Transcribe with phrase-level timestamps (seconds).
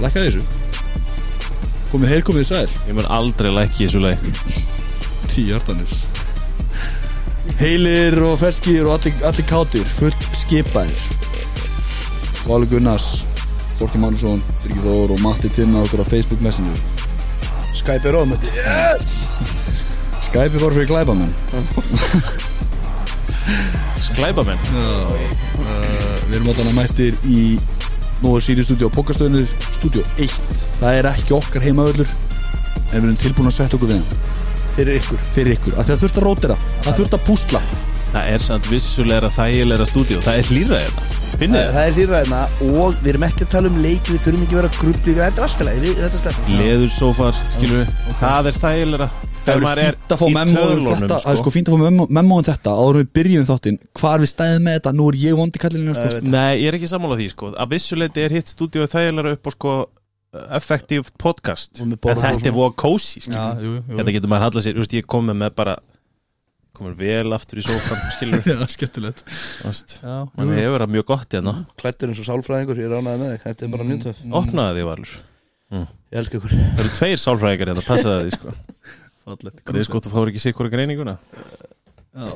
[0.00, 0.42] Lækkaði þessu.
[1.90, 2.68] Komið heil, komið sæl.
[2.88, 4.20] Ég mun aldrei lækki þessu leik
[5.30, 5.90] Tíu hjartanir.
[7.60, 11.08] Heilir og ferskir og allir, allir kátir Full skipaðir.
[12.46, 13.08] Valur Gunnars
[13.78, 16.76] Þorki Mánusson, Birgir Þór og Matti Tinna okkur á Facebook Messenger.
[17.76, 19.38] Skype er ofmætti Yes!
[20.26, 21.34] Skype er bara fyrir glæbamenn.
[24.10, 25.14] Sklæbamenn uh,
[26.28, 27.42] Við erum allan að mættir í
[28.20, 29.46] Nóður Sirius stúdíu á Pokastöðinu
[29.80, 30.34] Stúdíu 1
[30.80, 32.10] Það er ekki okkar heimavöllur
[32.90, 34.12] En við erum tilbúin að setja okkur við
[34.70, 35.22] Fyrir ykkur.
[35.34, 37.60] Fyrir ykkur, af því það þurft að rótira Það þurft að púsla.
[38.10, 42.20] Það er samt vissulegra þægilegra stúdíu Það er hlýra þetta Finnið Það, það er hlýra
[42.20, 45.16] hérna og við erum ekki að tala um leiki Við þurfum ekki að vera grubli
[45.20, 49.10] Þetta er alltaf sleppum Leðursófar, skilur við Það er þægilegra
[49.50, 51.42] Það er er fínt að fá tölunum þetta Það er sko.
[51.42, 54.62] sko fínt að fá memó- memóum þetta Áður en við byrjum þáttinn Hvar við stæðum
[54.68, 54.92] með þetta?
[55.00, 56.20] Nú er ég vondi kallinu sko.
[56.30, 57.52] Nei, ég er ekki sammála því sko.
[57.56, 59.74] Að vissuleiti er hitt stúdíu þægilegra upp á sko
[60.30, 61.80] Effektív podcast.
[61.82, 63.18] En þetta er voða kósi.
[63.26, 65.74] Þetta getur maður hallað sér Þú veist, ég kom með bara
[66.80, 69.24] Komur vel aftur í sófan Skilur Já, skemmtilegt.
[69.26, 70.54] Já, Man jú.
[70.54, 71.54] hefur það mjög gott hérna.
[71.82, 73.42] Klættur eins og sálfræðingur, ég ránaði með þig.
[73.48, 75.12] Þetta er bara mjög töf Opnaði því Valur.
[75.70, 76.54] Ég elska ykkur.
[76.54, 78.99] Það eru tveir sálfræðingar hérna, passaði því sko Fallegt Það er sko
[80.06, 81.18] þú fáir ekki sikkur í greininguna?
[82.16, 82.30] Já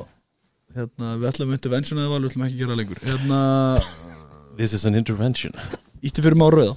[0.75, 2.99] Hérna, við ætlum að intervention eða val, við ætlum ekki að gera lengur.
[3.05, 3.37] Hérna,
[4.57, 5.53] This is an intervention.
[6.03, 6.75] ítti fyrir á rauða.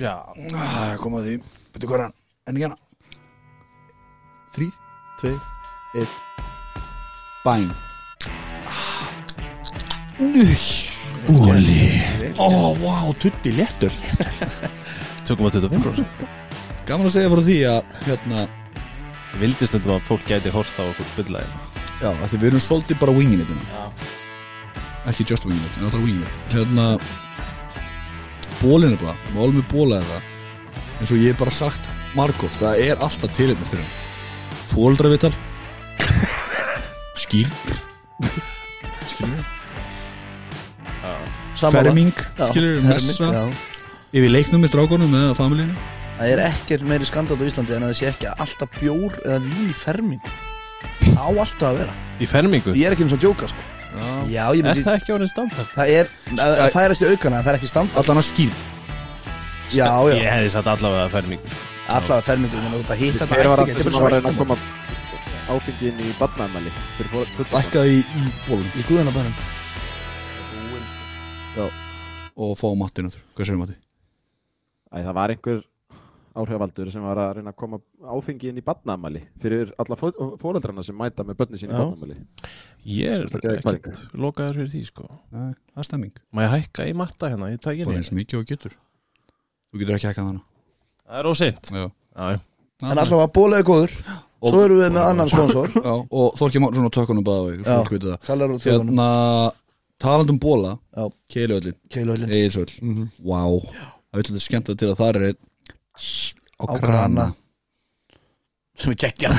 [0.00, 0.14] Já.
[0.56, 1.34] Ah, Koma að því,
[1.74, 2.14] betur hvað er hann?
[2.46, 2.76] En ekki hana
[4.56, 4.70] Þrý,
[5.20, 5.34] Tvei
[5.96, 6.08] Einn.
[7.44, 7.68] Bæn.
[11.26, 11.84] Bóli
[12.38, 12.48] Ó,
[12.80, 13.92] vá, tutti léttur.
[15.28, 16.45] Tökum að 25%
[16.86, 18.44] Gaman að segja frá því að Hérna,
[19.40, 21.48] Vildi stundum að fólk gæti hort á okkur byllaði
[21.98, 23.86] já, að því við erum svolítið bara wingin þetta
[25.10, 26.86] Ekki just wingin þetta, en alltaf wingin Hérna.
[28.60, 30.22] Bólin er bara, málum við bóla eða
[30.96, 33.84] eins og ég hef bara sagt margóft það er alltaf tilefni fyrir.
[33.84, 35.32] Hann fóldravital
[37.22, 37.50] skýr.
[39.10, 39.44] Skýr
[41.56, 42.12] ferming
[42.50, 43.28] skilur messa.
[43.32, 43.44] Já.
[44.16, 47.90] Yfir leiknum með strákonum með familínu Það er ekkert meiri skandát á Íslandi en að
[47.92, 50.30] það sé ekki alltaf bjór eða vín í fermingu.
[51.16, 51.96] Á alltaf að vera.
[52.20, 52.72] Í fermingu?
[52.76, 53.66] Ég er ekki eins og að djóka sko.
[54.28, 55.70] Já, ég Er myndi það ekki árið standart?
[55.76, 58.52] Það er, að- að færast í aukana, það er ekki standart allan að skýr
[59.72, 61.48] Já, já, Ég hefði satt allavega fermingu.
[61.88, 64.04] Allavega fermingu Menn þú ert að hitta þetta Hver var eftir aftur Þetta er að
[64.04, 64.56] bara að koma
[65.46, 67.46] áfengin í fullorðna?
[67.56, 69.36] lækkaði í, bólum Í guðanabænum.
[72.36, 73.00] Og fá Matti?
[74.92, 75.62] Æ, það var einhver
[76.36, 77.78] áhrifavaldur sem var að reyna að koma
[78.12, 81.80] áfengin í badnæmæli fyrir alla fóreldrarna sem mæta með börni sín í Já.
[81.82, 82.16] badnæmæli
[82.86, 85.06] Ég er Það er ekkert lokaður fyrir því sko.
[85.34, 86.12] Nei, það er stemming.
[86.32, 87.48] Má ég hækka í matta hérna?
[87.50, 87.96] Í bara tækinni?
[87.98, 88.76] eins mikið og getur.
[89.72, 90.44] Þú getur ekki hækkað hana.
[91.06, 91.30] Það er
[91.74, 92.38] já.
[92.86, 93.96] En allavega bólaði góður.
[94.46, 95.72] Svo erum við með annan sponsor.
[95.74, 97.72] Já, og Þorki Márnsson á tökunum bæða veg Já.
[97.80, 98.20] fólk veitir það.
[98.28, 98.90] Kallar út þjóðunum.
[99.00, 99.52] Hérna
[99.98, 101.04] talandum bóla Já.
[101.32, 103.08] Keilöðlin, Keiluhöllin Egilsöll Mhm.
[103.24, 103.42] Vá,
[104.12, 105.38] það þetta skemmt til að það er einn
[105.96, 106.80] á krana.
[106.86, 107.26] krana.
[108.76, 109.30] Sem er geggja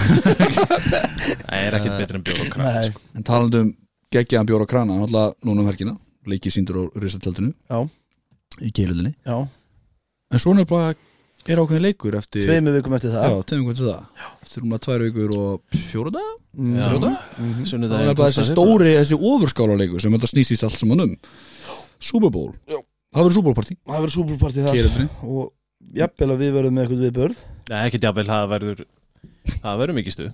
[1.47, 3.01] Það er ekkert betur en bjóð og krann Nei, sko.
[3.19, 3.67] En talandum
[4.13, 5.93] geggjaðan bjóra krana náttúrulega núna um helgina,
[6.25, 7.83] leikið síndur á risatjaldinu Já.
[8.65, 9.37] í Keilöðlinni já,
[10.33, 10.95] En svona er bara
[11.47, 14.83] er ákveðin leikur eftir tveimu vikum eftir Já, það tveim vikur til það Eftir rúmlega
[14.87, 16.27] tvær vikur og fjóra dag.
[16.57, 16.83] Já.
[16.87, 17.15] Þrjá dag.
[17.67, 18.51] Það er bara þessi 12.
[18.55, 21.13] stóri, þessi ofurskála leikur sem þetta snýst í allt saman um.
[21.99, 22.53] Super Bowl.
[22.65, 22.79] Já.
[23.13, 24.77] Það verður Super Bowl partí Það verður súperparti þar.
[24.77, 25.51] Keilöðlinni Og
[25.95, 27.39] jafnvel að við verðum með eitthvað viðbörð
[27.69, 28.83] Nei, ekkert jafnvel, það verður
[29.47, 30.31] Það verður mikið stuð.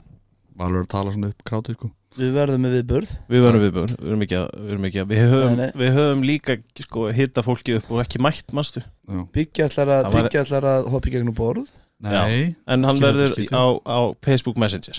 [0.57, 1.87] Valur að tala svona upp krátið sko.
[2.17, 5.07] Við verðum með viðbörð Við verðum viðbjörn, við verðum ekki að, við verðum ekki að
[5.13, 5.71] Við höfum, Nei, nei.
[5.81, 8.83] við höfum líka sko, hitta fólki upp og ekki mætt, manstu?
[9.09, 9.21] Já.
[9.33, 11.71] Byggja ætlar að, Það var- byggja ætlar að hoppa í gegnum borð
[12.03, 12.51] Nei.
[12.67, 14.97] En hann Ekki verður á, á Facebook Messenger.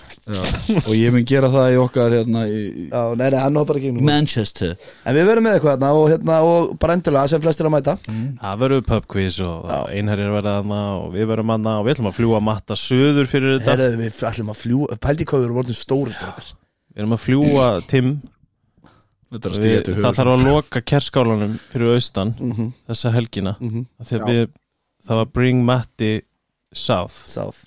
[0.86, 4.00] Og ég mun gera það í okkar hérna í Já, nei, nei, hann hoppar gegnum
[4.00, 4.72] borð Manchester.
[5.04, 7.96] En við verðum með eitthvað hérna og, hérna, og bara endilega sem flestir að mæta.
[8.40, 12.10] Það verður pub quiz og einherjar verða þarna og við verðum þarna og við ætlum
[12.10, 13.74] að fljúa matta söður fyrir þetta.
[13.74, 16.52] Herðu, við ætlum að fljúa Pældi hvað við erum vortin stóri strákar.
[16.94, 18.14] Við erum að fljúa Tim.
[19.34, 22.68] Við, Það þarf að loka kerskálanum fyrir austan mm -hmm.
[22.86, 23.56] þessa helgina.
[23.58, 23.86] Mm -hmm.
[23.98, 24.26] af því að Já.
[24.30, 24.52] við,
[25.04, 26.12] það var Bring Matti
[26.74, 27.16] South.
[27.30, 27.64] South,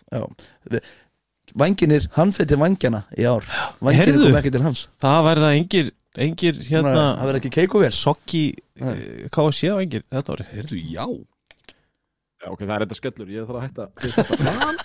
[1.58, 3.46] Vanginir, hann fyrir til vangjana í ár.
[3.82, 4.82] Vanginir kom ekki til hans.
[5.02, 8.42] Það verða engir, engir Nei, hérna Það verður ekki keik og vel Sokki
[8.84, 8.92] Nei.
[8.94, 10.52] eh, KSC á engir þetta árið.
[10.58, 11.06] Heyrðu, já.
[12.38, 14.84] Já, ok, það er þetta skellur, ég þarf að hætta.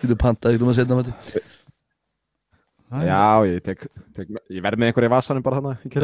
[0.00, 1.48] Þú panta, þú maður setna mæti Það er-
[2.90, 3.84] Já, ég, tek,
[4.16, 5.96] tek, ég verð með einhverja í vasanum bara þannig.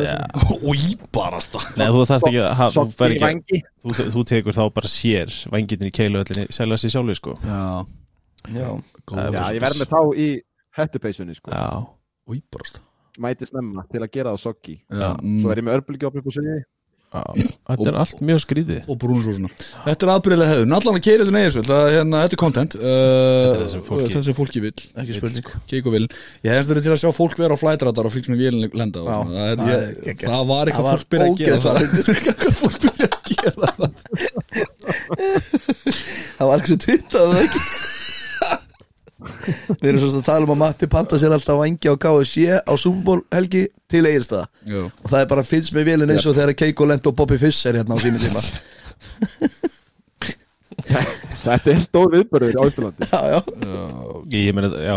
[0.70, 1.62] Í barasta.
[1.74, 6.46] Nei, þú þarft ekki að þú, þú, þú tekur þá bara sér vangitin í keiluöllinni,
[6.54, 7.34] selja sér sjálfi sko.
[7.42, 7.62] Já,
[8.54, 8.68] Já,
[9.34, 10.28] Já, ég verð með þá í
[10.78, 11.50] hettupeysunni sko.
[11.50, 11.66] Já,
[12.36, 12.82] Í barasta.
[13.22, 16.52] Mæti snemma til að gera það soggi Svo mm, er ég með upp á sinni
[16.52, 16.64] já
[17.36, 18.80] Þetta er allt mjög skrítið.
[18.90, 19.48] Og brúnusósuna
[19.86, 22.72] Þetta er aðbyrðilega hefðun, allan að keira þetta neyðis þetta, hérna, þetta er content.
[22.76, 24.72] Uh, er það sem fólki- það sem fólki vil
[25.02, 25.46] ekki spurning.
[25.70, 28.30] Keik og vil Ég hefðist verið til að sjá fólk vera á flætradar og fylgst
[28.32, 29.32] með vélinn lenda og Já, svona.
[29.36, 30.28] það, er, ég, geggjað.
[30.36, 31.76] það var eitthvað fólk byrja að gera það.
[32.36, 33.90] Hvað fólk byrja að gera það.
[36.36, 37.60] Það var ekki svo tvittað það ekki
[39.80, 42.72] Við erum svo að tala um að Matti panta sér alltaf vangi á KSC á
[42.78, 46.56] Superból helgi til Egilstaða Já, og það er bara fylgst með vélinn eins og þegar
[46.62, 48.40] Keiko Lent og Bobby Fish er hérna á sími tíma.
[51.46, 53.38] Þetta er stór viðbörður á Ísturlandi Já, já,
[54.34, 54.96] Ég meni, já,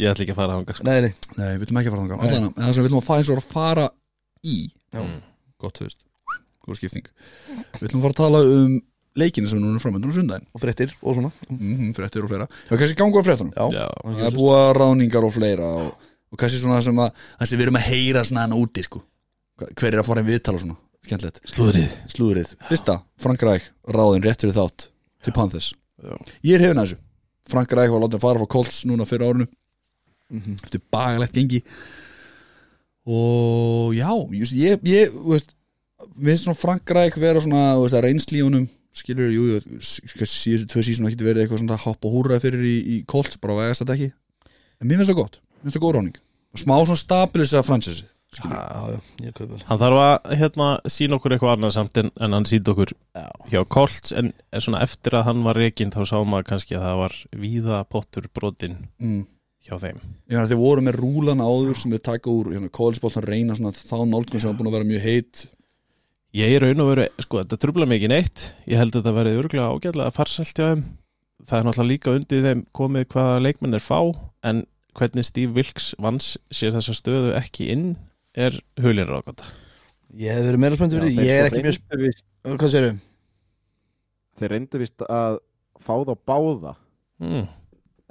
[0.00, 0.86] ég ætla ekki að fara þangað sko.
[0.88, 1.12] nei, nei.
[1.38, 3.30] Nei, við viljum ekki að fara Allan, en það sem við viljum að fara eins
[3.30, 3.84] og að fara
[4.44, 4.56] í.
[4.94, 5.02] Já.
[5.62, 6.00] Gott, þú veist,
[6.66, 7.06] góð skipting.
[7.78, 8.74] Við viljum fara að tala um
[9.18, 11.30] leikinu sem er núna framöndan á sundaginn Og fréttir og svona.
[11.48, 12.48] Mm -hmm, Fréttir og fleira.
[12.70, 13.52] Já, kannski gangu á fréttunum.
[13.54, 15.94] Já, Já, Það er búið að ráningar og fleira og,
[16.32, 19.02] og kannski svona sem að við erum að heyra svona hann úti sko.
[19.56, 20.76] Hver er að fara í viðtala svona
[21.06, 21.40] skemmtilegt.
[21.44, 21.92] Slúðrið.
[22.08, 22.56] Slúðrið.
[22.68, 24.88] Fyrsta Frank Ræk ráðin rétt fyrir þátt
[25.22, 25.74] til Panthers.
[26.02, 26.16] Já.
[26.42, 26.98] ég er hefðin að þessu.
[27.48, 29.46] Frank Ræk var látið að fara frá Colts núna fyrir árinu.
[30.30, 30.56] Mhm.
[30.64, 31.62] eftir bagalegt gengi.
[33.06, 35.54] Og já just, ég, ég þú veist
[36.16, 41.16] við svona Frank Ræk vera svona þú veist, honum skilur, jú, síðustu tvö sísón það
[41.16, 43.96] getur verið eitthvað svona að hoppa og húrra fyrir í, í Colts, bara vegast þetta
[43.98, 44.12] ekki?
[44.80, 46.20] En mér finnst það gott, mér finnst það góð ráning
[46.54, 52.10] smá svona stabilisa fransessi vel Hann þarf að hérna, sína okkur eitthvað annað samt en,
[52.18, 56.00] en hann síndi okkur Já, hjá Colts en svona eftir að hann var reikinn þá
[56.10, 59.20] sá maður kannski að það var víða pottur brotin mm.
[59.68, 60.00] hjá þeim.
[60.26, 63.96] Já, þeir voru með rúlan áður sem þeir taka úr hérna, kólisbóltan reyna svona þá
[64.02, 65.44] nálgun sem var búin að vera mjög heit
[66.34, 68.44] Ég er raun og veru, sko, þetta trubla mig ekki neitt.
[68.66, 70.84] Ég held að þetta verið örgulega ágætlega farsælt hjá þeim.
[71.44, 73.98] Það er náttúrulega líka undir þeim komið hvaða leikmenn er fá
[74.50, 74.64] en
[74.98, 77.86] hvernig Steve Wilkes vans sér þessa stöðu ekki inn
[78.34, 79.46] er hulinn ráðgóta
[80.14, 81.24] ég hef verið meira spennt fyrir því.
[81.26, 82.94] Ég er ekki mjög mjög sp- Hvað segirðu?
[84.38, 85.38] Þeir reyndu vist að
[85.82, 86.74] fá þá báða.
[87.22, 87.44] Mm.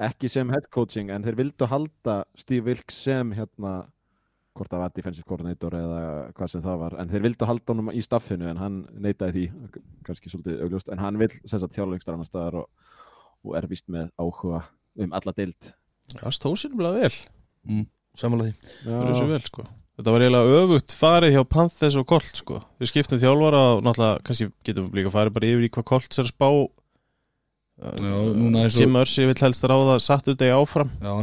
[0.03, 3.73] ekki sem head coaching en þeir vildu halda Steve Wilkes sem hérna
[4.57, 6.01] hvort það var defensive coordinator eða
[6.37, 6.95] hvað sem það var.
[7.01, 9.45] En þeir vildu halda honum í staffinu en hann neitaði því
[10.07, 10.91] kannski svolítið augljóst.
[10.93, 12.91] En hann vil sem sagt þjálfleikstar annar staðar og,
[13.43, 14.65] og er vist með áhuga
[15.03, 15.71] um alla deild.
[16.13, 17.15] Það stóð sér bara vel,
[18.19, 18.75] Samanlega því.
[18.83, 19.65] Það er þessu vel sko.
[19.93, 22.59] Þetta var eiginlega öfugt farið hjá Panthers og Colts sko.
[22.81, 26.21] Við skiptum þjálfara og náttúrulega kannski getum við líka farið bara yfir í hvað Colts
[26.21, 26.49] er að spá.
[28.73, 29.97] Jim Ursi vill helst ráða
[30.37, 30.93] degi áfram.
[31.01, 31.13] Já,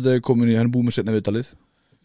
[0.00, 1.52] degi komin í, hann er búið með setna viðtalið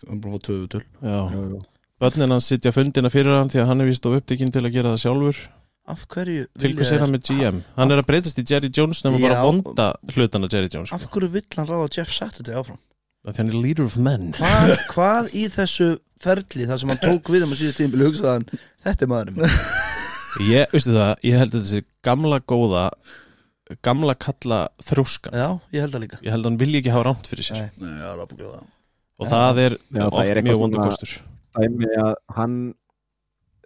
[0.09, 3.91] hann búin að fá tvöðu töl hans sitja fundina fyrir hann því að hann er
[3.91, 5.44] vist á upptekinn til að gera það sjálfur.
[5.83, 7.61] Af hverju Til vilja hvers er hann með GM?
[7.75, 11.00] Hann er að breytast í Jerry Jones nema bara vonda hlutana Jerry Jones sko.
[11.00, 12.79] Af hverju vill hann ráða Jeff Saturday áfram?
[13.23, 14.29] Því hann er leader of men.
[14.38, 15.89] Hvað, hvað í þessu
[16.23, 19.41] ferli þar sem hann tók við um að síðast tímpil hugsaði hann Þetta er maðurinn
[19.41, 19.57] minn.
[20.47, 22.85] Ég, veistu það, ég held að þessi gamla góða
[23.85, 26.21] gamla kalla þrjóskan Já, ég held það líka.
[26.23, 27.59] Ég held að hann vilji ekki hafa rámt fyrir sér.
[27.59, 27.83] Nei.
[27.83, 28.63] Nei, það er að búið það
[29.23, 31.13] og það er Já, það oft er eitthvað mjög vondur svona- kostur.
[31.57, 32.57] dæmi að hann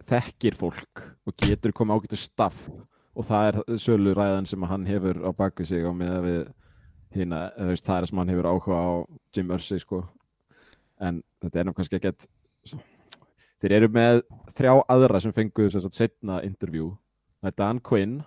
[0.08, 2.68] þekkir fólk og getur komið ágættu staff
[3.18, 6.48] og það er sölu ræðan sem hann hefur á baku sig á með við
[7.68, 8.88] veist, það er sem hann hefur áhuga á
[9.34, 10.02] Jim Ursay sko.
[11.00, 12.26] En þetta er nú kannski ekkert
[13.58, 14.22] þeir eru með
[14.54, 16.92] þrjá aðra sem fengu sem sagt setna interview.
[17.42, 18.18] Það er Dan Quinn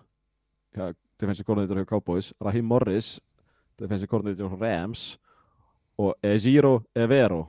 [1.19, 3.19] defensive coordinator hjá Cowboys Raheem Morris
[3.79, 5.17] defensive coordinator hjá Rams
[6.01, 7.41] og Eziro Evero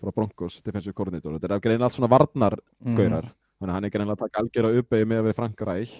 [0.00, 1.34] frá Broncos, defensive coordinator.
[1.36, 2.96] Þetta er að greina allt svona varnar Mhm.
[2.96, 3.26] gaurar
[3.60, 5.90] þannig að hann er greinlega að taka algjör að uppeyju með við Frank Ræk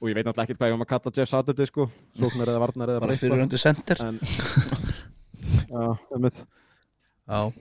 [0.00, 2.62] og ég veit náttúrulega ekkert hvað ég var að kalla Jeff Saturday sko, sóknar eða
[2.64, 4.00] varnar eða Bara fyrir undir center.
[4.00, 4.18] En
[5.70, 6.40] já, einmitt.
[7.28, 7.52] Já,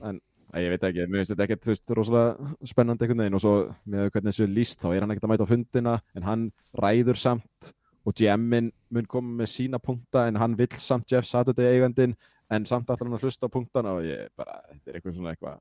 [0.50, 3.36] Æ, ég veit ekki, mér finnst þetta ekkert þú veist, rosalega spennandi einhvern veginn.
[3.38, 3.52] Og svo
[3.86, 6.46] með hvernig þessu líst þá er hann ekkert að mæta á fundina en hann
[6.80, 7.68] ræður samt.
[8.08, 12.16] Og GM-in mun koma með sína punkta en hann vill samt Jeff Saturday eigandin
[12.56, 15.34] en samt alltaf hann að hlusta á punktana og ég bara, þetta er eitthvað svona
[15.36, 15.60] eitthvað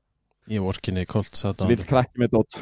[0.49, 2.57] Ég vorkinni Colt satt á Lill krakki með dót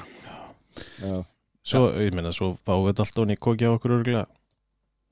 [1.02, 1.24] Já,
[1.68, 4.28] Svo, ég meina, svo fáum við þetta alltaf hann í kokja okkur örgulega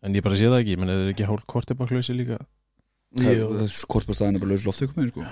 [0.05, 2.39] En ég bara sé það ekki, ég meina, er ekki hálf kortibaklausi líka?
[3.15, 3.49] Jú.
[3.55, 5.25] það er kortbastæðin er bara ykkur með sko.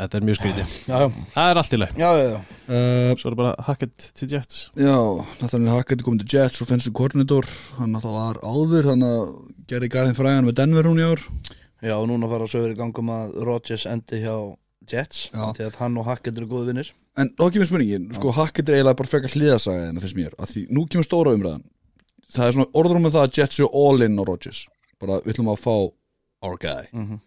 [0.00, 0.74] Þetta er mjög skrítið.
[0.88, 2.36] Já, já, Það er allt í leið já, já, já.
[2.72, 4.60] uh, Svo er bara hacket til Jets.
[4.80, 4.94] Já,
[5.42, 9.34] Nathaniel Hackett er komin til Jets offensive coordinator, hann náttúrulega var áður þannig að
[9.68, 11.26] gerði garðin frægan með Denver hún í ár
[11.82, 14.34] Já, og núna fara sögur í gangum að Rodgers endi hjá
[14.90, 15.30] Jets.
[15.32, 18.78] Því að hann og Hackett eru góðu vinnir En þá kemur spurningin, sko Hackett er
[18.78, 21.64] eiginlega bara frekar hliðasaga en finnst mér að því nú kemur stóra umræðan
[22.30, 24.60] það er svona orður um það að Jets séu all in á Rodgers
[25.02, 25.74] bara við ætlum að fá
[26.46, 27.20] our guy Mhm.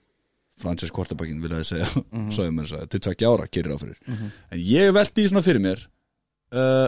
[0.64, 2.88] Francis Quarterbackin vilja þið segja mm -hmm.
[2.88, 5.88] til tvekja ára, gerir á fyrir en ég veldi í svona fyrir mér
[6.54, 6.88] uh,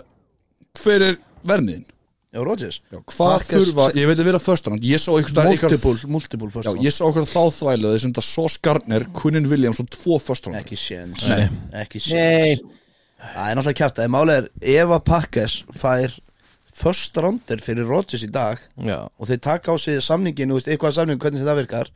[0.80, 1.86] hver er vermiðin?
[2.36, 2.82] Já, Rodgers.
[2.92, 6.50] Já, hvað Marcus- þurfa, ég veit að vera first round ég sá ykkur Multiple, multiple
[6.52, 6.84] first Já, round.
[6.86, 10.60] ég sá okkur þá þvælu þessum þetta Sos Gardner, Quinnin Williams og tvo first round.
[10.60, 11.24] Ekki séns.
[11.32, 11.48] Nei.
[11.82, 12.56] Ekki Nei.
[12.60, 12.82] séns.
[13.26, 16.18] Það er náttúrulega kjátt að málið er ef að Packers fær
[16.76, 20.68] first rounder fyrir Rodgers í dag Já, og þeir taka á sig samningin og veist,
[20.68, 21.90] eitthvað samning hvernig þetta virkar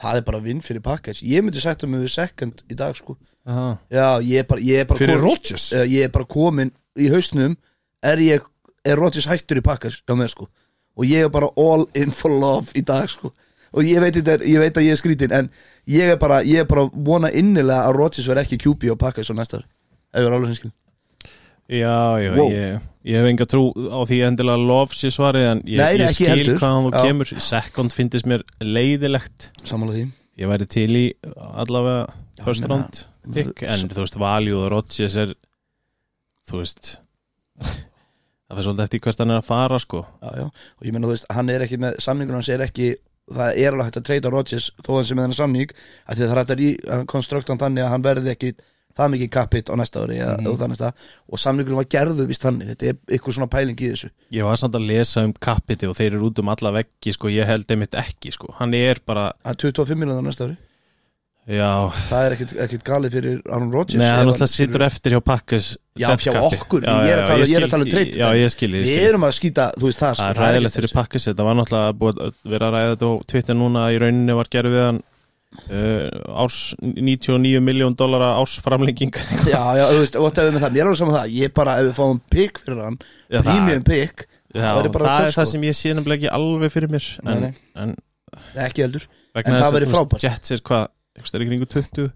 [0.00, 3.18] það er bara vinn fyrir Packers ég myndi sagt um við second í dag sko.
[3.46, 3.76] Aha.
[3.92, 5.68] já, ég er bara, ég er bara fyrir Rodgers?
[5.76, 7.56] Eh, ég er bara komin í hausnum
[8.02, 8.40] er ég,
[8.84, 10.48] er Rodgers hættur í mér sko.
[10.96, 13.32] Og ég er bara all in for love í dag sko.
[13.72, 15.50] Og ég veit, þetta er, ég veit að ég er skrítin en
[15.86, 19.30] ég er bara, ég er bara vona innilega að Rodgers verði ekki QB á Packers
[19.30, 19.68] á næsta ári
[20.10, 20.72] ef ég er alveg hinskil
[21.70, 22.48] já, já Wow.
[22.50, 26.10] ég, ég hef enga trú á því endilega lof sér svarið en ég, Nei, ég
[26.16, 26.58] skil heldur.
[26.58, 27.04] hvaðan þú Já.
[27.06, 27.30] kemur.
[27.46, 29.52] Second finnst mér leiðilegt.
[29.62, 30.10] Samanlega því.
[30.42, 31.04] Ég væri til í
[31.38, 33.04] allavega Já, first ég round
[33.36, 35.36] pick en þú veist, value og Rodgers er
[36.50, 36.96] þú veist
[38.50, 40.46] það fyrir svolítið eftir hvert hann er að fara sko já, já.
[40.50, 42.88] og ég meina þú veist, hann er ekki með samningun hans er ekki,
[43.30, 46.26] það er alveg hægt að treyta Rodgers þó hann sem með þennan samning að því
[46.26, 48.52] það er hægt að í- konstrukta hann þannig að hann verði ekki
[49.00, 50.46] það mikið kapit á næsta ári mm.
[50.46, 50.72] -hmm.
[50.72, 50.92] næsta,
[51.30, 54.58] og samningunum var gerðu vist þannig, þetta er eitthvað svona pæling í þessu Ég var
[54.58, 57.70] samt að lesa um kapiti og þeir eru út um alla veggi sko, ég held
[57.70, 60.58] einmitt ekki sko hann er bara, Það er 25 miljonar næsta ári
[61.50, 61.70] já.
[62.08, 65.66] Það er ekkit galið fyrir Aaron Rodgers Nei, ef alltaf situr eftir hjá Pakkes
[65.98, 68.70] Já, hjá okkur, ég er tala- ég er að tala um trade Já, ég skil,
[68.78, 69.06] ég Við skil.
[69.10, 70.94] erum að skýta, þú veist það sko, Það er það er ræðilegt ekkert fyrir.
[71.00, 71.46] Pakkes þetta.
[71.50, 74.70] Var náttúrulega búið að vera að ræða þetta á Twitter núna í rauninni var gerð
[74.76, 75.00] við hann
[75.74, 79.14] uh, árs 99 miljón dólara ársframlenging.
[79.50, 81.32] Já, já, þú veist, og þetta með það, mér er alveg saman það.
[81.40, 85.26] Ég bara, ef við fáum pick fyrir hann Já, það- Premium pick, Já, Það það
[85.26, 85.44] er það sko.
[85.50, 87.04] sem ég sé nefnilega ekki alveg fyrir mér
[88.66, 89.04] ekki heldur.
[89.34, 90.90] En það veist, frábært.
[91.20, 92.10] Er eitthvað er í kringu 20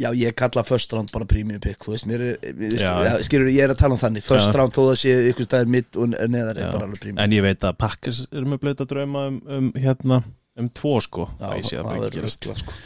[0.00, 2.34] Já, ég kalla first round bara premium pick Þú veist, mér er,
[2.76, 4.56] já, skilur, ég er að tala um þannig First Já.
[4.58, 6.72] round, þó það sé ykkur staðir mitt og neðar er Já.
[6.74, 10.20] bara alveg premium En ég veit að Pakkes er með blöta drauma um, um hérna,
[10.60, 12.76] um tvo sko Já, það ég sé að það það verður gerast sko.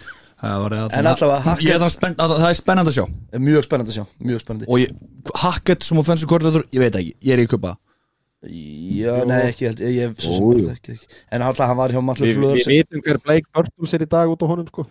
[0.44, 3.04] Það var En allavega, Ég Hackett- er það spennt, að, það er spennandi að sjá
[3.38, 4.96] Er Mjög spennandi að sjá, mjög spennandi Og ég,
[5.42, 7.74] Hackett sem offensive coordinator, ég veit ekki Ég er í kupa
[8.44, 10.66] Já, nei, ekki held Ég Jú, bara jú.
[10.74, 13.94] þekki ekki En alltaf hann var hjá Matlur Við, Flöður við vitum hver Blake Bortles
[13.96, 14.84] er í dag út á honum sko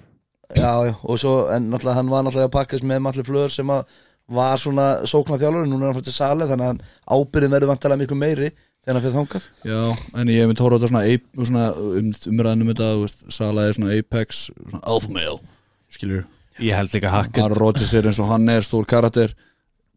[0.53, 3.72] Já, já, og svo, en náttúrulega hann var náttúrulega að pakkast með Matli Flöður sem
[3.74, 3.95] að
[4.33, 6.83] var svona sóknar þjálfur, núna er hann fættið salið þannig að hann
[7.17, 9.48] ábyrðin verður vantilega miklu meiri þegar hann fyrir þangað.
[9.67, 9.81] Já,
[10.22, 11.65] en ég myndi horfa á þetta svona,
[12.29, 15.41] svona um, þetta, þú veist, Sala er svona Apex, svona alpha male
[15.93, 16.24] skilur,
[16.62, 17.41] Ég held líka Hackett.
[17.41, 19.33] Aaron Rodgers er eins og hann er stór karakter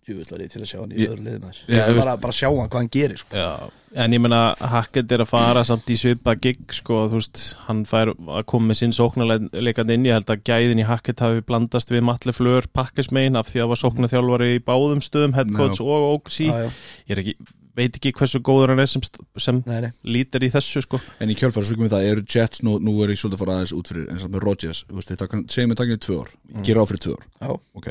[0.06, 2.46] Júvill var ég til að sjá hann í Ég- öðru liðin þú bara, bara sjá
[2.46, 3.36] hann hvað hann gerir sko.
[3.36, 3.70] Já,
[4.04, 7.82] en ég meina Hackett er að fara samt í svipa gig sko, þú veist, hann
[7.88, 11.90] fær að koma með sinn sóknarleikand inn, ég held að gæðin í Hackett hafi blandast
[11.90, 16.08] við Matli Fleur pakkismein af því að var sóknarþjálfari í báðum stöðum, head coach og
[16.20, 16.70] OC Já, já,
[17.10, 17.36] ég er ekki,
[17.76, 19.02] veit ekki hversu góður hann er sem,
[19.42, 19.90] sem nei, nei.
[20.16, 21.00] lítir í þessu sko.
[21.22, 23.42] En í kjölfæra, svo ekki með það, eru Jets nú, nú er ég svolítið að
[23.44, 26.32] fara aðeins út fyrir eins og með Rodgers, þetta segjum við takkinu tvö ár
[26.66, 27.90] gera á fyrir tvö ár, Já, ok.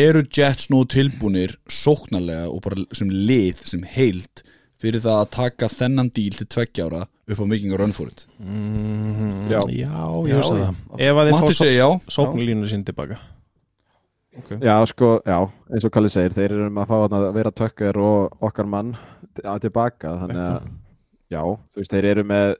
[0.00, 4.44] Eru Jets nú tilbúnir sóknarlega og bara sem lið, sem heild
[4.80, 9.60] fyrir það að taka þennan díl til tveggja ára upp á for it mm, Já.
[9.68, 10.64] já, Já, ég veist já.
[10.64, 10.74] það.
[10.98, 13.18] Ef að þið Matti fá sóknarlínu sín tilbaka
[14.62, 15.38] Já, sko, já,
[15.72, 18.92] eins og Kalli segir þeir eru um að fá að vera tökker og okkar mann
[19.42, 20.68] að tilbaka þannig að,
[21.34, 22.52] já, þú veist, þeir eru með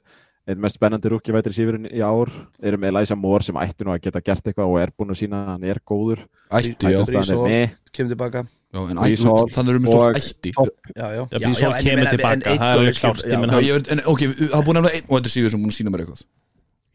[0.51, 4.01] einn mest spennandi rúkjavætri sífurinn í ár eru með Eliza Moore sem ætti nú að
[4.07, 6.25] geta gert eitthvað og er búin að sína að hann er góður.
[6.59, 8.99] Ætti, já, er kemur tilbaka já en
[9.51, 10.53] þannig erum við og stórt ætti.
[10.95, 14.59] Já, já, Já, ég kemur tilbaka, það er klárt, ég já, ég, en, ok, það
[14.59, 16.25] er búin að nefna einn og þetta síður sem búin að sína mér eitthvað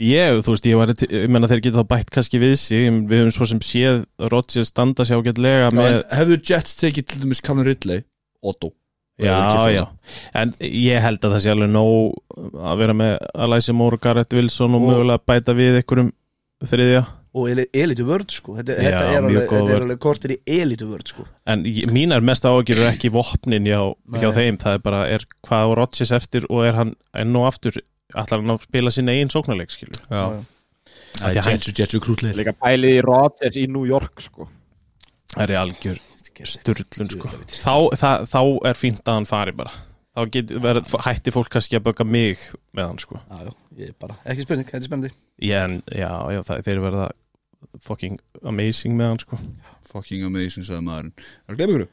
[0.03, 3.23] Ég, þú veist, ég var ég menna þeir geta þá bætt kannski við sig við
[3.23, 7.65] höfum svo sem séð Rodgers standa sér ágætlega með hefðu Jets tekið til dæmis Calvin
[7.71, 8.03] Ridley?
[8.45, 8.75] Otto.
[9.17, 9.33] Já,
[9.73, 9.87] já,
[10.37, 12.19] en ég held að það sé alveg nóg
[12.61, 13.15] að vera með
[13.47, 16.11] Alice Moore, Garrett Wilson og, Og- mögulega bæta við einhverjum
[16.69, 17.01] þriðja.
[17.37, 18.55] Og eli- elitu vörd sko.
[18.59, 21.25] Þetta, Já, þetta er alveg, þetta er alveg kortir í elitu vörd sko.
[21.49, 23.81] En ég- mínar mest ágjur er ekki vopnin hjá,
[24.21, 27.49] hjá þeim, það er bara er hvað á Rodgers eftir og er hann enn og
[27.49, 27.81] aftur
[28.15, 30.45] ætlar hann að spila sinna eigin sóknarleik skilur Já,
[31.17, 33.87] Af því að hann- Jets og Jets og krútleir líka pælið í Rodgers í New
[33.89, 34.47] York, sko.
[35.35, 35.99] Það er algjör
[36.45, 37.29] sturlun sko.
[37.49, 39.73] þá, það, þá er fínt að hann fari bara.
[40.17, 42.39] Þá get, verð, hætti fólk kannski að bögga mig
[42.77, 43.19] með hann sko.
[43.31, 45.11] Já, já, ég er bara, ekki spurning, þetta er spennandi.
[45.57, 47.07] En, já, já, það, þeir verða
[47.85, 49.39] fucking amazing með hann sko.
[49.91, 51.13] Fucking amazing, sagði maðurinn.
[51.17, 51.89] Er það gleym ykkur?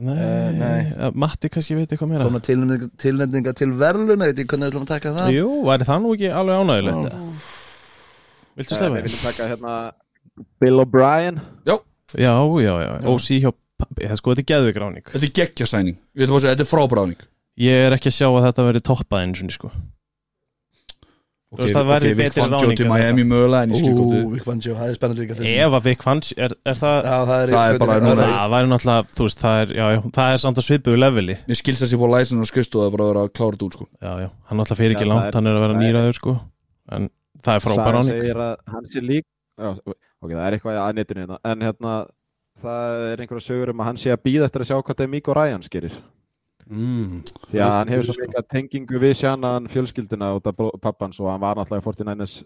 [0.00, 0.80] Nei, Eh, nei.
[0.96, 2.24] eh, Matti kannski veit eitthvað meira.
[2.24, 5.32] Koma tilnefninga, tilnefninga til verðluna Veit ég hvernig við ætlum að taka það?
[5.36, 7.10] Jú, væri það nú ekki alveg ánægilegt
[8.56, 9.02] Viltu Eh, slefa Við þér?
[9.04, 9.74] viljum taka hérna
[10.60, 11.40] Bill O'Brien.
[11.68, 11.76] Já,
[12.16, 12.32] já,
[12.64, 16.36] já, OC hjá Það sko, þetta er geðvik ráning Þetta er geggja sæning Við ætlum
[16.36, 17.20] að segja, þetta er frábráning
[17.60, 19.70] Ég er ekki að sjá að þetta veri toppað einu sinni sko
[21.50, 23.94] Þú veist, það betri Fangio ráning til Miami mögulega En ég skil
[24.30, 27.16] Vík Fangio, það er spennandi líka fyrir Ef að Vic Fangio, er, er það Já,
[27.26, 29.98] það er, Það er bara núna- Það væri náttúrulega, þú veist, það er, já, já,
[30.20, 31.36] það er samt að svipuðu leveli.
[31.50, 33.56] Mér skilst þessi búið læsinn og skristu og það er bara að vera að klára
[33.56, 33.88] þetta út sko.
[33.98, 35.80] Já, já, hann náttúrulega fyrir ekki Já, það langt, er- hann er að vera það
[35.80, 36.36] er- nýraður sko.
[36.94, 37.10] En
[37.42, 39.26] það er frábær Sagan ráning segir að hann sé lík
[39.60, 39.68] Já,
[40.22, 41.38] ok, það er eitthvað að netinu hérna.
[41.50, 41.96] En hérna,
[42.62, 45.34] það er einhverja sögur um að hann sé að býða eftir að sjá hvað Demico
[45.34, 45.98] Ryan skerir
[46.70, 47.20] mm.
[47.50, 48.16] því að hann hefur sko.
[48.16, 52.40] svo mikið tengingu við sjannan fjölskylduna út af pappans og hann var náttúrulega í 49ers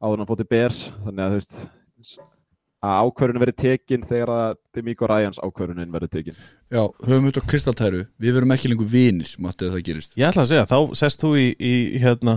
[0.00, 2.24] áður en hann fótt í Bears þannig að þú veist
[2.86, 7.50] að ákvörunin verið tekin þegar að Demico Ryans ákvörunin verið tekin Já, höfum við þetta
[7.50, 11.00] kristaltæru Við verum ekki lengur vinir, Matti, að það gerist Ég ætla að segja, þá
[11.00, 11.72] sest þú í, í
[12.02, 12.36] hérna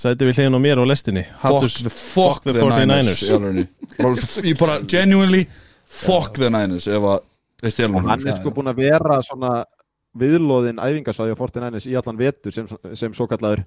[0.00, 2.88] Sæti við hliðin á mér á lestinni Fuck Hattus, the, fuck the the 49ers.
[2.90, 3.66] Niners í alvörunni.
[4.00, 5.44] Bara- Ég bara, genuinely
[5.84, 7.30] Fuck the Niners Ef að
[7.64, 9.62] hann er sko búinn að vera svona
[10.18, 13.64] viðlóðin æfingarsvæði á 49ers í allan vetur sem, sem svo kallaður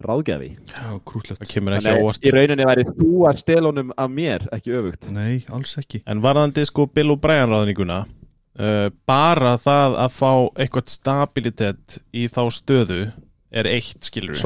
[0.00, 0.50] ráðgjafi.
[0.70, 1.40] Já, krútlegt.
[1.42, 4.76] Það kemur ekki Þannig að ávart í rauninni væri þú að stelunum af mér, ekki
[4.78, 5.10] öfugt.
[5.12, 6.02] Nei, alls ekki.
[6.08, 12.42] En varðandi sko Bill O'Brien ráðninguna uh, Bara það að fá eitthvað stabilitet í þá
[12.54, 13.02] stöðu
[13.50, 14.40] er eitt skilur við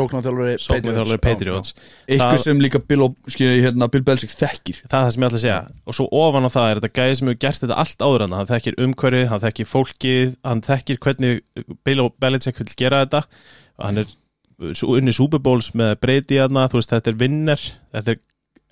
[0.64, 1.74] Sóknarþjálfari Patriots.
[2.08, 4.80] Eitthvað sem líka Bill, hérna, Bill Belichick þekkir.
[4.86, 5.60] Það er það sem ég ætla að segja.
[5.84, 8.36] Og svo ofan á það er þetta gæði sem hefur gert þetta allt áður hann.
[8.50, 11.42] Þekkir umhverfið, hann þekkir fólkið hann þekkir hvernig
[11.84, 13.24] Bill Belichick vil gera þetta.
[13.78, 14.14] Og hann er
[14.88, 17.60] unni Super Bowls með breyti hérna, þú veist, þetta er vinner
[17.94, 18.22] þetta er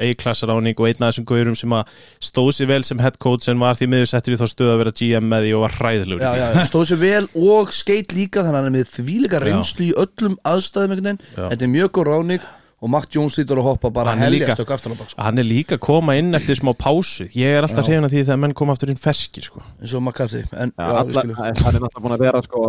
[0.08, 1.92] A-klass ráning og einn af þessum gaurum sem að
[2.28, 4.80] stóð sér vel sem head coach en var því miður settur í þá stöð að
[4.82, 8.42] vera GM með því og var hræðilegur Já, já, stóð sér vel og skeitt líka
[8.46, 11.22] þannig að hann er með þvíleika reynslu í öllum aðstæðum einhvern veginn.
[11.52, 12.50] Þetta er mjög góð ráning
[12.82, 15.22] og Matt Jones lítur að hoppa bara heljast og aftan á bak sko.
[15.22, 18.40] Hann er líka að koma inn eftir smá pásu Ég er alltaf að því þegar
[18.42, 19.62] menn koma aftur inn ferskir sko.
[19.78, 21.36] eins og McCarthy en, Já, já, alla, við skilum.
[21.38, 22.64] hann er náttúrulega búinn að vera sko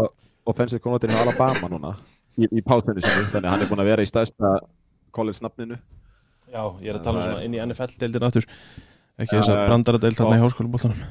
[0.54, 1.96] offensive coordinator á Alabama núna
[2.38, 4.54] í, í pátunni sinni, þannig að hann er búinn að vera í stærsta
[5.18, 5.80] college-nafninu
[6.54, 8.46] Já, ég er að tala um svona inn í NFL-deildin aftur.
[9.18, 10.42] Ekki þess að brandaradeild í Já.
[10.44, 11.02] háskólabóltanum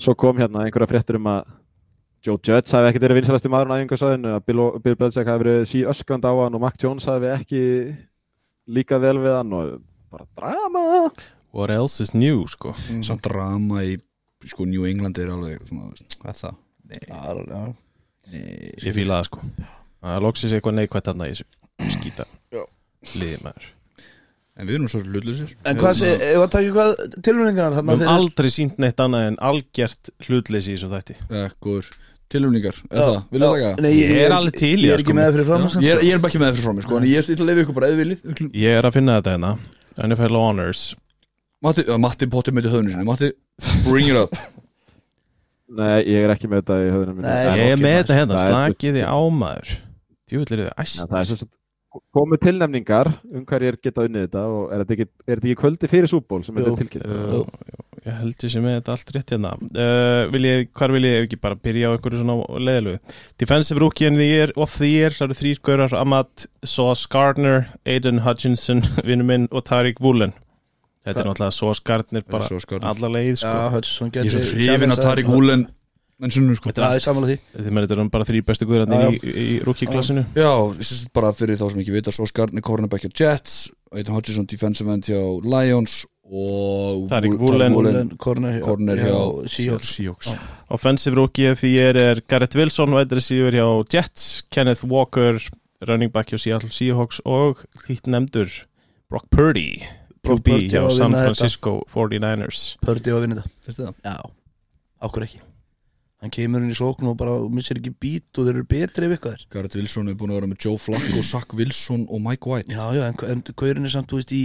[0.00, 1.48] Svo kom hérna einhverja fréttur um að
[2.24, 5.62] Joe Judge hafi ekkert verið vinsalasti maður á æfingarsæðinu að Bill, Bill Belichick hafi verið
[5.70, 7.62] sí öskrand á hann og Mac Jones hafi ekki
[8.68, 9.70] líka vel við hann og
[10.12, 10.84] bara drama.
[11.56, 12.74] What else is new, sko?
[13.00, 13.96] Samt drama í
[14.52, 16.60] sko, New England er alveg svona, hvað er það?
[16.90, 17.64] Já, já.
[18.30, 18.44] Nei,
[18.84, 19.50] Ég fíla það, sko.
[20.04, 22.28] Það loksist eitthvað neikvætt þarna í þessu skýta
[23.16, 23.79] liði maður
[24.60, 27.96] En við erum svo hlutlusir En hvað sé, ef að taka eitthvað tilvöningar Við þarna
[27.96, 31.16] höfum aldrei sínt neitt annað en algjört hlutleysi í þessu þætti.
[31.46, 31.90] Ekkur
[32.30, 33.16] Tilumningar, er það?
[33.34, 33.70] Vilja Já, taka?
[33.70, 33.80] Það?
[33.82, 35.16] Nei, Ég er alveg til í Ég það, er ekki sko.
[35.18, 36.98] með fyrir fram Ég er, ég er bara ekki með það fyrir frá mér sko.
[37.00, 39.32] En ég er til að leiða ykkur bara eða viljið Ég er að finna þetta
[39.34, 39.50] hérna.
[40.06, 40.84] NFL Honors
[41.66, 43.04] Matti, ja, Matti Potti með höfnu sinni.
[43.08, 43.32] Matti,
[43.84, 44.36] bring it up.
[45.80, 47.18] Nei, ég er ekki með þetta í höfðunum.
[47.22, 49.74] Nei, Ég er með þetta hérna, Það er- slakiði ámaður
[50.30, 51.02] Djúvill eru þið æst.
[51.10, 51.58] það er svo sagt
[52.14, 55.90] komið tilnefningar um hverjir geta unnið þetta og er þetta ekki, er þetta ekki kvöldi
[55.90, 57.70] fyrir súból sem þetta er tilkynnt?
[58.00, 59.50] Ég held ég sem með þetta allt rétt hérna.
[59.76, 64.08] Uh, vil ég, Hvar vil ég ekki bara byrja á einhverju svona leðilegu Defensive Rookie
[64.08, 68.80] in the Year of the Year Það eru þrýr gaurar Amat Sauce Gardner Aiden Hutchinson
[69.08, 70.32] vinnu minn og Tariq Woolen.
[71.04, 72.94] Þetta er náttúrulega Sauce Gardner bara Sauce Gardner.
[72.94, 73.52] alla leið sko.
[73.52, 75.30] Já, Hudson Ég er geti svo hrifin að Tarik
[76.20, 76.68] Húlen Mennsunum sko.
[76.70, 77.64] Þetta er samanlega því.
[77.64, 80.24] Þið með þetta eru bara þrý bestu guðrarnir í, í, í rookie-klassinu.
[80.36, 83.54] Já, ég syns bara fyrir þá sem ekki vita Svo skarni cornerback hjá Jets
[83.94, 88.12] Aidan Hutchinson defensive end hjá Lions Og Woolen.
[88.20, 89.48] Corner hjá-
[89.82, 90.36] Seahawks.
[90.70, 91.16] Offensive
[91.58, 95.40] the Year er Garrett Wilson wide receiver hjá Jets Kenneth Walker
[95.88, 98.46] running back hjá Seattle Seahawks og hitt nefndur
[99.10, 99.80] Brock Purdy
[100.22, 101.16] QB Purdy hjá San.
[101.16, 102.76] Francisco 49ers.
[102.84, 103.90] Pördi á að vinna þetta?
[104.04, 104.20] Já,
[105.02, 105.40] ákveð ekki
[106.20, 109.14] Hann kemur inn í sókn og bara missir ekki bít og þeir eru betri ef
[109.16, 109.44] eitthvað er.
[109.54, 112.74] Garrett Wilson er búin að vera með Joe Flacco, Zach Wilson og Mike White.
[112.74, 114.42] Já, já, en, en Gaurin er samt, þú veist, í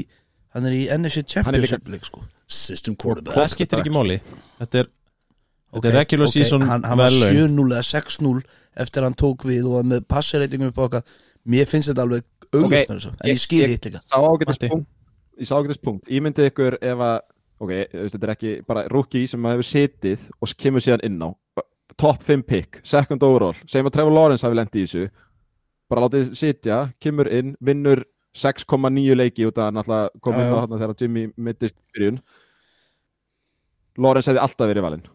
[0.55, 2.21] Hann er í NFC Championship leik, sko.
[2.47, 3.35] System quarterback.
[3.35, 4.15] Það skiptir ekki máli.
[4.61, 4.87] Þetta er,
[5.75, 7.57] þetta er regular ok, season hann, hann var verðlaun.
[7.59, 8.45] 7-0 eða 6-0
[8.85, 11.11] eftir að hann tók við og var með passreitingum upp á okkar.
[11.51, 12.23] Mér finnst þetta alveg
[12.55, 14.69] auglust Ok, með þessu En ég ég- ágætis Matti.
[14.71, 14.87] punkt
[15.43, 17.17] ég sá ágætis punkt, ég myndi ykkur ef að
[17.61, 21.21] ok, veist, þetta er ekki bara rookie sem maður hefur setið og kemur síðan inn
[21.23, 21.29] á.
[21.95, 23.55] Top 5 pick, second overall.
[23.69, 25.05] Segjum að Trevor Lawrence hafi lent í þessu.
[25.91, 28.03] Bara látið sitja, kemur inn vinnur
[28.35, 32.19] 6,9 leiki út að náttúrulega komið þá þarna þegar Jimmy mittist byrjun.
[34.03, 35.05] Lawrence hefði alltaf verið valinn.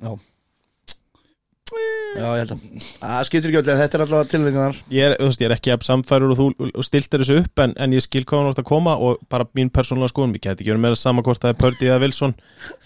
[0.00, 0.14] Já,
[2.16, 2.62] ég held að
[3.00, 6.34] Það skiptir ekki öll, en þetta er alltaf tilvægnar ég ég er ekki að samfærur
[6.34, 9.20] og þú stiltir þessu upp en, en ég skil hvað hann átt að koma og
[9.30, 12.00] bara mín persónulega skoðum, ég gæti ekki verið meira sama hvort það er Pördi eða
[12.02, 12.34] Wilson.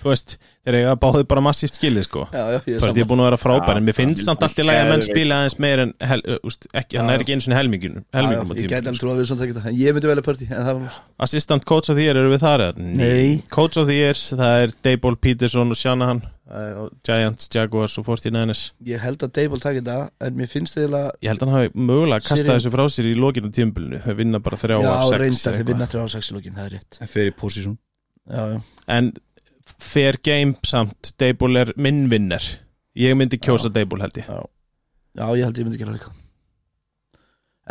[0.00, 2.26] Þú veist, þeir eiga báðið bara massíft skilið sko.
[2.32, 4.26] Já, já, ég Pördi er saman búin að vera frábær Já, en mér finnst já,
[4.28, 7.14] samt allt í lagi að menn spila aðeins meir en hel, úst, ekki, hann Já,
[7.16, 9.18] er ekki eins og helmingun Já, já, helmingum á Ég gæti tíma alveg trú að
[9.20, 10.78] við svona tekja þetta En ég myndi velja það er
[11.28, 12.60] Assistant coach of the year, eru við þar?
[16.44, 20.76] Það uh, Giants, Jaguars og 49ers Ég held að Dable takja þetta En mér finnst
[20.76, 23.52] þið að Ég held að hann hafi mögulega að kasta þessu frá sér í lokinu
[23.54, 25.70] tímbilinu þau vinna bara þrjá Já, af sex reyndar, eitthvað.
[25.72, 26.98] vinna þrjá á sex í lókin, það er rétt.
[27.00, 27.78] En fer í position
[28.28, 28.58] Já, já.
[28.98, 29.12] En
[29.80, 32.44] fair game samt Dayball er minn vinner.
[32.96, 34.28] Ég myndi kjósa Dayball held ég.
[34.28, 34.44] Já,
[35.20, 36.12] já ég held ég myndi gera líka.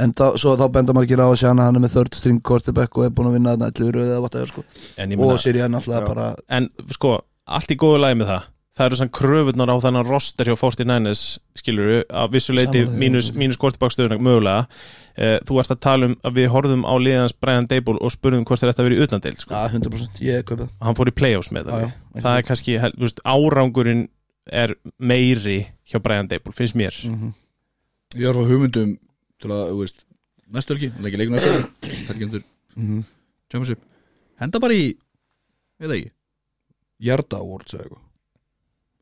[0.02, 2.98] En þá, svo þá benda margir á að sjana hann er með third string quarterback
[2.98, 4.64] og er búin að vinna þarna 11 röðu eða whatever sko.
[4.98, 6.08] En, ég og meina, Sirian alltaf Já.
[6.08, 7.12] bara en sko,
[7.46, 11.24] allt í góðu lagi með það Það eru sann kröfunar á þennan roster hjá 49ers
[11.60, 14.64] skilur við, að vissuleiti mínus, mínus kortibákstöðuna mögulega.
[15.14, 18.48] Eh, Þú ert að tala um að við horfðum á liðans Brian Dayball og spurðum
[18.50, 19.54] hvort vera í utandeild sko.
[19.54, 21.92] Já, 100% ég kaupi það hann fór í playoffs með það já,
[22.24, 24.02] það er kannski, veist, árangurinn
[24.64, 26.98] er meiri hjá Brian Dable finnst mér.
[27.06, 27.36] Mhm.
[28.18, 28.96] Ég er fá hugmyndum
[29.42, 30.04] til að, þú veist
[30.54, 32.42] Næstu helgi, það er ekki leikur næstu Helgendur.
[32.78, 33.06] Mhm.
[33.50, 33.86] Championship.
[34.42, 34.90] Henda bara í,
[35.80, 36.12] veit það ekki
[37.06, 38.02] Jarda Awards eða eitthvað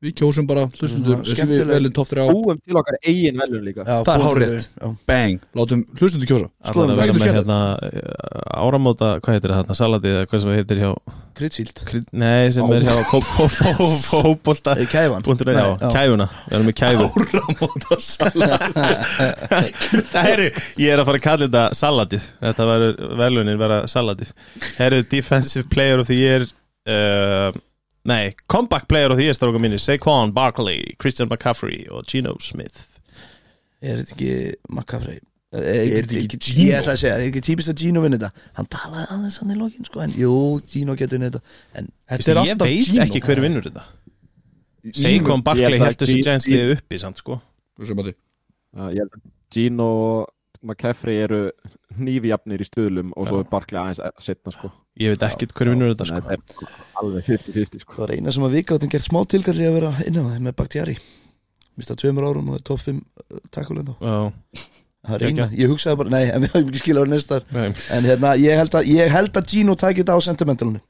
[0.02, 3.36] Við kjósum bara hlustundur Svona Þessi við skemmtileg- veljum top 3 Búum til okkar eigin
[3.38, 3.84] velun líka.
[3.86, 4.88] Já, Það er já.
[5.12, 6.48] Bang, látum hlustundur kjósa.
[6.72, 10.50] Skoðum að það vera með hérna eh, áramóta, hvað heitir það, salatið eða hvað sem
[10.52, 10.92] það heitir hjá,
[11.38, 11.84] Kryddsíld.
[11.88, 12.70] Kry- nei, sem Á.
[12.76, 15.22] er hjá fó- fó- fó- fótbolta Eða kæfan
[15.94, 18.62] kæfuna, við erum með kæfu Áramóta salat
[20.12, 20.50] það eru,
[20.82, 24.34] ég er að fara að kalla þetta salatið, þetta verður velunin vera salatið,
[24.82, 26.46] herru defensive player of the year
[26.90, 27.52] uh,
[28.06, 32.88] nei, comeback player of the year stráka mínir, Saquon Barkley Christian McCaffrey og Geno Smith
[33.82, 34.32] Er þetta ekki
[34.70, 35.20] McCaffrey?
[35.52, 36.58] Er þetta þetta ekki ekki Gino?
[36.62, 36.80] Ég Gino?
[36.82, 39.58] ætla að segja, er ekki típist að Gino vinna þetta Hann talaði aðeins hann í
[39.60, 40.34] lokin sko En jú,
[40.74, 41.42] Gino getur vinna þetta
[41.82, 43.06] En Þetta er ég alltaf veit Gino.
[43.06, 43.86] ekki hver vinnur þetta
[44.98, 47.40] Saquon Barkley Ég held þessu Gino- Giants liði uppi samt sko
[48.96, 49.18] ég
[49.52, 49.88] Gino
[50.22, 50.30] og
[50.64, 51.42] McCaffrey eru
[51.98, 55.94] hnífjafnir í stöðlum og svo er Barkley aðeins setna sko Ég veit ekkert hver vinnur
[55.94, 56.20] þetta sko.
[56.36, 56.42] er
[57.00, 57.96] alveg 50-50 sko.
[57.96, 60.44] Það var eina sem að við gáttum gert smá tilkalli að vera inn á það
[60.48, 60.98] með Bakhtiari.
[61.80, 63.00] Mista tveimur árum og er top 5
[63.56, 63.96] takkulegn þá.
[64.04, 64.68] Já,
[65.02, 67.70] Það er eina, ég hugsaði bara, nei, en við höfum ekki skilja á næstar nei.
[67.96, 70.82] En hérna, ég held að, ég held að Gino tækir þetta á sentimentalunni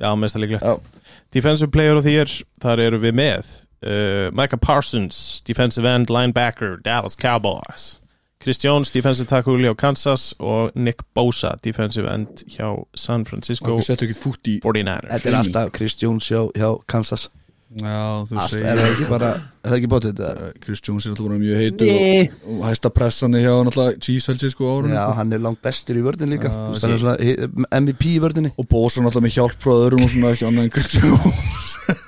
[0.00, 1.02] Já, mest að líklegt Já.
[1.36, 2.30] Defensive player of the year,
[2.62, 3.50] þar eru við með
[3.84, 7.98] uh, Micah Parsons Defensive end linebacker, Dallas Cowboys
[8.44, 13.86] Chris Jones, defensive tackle hjá Kansas og Nick Bosa defensive end hjá San Francisco Okkur
[13.86, 17.30] settu ekki fút í 49ers Þetta er alltaf Chris Jones hjá, hjá Kansas.
[17.74, 19.28] Já, þú Allt, segir er það ekki bara,
[19.64, 20.28] er það ekki bótið þetta?
[20.46, 23.98] Eh, Chris Jones er alltaf voru mjög heitur og, og hæsta pressan er hjá náttúrulega
[24.04, 26.52] Chiefs held sér sko árun Já, hann er langt bestur í vördin líka.
[26.52, 27.34] Já, svona hi-
[27.80, 30.74] MVP í vördinni og Bosa náttúrulega með hjálp frá öðrum og svona ekki annað en
[30.76, 31.74] Chris Jones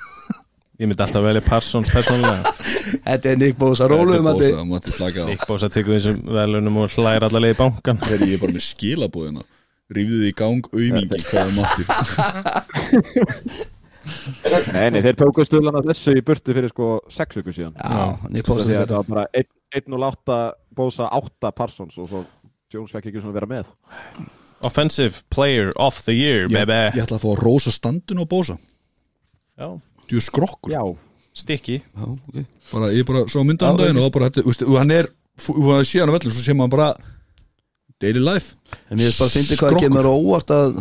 [0.77, 2.51] Ég myndi alltaf velja Parsons persónulega.
[3.07, 5.27] Þetta er Nick Bosa, róluðum að Bosa, mátti slaka á.
[5.31, 8.65] Nick Bosa tekur þessum velunum og hlæra allavega í bankan Heri, Ég er bara með
[8.67, 9.41] skilabóðina
[9.97, 11.83] Rífðu þið í gang aumingi hvað er matti.
[14.71, 17.73] Nei, nei, þeir tóku stöðlana þessu í burtu fyrir sko 6 vikur síðan.
[17.75, 19.25] Já, Nick Bosa að þetta þetta var bara
[19.81, 20.37] 1-0-8
[20.77, 22.21] bósa 8 Parsons og svo
[22.71, 23.71] Jones fekk ekki svona vera með.
[24.67, 26.79] Offensive player of the year, baby.
[26.97, 28.57] ég ætla að fá að rósa standun á Bosa.
[29.57, 29.69] Já,
[30.15, 30.71] Er skrokkur?
[30.71, 30.83] Já,
[31.35, 32.45] stikki Já, ok.
[32.71, 35.09] Bara, Ég bara sá mynda Já, hann daginn og bara, þetta, veist, og hann er
[35.37, 36.87] hann sé hann á vellum, svo sé maður bara
[38.01, 38.55] daily life.
[38.89, 40.79] En ég veist bara að fyndi hvað kemur á óvart að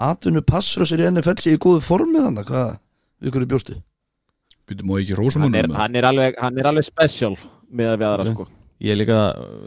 [0.00, 2.70] atvinnu passur sér í NFL sé í góðu formi þannig hvað
[3.20, 3.76] við hverju bjóstu?
[4.70, 7.34] Býtum má ekki rósa hann er, hann er alveg, hann er alveg special
[7.74, 8.32] með að við aðra Ok.
[8.36, 8.46] sko.
[8.80, 9.16] Ég líka,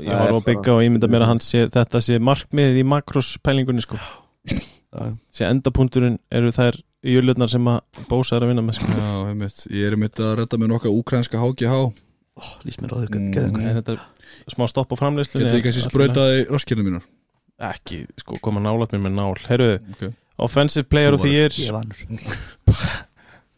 [0.02, 2.80] ég Það er á bygga og ég mynda mér að hann sé, þetta sé markmiðið
[2.82, 4.00] í makros pælingunni sko
[4.50, 5.04] Já.
[5.30, 8.88] sé endapunkturinn eru þær jölurnar sem að Bósa er að vinna með sko.
[8.96, 9.64] Já, einmitt.
[9.72, 11.78] ég er einmitt að redda mér nokkað úkrænska HGH
[12.66, 13.34] Lýst mér á þau, Mm.
[13.34, 14.00] geða En þetta er
[14.56, 17.04] smá stopp á framleyslunni Getur þið kannski sprautaði raskirna mínar?
[17.62, 19.36] Ekki, sko, koma nálat mér með nál.
[19.48, 20.14] Herru, Ok.
[20.40, 21.50] offensive player of the year.
[21.50, 21.96] Ég er vanur.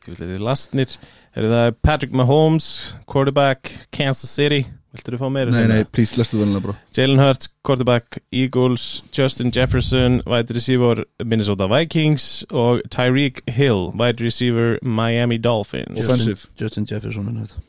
[0.06, 0.98] Þið lastnir
[1.34, 5.52] Herru, það er Patrick Mahomes quarterback, Kansas City Viltu þú fá meira?
[5.52, 11.68] Nei, nei, please, lestu vel bara Jalen Hurts, quarterback Eagles Justin Jefferson, wide receiver Minnesota
[11.72, 16.00] Vikings og Tyreek Hill, wide receiver Miami Dolphins.
[16.00, 16.48] Offensive.
[16.60, 17.66] Justin Jefferson er þetta.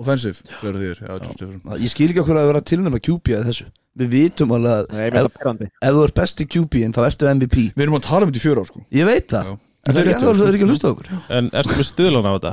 [0.00, 1.02] Offensive, verður þér.
[1.04, 1.78] Já, Justin Jefferson.
[1.84, 3.68] Ég skil ekki okkur að vera tilnæma QB að þessu.
[4.00, 7.82] Við vitum alveg að ef, það ef þú ert besti QB-in þá ertu MVP Við
[7.84, 8.84] erum að tala um þetta í fjöra ár sko.
[8.96, 9.50] Ég veit það.
[9.50, 9.58] Já.
[9.82, 11.10] En það er ekki, það er ekki að hlusta á okkur.
[11.36, 12.52] En ertu með stuðlan á þetta?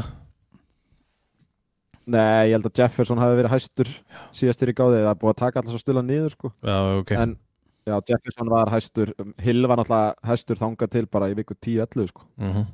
[2.10, 3.92] Nei, ég held að Jefferson hafi verið hæstur
[4.36, 5.04] síðastir í gáði.
[5.04, 6.52] Það er búið að taka alltaf svo stila niður sko.
[6.66, 7.16] Já, ok.
[7.20, 7.36] En
[7.86, 9.14] já, Jefferson var hæstur.
[9.22, 12.28] Um, Hill var náttúrulega hæstur þangað til bara í viku 10-11 sko.
[12.42, 12.68] Mm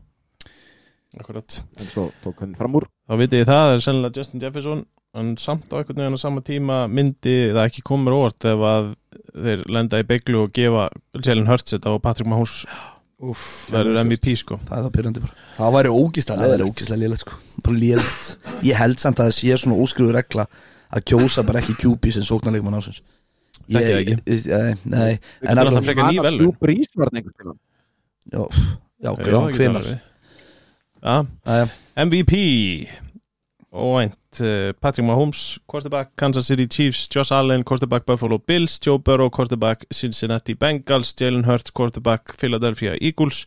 [1.15, 1.61] Akkurat.
[1.79, 2.89] En svo tók hann fram úr.
[3.07, 4.81] Þá vitið ég það, það er sennilega Justin Jefferson
[5.15, 8.89] en samt á einhvern veginn á sama tíma myndi það ekki komur óvart ef að
[9.45, 10.89] þeir lenda í beiglu og gefa
[11.21, 12.65] Jalen Hurts þetta og Patrick Mahomes
[13.23, 14.57] Úff, verður MVP sko.
[14.67, 15.35] Það er það pyrrandi bara.
[15.55, 17.37] Það væri ógist Það er ógislega lélegt sko.
[17.63, 18.31] Bara lélegt.
[18.67, 20.45] Ég held samt að það sé svona óskrifu regla
[20.91, 22.99] að kjósa bara ekki QB sem sóknarleikmann ásins
[23.65, 24.17] Þekki það ekki.
[24.25, 25.19] ég- Nei, nei.
[25.41, 26.43] En er alltaf frekar ný velun.
[26.45, 27.59] Jú, Brís var hann einhvern tímann.
[28.31, 28.43] Já,
[29.01, 29.83] já, já, hvenar
[31.95, 32.33] MVP
[33.75, 39.29] Óvænt uh, Patrick Mahomes, quarterback Kansas City Chiefs Josh Allen, quarterback Buffalo Bills Joe Burrow,
[39.29, 43.45] quarterback Cincinnati Bengals Jalen Hurts, quarterback Philadelphia Eagles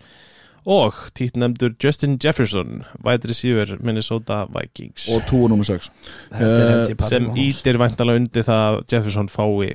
[0.68, 5.08] og títnemdur Justin Jefferson wide receiver Minnesota Vikings.
[5.08, 5.88] Og túa nummer 6
[6.28, 9.70] Þetta er held ég Patrick sem ítir væntalega undir það að Jefferson fái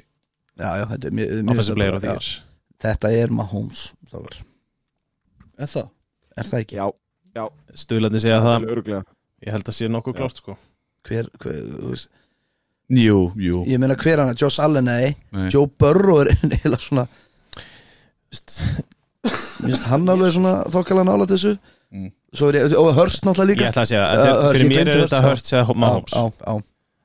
[0.59, 2.21] Já, já, þetta er það bara- year.
[2.21, 2.41] já,
[2.83, 3.81] Þetta er Mahomes.
[5.57, 5.89] Er það?
[6.37, 6.75] Er það ekki?
[7.33, 9.03] Já, stuðlandi segja það, öruglega
[9.45, 10.58] ég held að sé nokkuð klárt sko.
[11.08, 12.10] Hver, hver, þú veist.
[12.93, 13.62] Jú, jú.
[13.67, 15.13] Ég meina hver hann er, Josh Allen, nei.
[15.36, 15.47] Nei.
[15.53, 17.06] Joe Burrow er eiginlega svona
[19.63, 21.53] Mér finnst hann alveg svona þokkalega nála þessu.
[21.93, 22.10] Mm.
[22.34, 24.71] Svo er ég, og Hurst náttúrulega ég líka ætla að segja, Uh, uh, Hurts, fyrir
[24.71, 25.19] mér er þetta.
[25.27, 26.15] Hurts eða Mahomes.
[26.17, 26.56] Já, já,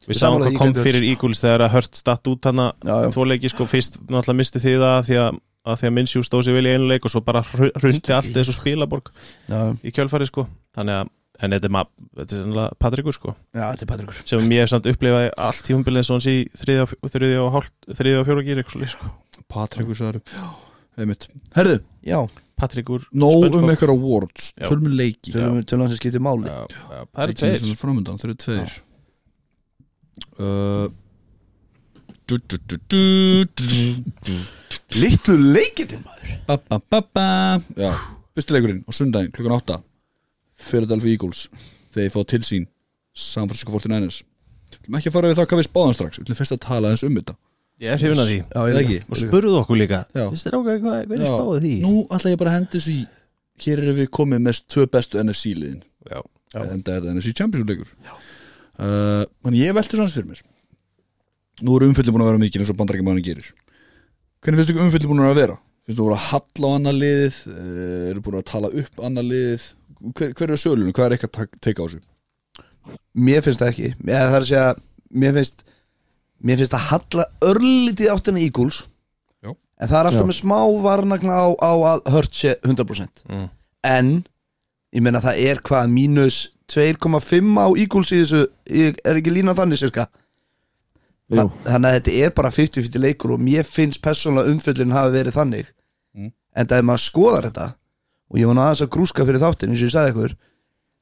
[0.09, 2.49] við Ég sáum sammála hvað ég kom gleymdi fyrir Eagles þegar að Hurts datt út
[2.49, 3.11] hana já, já.
[3.15, 6.47] tvo leiki sko, fyrst náttúrulega mistu því það því að, að því að Minsjú stóð
[6.49, 9.13] sér vel í einu leik og svo bara hru- hrundi allt þessu spilaborg
[9.53, 10.47] já, í kjölfari sko.
[10.79, 11.85] Þannig að en þetta er, ma-
[12.19, 13.35] þetta er sennilega Patrikur sko.
[13.55, 14.21] Já, þetta er Patrikur.
[14.25, 17.75] Sem ég hef samt upplifað allt tífumbilið eins og hans í þriðja og- og hálft
[18.01, 19.11] þriðja og fjóra gýr eitthvað sko.
[19.49, 20.21] Patrikur
[20.99, 21.29] Einmitt.
[21.55, 23.63] Herðu, Já, Patrikur nóg SpongeBob.
[23.63, 24.53] um eitthvað awards.
[24.59, 24.67] Já.
[24.67, 25.31] Tölum leiki.
[25.31, 26.49] Tölum tölum hann sem skiptir máli.
[27.15, 27.71] Það eru tveir.
[27.71, 28.81] er framöndan, þeir eru tveir.
[30.41, 30.89] Uh,
[34.99, 36.35] Littlu leikitinn maður.
[36.49, 37.27] Ba, ba, ba, ba.
[37.79, 37.93] Já,
[38.37, 39.79] fyrsti leikurinn á sundaginn klukkan 8
[40.59, 41.45] Philadelphia Eagles
[41.95, 42.67] þegar fá til sín
[43.15, 44.23] San Francisco 49ers
[44.69, 46.65] Við ætlum ekki að fara við það hvað við spáðum strax Við ætlum fyrst að
[46.65, 47.35] tala eins um þetta.
[47.79, 48.39] Ég er hrifin að því.
[48.43, 50.01] Já, Er og spurðu okkur líka.
[50.33, 51.35] Vist þér ákveð hvað, hvernig Já.
[51.37, 51.75] spáðu því?
[51.85, 53.05] Nú ætla ég bara að hendi þessu í
[53.59, 55.81] Hér erum við komið með tvö bestu NFC liðin.
[56.07, 56.21] Já,
[56.63, 57.89] en það er það NFC Champions leikur.
[58.79, 60.43] Uh, Þannig ég velti svona fyrir mér.
[61.67, 63.49] Nú eru umfyllir búin að vera mikið eins og bandarækjamaðurinn gerir.
[64.39, 65.57] Hvernig finnst ykkur umfyllir búin að vera?
[65.87, 67.41] Finnst þú voru að halla á annað liðið?
[67.51, 69.67] Uh, eru búin að tala upp annað liðið?
[69.99, 70.95] Hver, hver er sölunum?
[70.95, 72.01] Hvað er eitthvað að teika á þessu?
[73.19, 74.67] Mér finnst það ekki Mér, það er að segja
[75.23, 75.65] Mér finnst
[76.39, 78.83] Mér finnst að halla örlítið áttina Eagles
[79.43, 79.51] Já.
[79.53, 80.29] En það er alltaf Já.
[80.31, 83.49] með smá varnagna á, á að hört sé 100% mm.
[83.89, 84.13] En
[84.95, 86.39] Ég meina það er hvað mínus
[86.73, 89.83] 2,5 á Eagles í þessu ég, Er ekki lína þannig
[91.29, 95.19] Jú, Þa, Þannig að þetta er bara 50-50 leikur Og mér finnst persónulega umfyllin hafi
[95.19, 95.75] verið þannig
[96.17, 96.33] Mm.
[96.57, 97.67] En það er maður skoðar þetta
[98.29, 100.37] Og ég var nú aðeins að grúska fyrir þáttin eins og ég sagði ykkur.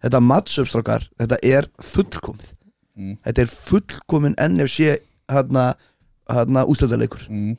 [0.07, 2.51] Þetta mattsöpstrákar Þetta er fullkomið.
[2.97, 3.15] Mm.
[3.27, 4.97] Þetta er fullkomin NFC
[5.33, 5.71] Hérna,
[6.31, 7.57] hérna úslættaleikur Mm.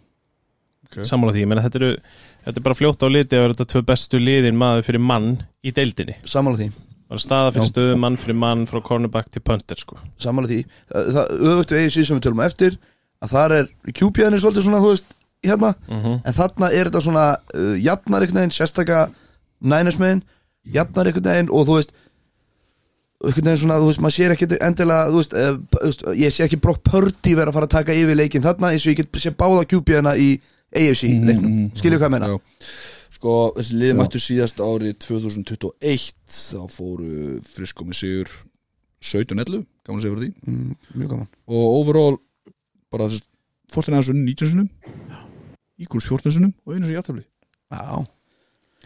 [1.03, 1.89] Sammála því, ég meina þetta eru
[2.45, 5.34] þetta er bara fljótt á liti að vera þetta tvö bestu liðin maður fyrir mann
[5.60, 6.15] í deildinni.
[6.23, 6.67] Sammála því.
[7.12, 9.99] Bara staða fyrir stöðu mann fyrir mann frá cornerback til punter sko.
[10.21, 10.62] Sammála því.
[10.91, 12.80] Það, það öfugt við eigin síðan sem við tölum eftir
[13.17, 15.13] Að þar er er svolítið svona Þú veist,
[15.45, 15.73] hérna.
[15.89, 19.08] Mm En þarna er þetta svona uh, Jafnar einhvern veginn, sérstaka
[19.62, 20.24] Nænesmegin,
[20.74, 21.93] jafnar einhvern veginn Og þú veist
[23.24, 26.60] einhvern veginn svona, þú veist, maður sér ekki endilega þú veist, uh, ég sé ekki
[26.62, 29.32] Brock Purdy vera að fara að taka yfir leikinn þarna eins og ég get sé
[29.34, 30.36] báða QP-ana í
[30.76, 32.28] AFC leiknum, Mm, skilju hvað ég meina?
[32.28, 32.38] Já.
[33.17, 38.34] Sko, þessi lið mættu síðast árið 2021 þá fóru frisko með sigur
[39.02, 40.34] 17-11, gaman að segja fyrir því.
[40.46, 41.28] Mm, mjög gaman.
[41.48, 42.17] Og overall
[42.91, 43.24] bara þess
[43.74, 44.70] 14 aðeins 19 sinum
[45.78, 47.24] Eagles 14 sinum og einu sem játafli
[47.72, 48.06] Já,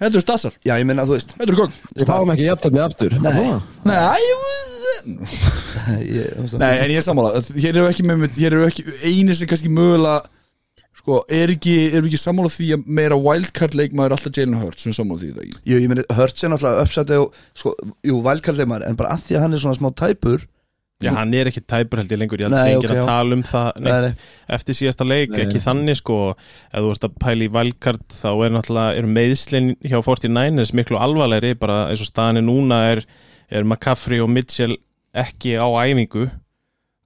[0.01, 1.35] Þetta eru stassar, já ég meina, þú veist.
[1.37, 3.15] Þetta eru gogn við fáum ekki jafntöfni aftur.
[3.21, 3.47] Nei.
[3.85, 4.45] Nei, ég,
[6.61, 7.41] Nei, en ég er sammála.
[7.53, 10.19] Hér eru ekki, með, hér eru ekki eini sem kannski mögulega
[11.01, 14.83] Sko, er ekki, er ekki sammála því að meira wildcard leikmaður er alltaf Jalen Hurts
[14.85, 15.61] sem sammála því það ekki?
[15.71, 17.71] Jú, ég meina, Hurts er náttúrulega uppsætti og, sko,
[18.05, 20.43] jú, vælkalleimar, en bara að því að hann er svona smá tæpur
[21.05, 23.37] Já, hann er ekki tæpur held ég lengur, ég held sé ok, ekki að tala
[23.37, 24.11] um það Nei, nei,
[24.57, 25.65] eftir síðasta leik, Nei, ekki nei.
[25.65, 26.19] þannig sko,
[26.71, 30.99] ef þú ert að pæla í valkart þá er náttúrulega, er meðslinn hjá 49ers miklu
[31.01, 33.03] alvarlegri, bara eins og staðan er núna er,
[33.51, 34.77] er McCaffrey og Mitchell
[35.11, 36.29] ekki á æfingu.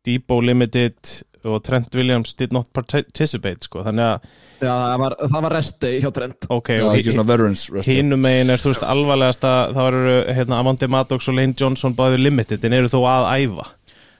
[0.05, 3.84] Debo limited og Trent Williams did not participate sko.
[3.86, 4.27] þannig að,
[4.62, 6.47] Já, það var, það var resti hjá Trent.
[6.53, 11.29] Ok Já, og Hínum megin er, þú veist, alvarlegast að það eru, hérna, Amandi Maddox
[11.29, 13.67] og Lane Johnson báður limited, en eru þó að æfa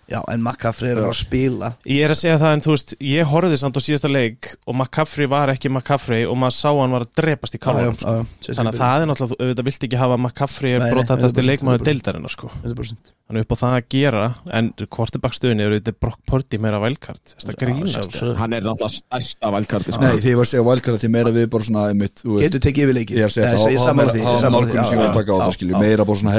[0.05, 3.31] Já, en McCaffrey er að spila Ég er að segja það, en þú veist, ég
[3.31, 7.07] horfði samt á síðasta leik og McCaffrey var ekki McCaffrey og maður sá hann var
[7.07, 8.13] að drepast í kálvarum sko.
[8.45, 11.81] þannig að það er náttúrulega, þú auðvitað vilt ekki hafa McCaffrey er brotatasti 100%, leikmaður
[11.81, 11.89] 100%.
[11.89, 12.51] deildarinnar sko.
[12.61, 16.77] 100% hann er upp á það að gera en kvortibakstöðinni eru þetta Brock Purdy meira
[16.83, 18.13] vælkart, þetta grínast.
[18.37, 20.01] Hann er náttúrulega stærsta valkarti sko.
[20.03, 22.45] Nei, þegar ég var að segja wildcard því meira við bara svona einmitt, þú veist,
[22.45, 23.73] Getur tekið yfir er því, því,
[25.65, 25.73] já.
[25.81, 26.37] Meira bara svona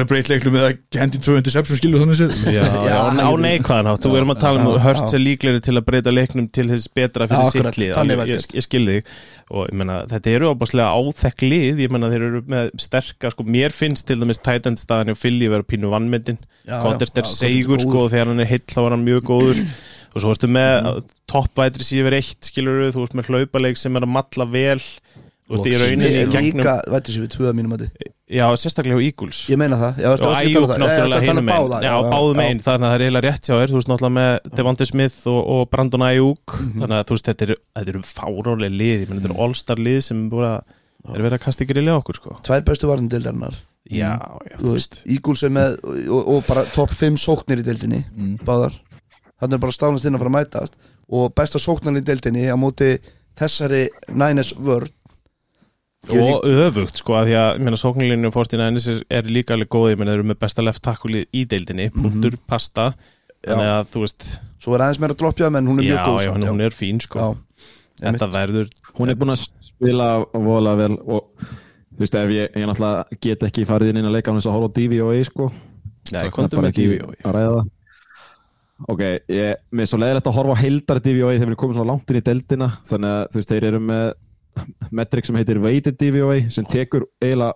[0.01, 0.33] getur breytt að sko.
[0.33, 4.17] leiknum með að hendi 200 sepsum skilju þannig sér Já, já, á neikvæðan hátt, þú
[4.19, 7.27] erum að tala um Já, hört sér líklegri til að breyta leiknum til þess betra
[7.29, 7.93] fyrir Já, sitt akkurat, lið.
[7.97, 9.13] Þannig ég, ég, ég skil þig.
[9.51, 11.81] Og ég meina, þetta eru ábúrslega áþekk lið.
[11.85, 15.67] Ég meina, þeir eru með sterka sko, mér finnst til dæmis tætendstaðan og fylli vera
[15.67, 19.25] pínu vannmyndin, Contest er segur sko, og þegar hann er heill þá er hann mjög
[19.31, 19.65] góður.
[20.11, 24.11] Og svo ertu með toppvætri síður eitt skilur þú ert með hlaupaleik sem er að
[24.11, 24.81] matla vel
[25.51, 27.83] þú ert í rauninni í Líka, gegnum vættir sér við tvöða mínum að
[28.31, 29.39] já, sérstaklega á Eagles.
[29.51, 29.97] Ég meina það.
[29.99, 30.71] Já, ertu og að- að tala það?
[30.71, 33.55] Ertu náttúrulega að tala báða, já, báðum einn, þannig að það er eiginlega rétt hjá
[33.59, 33.71] þér.
[33.71, 36.79] Þú veist náttúrulega með Devonte Smith og, og Brandon Æjúk Mhm.
[36.81, 39.07] þannig að þú veist, þetta eru, eru fárólega lið.
[39.11, 40.61] Þetta eru all-star lið sem er að
[41.15, 42.37] er verið að kasta ykkur í lið okkur sko.
[42.45, 43.55] Tvær bestu varnindildarinnar
[43.89, 44.15] já,
[44.47, 48.37] já, Þú veist, Eagles er með og, og bara topp 5 sóknir í deildinni Mm.
[48.45, 48.71] Báðar.
[49.41, 50.73] Þannig er bara stánast inn að fara að mætast.
[51.11, 52.99] Og besta sóknar í deildinni á móti
[53.35, 54.87] þessari Niners vörn
[56.09, 59.91] og öfugt sko að því að ég meina sóknarlinju 49ers er, er líka alveg góð
[59.93, 62.01] ég meina þeir eru með besta left tackle í deildinni Mhm.
[62.01, 62.93] punktur, pasta.
[63.45, 66.19] Þannig að þú veist, Svo er aðeins meira droppjað menn hún er já, mjög góð
[66.21, 67.19] já, samt, hún er fín sko.
[68.01, 71.29] Já, þetta verður Hún er búin að spila vola vel og
[71.95, 74.49] þú veist ef ég, ég náttúrulega get ekki farið inn inn að leika á þess
[74.49, 75.51] að horfa á DVOA sko.
[76.11, 77.15] Nei, Það er bara DVOA.
[77.23, 77.65] að ræða
[78.89, 81.75] Ok, ég, mér er svo leiðilegt að horfa á heildar DVOA þegar við erum komið
[81.77, 84.13] svo langt inn í deildina þannig að þú veist, þeir eru með
[84.91, 87.53] metrik sem heitir weighted DVOA sem tekur eiginlega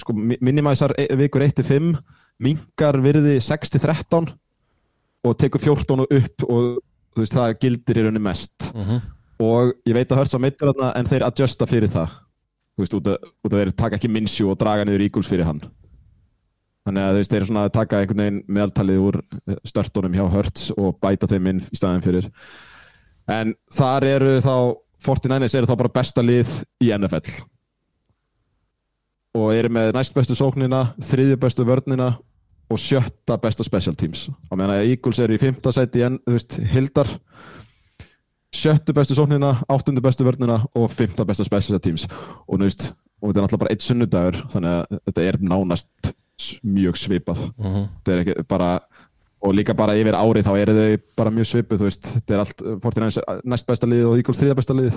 [0.00, 1.96] sko, minimæsar vikur 1-5
[2.42, 4.30] minkar virði 6-13
[5.26, 6.66] og tekur 14 og upp og
[7.18, 8.72] þú veist, það gildir í rauninni mest.
[8.74, 9.00] Mhm.
[9.38, 12.10] og ég veit að hörst á meittur þarna en þeir adjusta fyrir það.
[12.74, 15.60] Þú veist, út að þeir taka ekki minnsjú og draga niður íguls fyrir hann.
[16.86, 19.18] Þannig að þeir eru svona að taka einhvern veginn meðaltalið úr
[19.62, 22.30] störtunum hjá Hurts og bæta þeim inn í staðin fyrir.
[23.28, 24.54] En þar eru þá
[25.04, 26.50] 49ers eru þá bara besta lið
[26.82, 27.44] í NFL
[29.38, 32.12] og eru með næst bestu sóknina þriðju bestu vörnina
[32.68, 34.26] og sjötta besta special teams.
[34.50, 37.08] Og meðan að Eagles eru í fymta veist, Hildar.
[38.54, 42.06] Sjöttu bestu sóknina, áttundu bestu vörnina og fymta besta special teams.
[42.48, 46.12] Og, veist, og þetta er náttúrulega bara eitt sunnudagur þannig að þetta er nánast
[46.62, 47.40] mjög svipað.
[47.58, 47.88] Mhm.
[47.98, 48.70] þetta er ekki bara
[49.38, 52.40] og líka bara yfir árið þá eru þau bara mjög svipuð þú veist, þetta er
[52.42, 54.96] allt 49 næst besta lið og Eagles þriða besta lið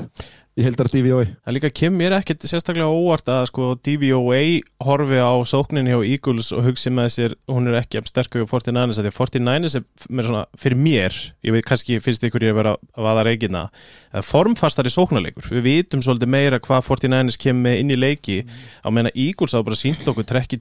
[0.58, 4.42] í heildar DVOI Það líka kem mér ekkert sérstaklega óvart að sko DVOA
[4.82, 8.50] horfi á sókninni hjá Eagles og hugsi með sér hún er ekki jafn sterk og
[8.50, 11.14] 49ers að því að 49ers er meira svona, fyrir mér
[11.46, 13.64] ég veit kannski finnst ykkur ég að vera að vaða reygina
[14.12, 15.48] að formfastari sóknarleikur.
[15.54, 18.38] Við vitum svolítið meira hvað 49ers kemur með inn í leiki.
[18.84, 20.60] Á meðan að Eagles á bara sínt okkur trekk í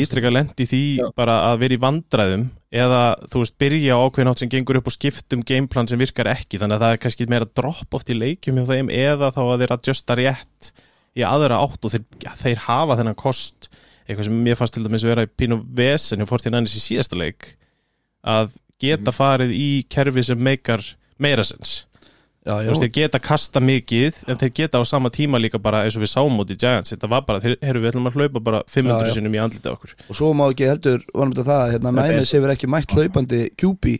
[0.00, 3.98] að breyta gameplaninu sínu já, því bara að vera í vandræðum eða þú veist byrja
[3.98, 6.60] ákveðin átt sem gengur upp og skiptum gameplan sem virkar ekki.
[6.60, 9.64] Þannig að það er kannski meira drop oft í leikjum hjá þeim eða þá að
[9.64, 10.70] þeir adjusta rétt
[11.18, 13.70] í aðra átt og þeir, ja, þeir hafa þennan kost.
[14.06, 17.54] Eitthvað sem mér fannst til dæmis vera í pínu vesen hjá 49ers í síðasta leik
[18.26, 20.82] að geta farið í kerfi sem meikar
[21.20, 21.84] meira sens
[22.64, 25.96] já, veist, þeir geta kasta mikið en þeir geta á sama tíma líka bara eins
[25.98, 28.42] og við sáum út í Giants, þetta var bara, þeir, heyrðu, við ætlum að hlaupa
[28.50, 29.14] bara 500 Já, já.
[29.16, 29.94] sinnum í andlitið á okkur.
[30.08, 33.96] Og svo má ekki heldur varum þetta það, hérna, Niners hefur ekki mætt hlaupandi QB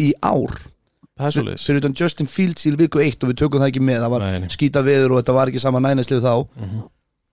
[0.00, 0.56] í ár.
[1.20, 4.14] Er fyrir utan Justin Fields í viku 1 og við tökum það ekki með, það
[4.14, 6.34] var Nei, skýta veður og þetta var ekki sama Niners-lið þá.
[6.56, 6.86] Mhm.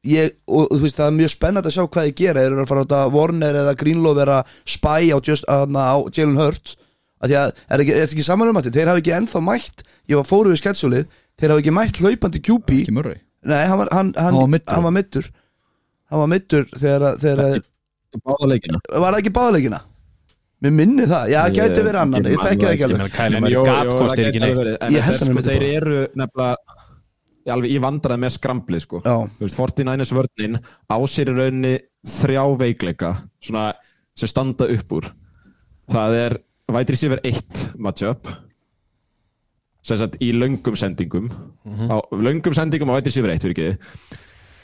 [0.08, 2.62] ég, og þú veist það er mjög spennandi að sjá hvað þið gera, þeir eru
[2.64, 6.76] að fara að láta Warner eða Greenlaw vera spæ á, á Jalen Hurts
[7.22, 9.42] að því að, er ekki, er þetta ekki saman um að þeir hafa ekki ennþá
[9.48, 11.08] mætt, ég var fóru við sketsjúlið
[11.40, 14.48] þeir hafa ekki mætt hlaupandi QB Ekki mörri nei, hann var, hann, hann, Hann var
[14.54, 14.74] meiddur.
[14.74, 15.30] hann var mittur
[16.12, 17.68] hann var mittur þegar, að- þegar að-
[18.24, 18.80] báða leikina.
[18.90, 19.80] Var það ekki báðleikina
[20.64, 22.98] mér minni það, já, gæti verið annan ég þekki það það ekki alveg.
[22.98, 25.68] Í það er ekki Ég held hann sko, bara.
[25.78, 26.56] eru nefnilega
[27.48, 29.02] í alveg í vandrað með skramblið sko.
[29.06, 30.58] já, Þú veist, 49ers vörnin
[30.90, 31.74] á sér í rauninni
[32.08, 33.12] þrjá veikleika
[33.44, 33.68] svona,
[34.18, 35.12] sem standa upp úr.
[35.94, 36.38] Það er
[36.74, 38.28] vætri sér 1 matchup.
[39.88, 41.30] Sem sagt í löngum sendingum.
[41.88, 43.70] Á löngum sendingum á vætri sér 1 fyrir ekki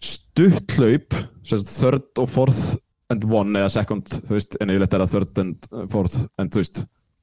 [0.03, 1.15] stutt hlaup
[1.47, 2.73] third og fourth
[3.13, 6.51] and one eða second, þú veist, en yfirleitt er það third and uh, fourth and
[6.51, 6.81] þú veist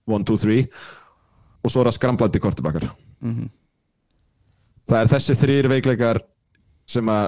[0.08, 0.64] one, two, three.
[1.64, 2.88] Og svo er það skramblandi kortibakkar
[3.20, 3.50] Mhm.
[4.88, 6.22] það er þessi þrýr veikleikar
[6.88, 7.26] sem að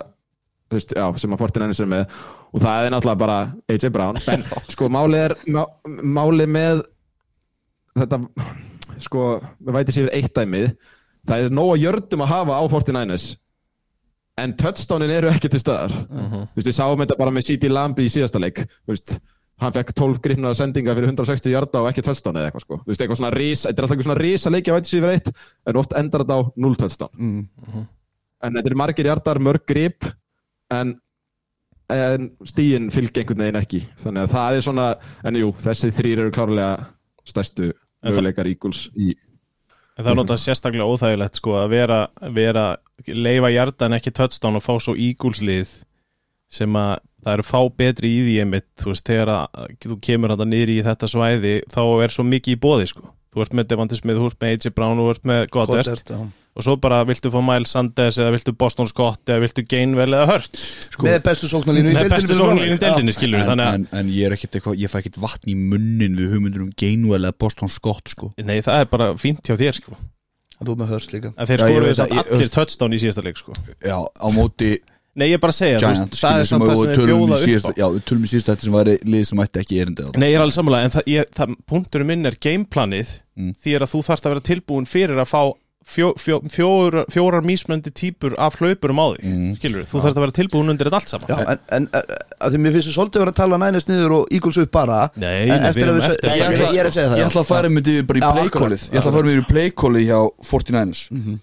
[0.70, 2.14] þú veist, já, sem að Fortinandis er með.
[2.54, 3.36] Og það er náttúrulega bara
[3.68, 4.16] AJ Brown.
[4.32, 4.40] En
[4.72, 5.66] sko málið er má,
[6.00, 6.80] málið með
[7.98, 8.18] þetta
[9.02, 9.28] sko,
[9.60, 10.72] við væti sér eitt dæmið
[11.28, 13.28] það er nóg að jördum að hafa á 49ers
[14.42, 16.48] en touchdownin eru ekki til staðar Mhm.
[16.52, 17.68] Þú veist, við sáum þetta bara með C.D.
[17.68, 19.18] Lambi í síðasta leik Þú veist,
[19.62, 22.78] hann fekk 12 grifnar sendinga fyrir 160 hjarta og ekki touchdown eða eitthvað sko.
[22.82, 25.06] Þú veist, eitthvað svona ris, þetta er alltaf eitthvað svona risa leiki á væti sér
[25.12, 25.30] eitt
[25.68, 27.84] en oft endar þetta á 0 touchdown mm.
[28.42, 30.08] en þetta er margir hjartar, mörg grip
[30.72, 30.96] en,
[31.92, 34.88] en stíin fylgja einhvern veginn ekki þannig að það er svona,
[35.28, 36.74] en jú, þessi þrýr eru klárlega
[37.28, 39.14] stærstu möguleikar Eagles í
[39.92, 41.96] En það er náttúrulega sérstaklega óþægilegt sko að vera,
[42.32, 42.62] vera
[43.12, 45.74] leifa hjartan ekki touchdown og fá svo Eagles-lið
[46.52, 50.32] sem að það eru fá betri í því einmitt, þú veist, þegar að þú kemur
[50.32, 53.68] þetta niður í þetta svæði þá er svo mikið í bóði sko þú ert með
[53.72, 55.88] Devonta Smith, þú ert með AJ Brown, þú ert með Goddard.
[55.88, 56.48] Goddard, já.
[56.52, 60.28] og svo bara viltu fá Miles Sanders eða viltu Boston Scott eða viltu Gainwell eða
[60.28, 63.70] Hurt Sko, með bestu sóknarlínu í með bestu fyrir sóknarlínu í deildinni skilur en, þannig
[63.78, 66.72] en, en ég er ekkert eitthvað, ég fæ ekkert vatn í munnin við hugmyndur um
[66.76, 68.28] Gainwell eða Boston Scott sko.
[68.36, 69.96] nei það er bara fínt hjá þér sko.
[70.52, 71.30] Já, þú ert með hörs líka.
[71.32, 73.56] En þeir skoruðu þess að allir touchdown í síðasta leik sko.
[73.80, 74.74] Já, á móti
[75.16, 77.00] nei ég er bara að segja, þú Giants veist, það er samt það sem þeir
[77.02, 79.62] tölum bjóða upp á Já, við tölum í síðasta þetta sem væri lið sem ætti
[79.64, 83.12] ekki erindi Nei, ég er alveg sammála, en það, ég, það, punkturinn minn er gameplanið
[83.32, 83.54] Mm.
[83.56, 85.40] því er að þú þarft að vera tilbúin fyrir að fá
[85.86, 89.56] fjó, fjó, fjórar, fjórar mísmöndi típur af hlaupurum á því Mm.
[89.58, 91.28] skilur, þú þarft að vera tilbúin undir þetta allt saman.
[91.28, 91.86] Já, en, en
[92.40, 94.70] að því mér finnst þú svolítið að vera að tala nænast niður og Eagles upp
[94.72, 95.10] bara.
[95.16, 96.30] Nei, En eftir við að erum við- eftir.
[96.30, 98.22] Ég Ég ég er að segja það, ég ætla að fara með þið bara í
[98.38, 100.20] playkólið Ég ætla að fara með þið í playkólið hjá
[100.52, 101.00] 49ers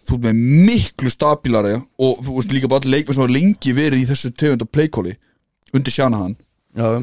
[0.08, 0.36] Þú ert með
[0.70, 4.32] miklu stabilari og þú veist líka bara allir leikmenn sem var lengi verið í þessu
[4.36, 5.16] tegund af playkóli
[5.74, 6.36] undir Shanahan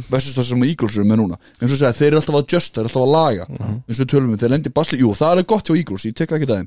[0.09, 1.37] versus það sem Eagles eru með núna.
[1.61, 3.47] Eins og segja, þeir eru alltaf að adjusta, þeir eru alltaf að laga.
[3.89, 6.15] Eins og við tölum við, þeir lendi basli, jú það er gott hjá Eagles, ég
[6.17, 6.61] tek það ekki það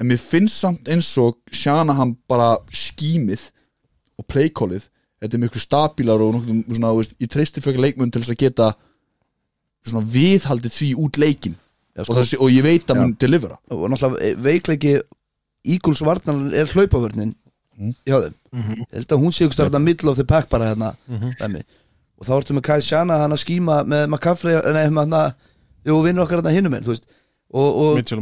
[0.00, 3.50] en mér finnst samt eins og Shanahan bara skýmið
[4.20, 4.88] og playkólið,
[5.22, 8.34] þetta er miklu stabilar og nokkuð svona, þú veist, ég treystir fyrir leikmenn til þess
[8.34, 8.70] að geta
[9.86, 11.56] svona viðhaldið því út leikin
[11.96, 14.94] Já, og, sko, þessi, og ég veit að mun delivera og náttúrulega eh, veikleiki
[15.66, 17.34] Eagles varnar er hlaupavörnin
[17.76, 17.90] Mm.
[18.08, 18.34] hjá þeim.
[18.56, 20.94] Ég held að hún sé ykkur starta middle of the pack bara hérna
[21.36, 21.60] dæmi.
[22.16, 25.34] og þá ertu með Kyle Shanahan hann að skíma með McCaffrey nei, með hann að,
[25.84, 27.15] jú, vinnur okkar hérna hinum þú veist, og, og
[27.54, 28.20] Mitchell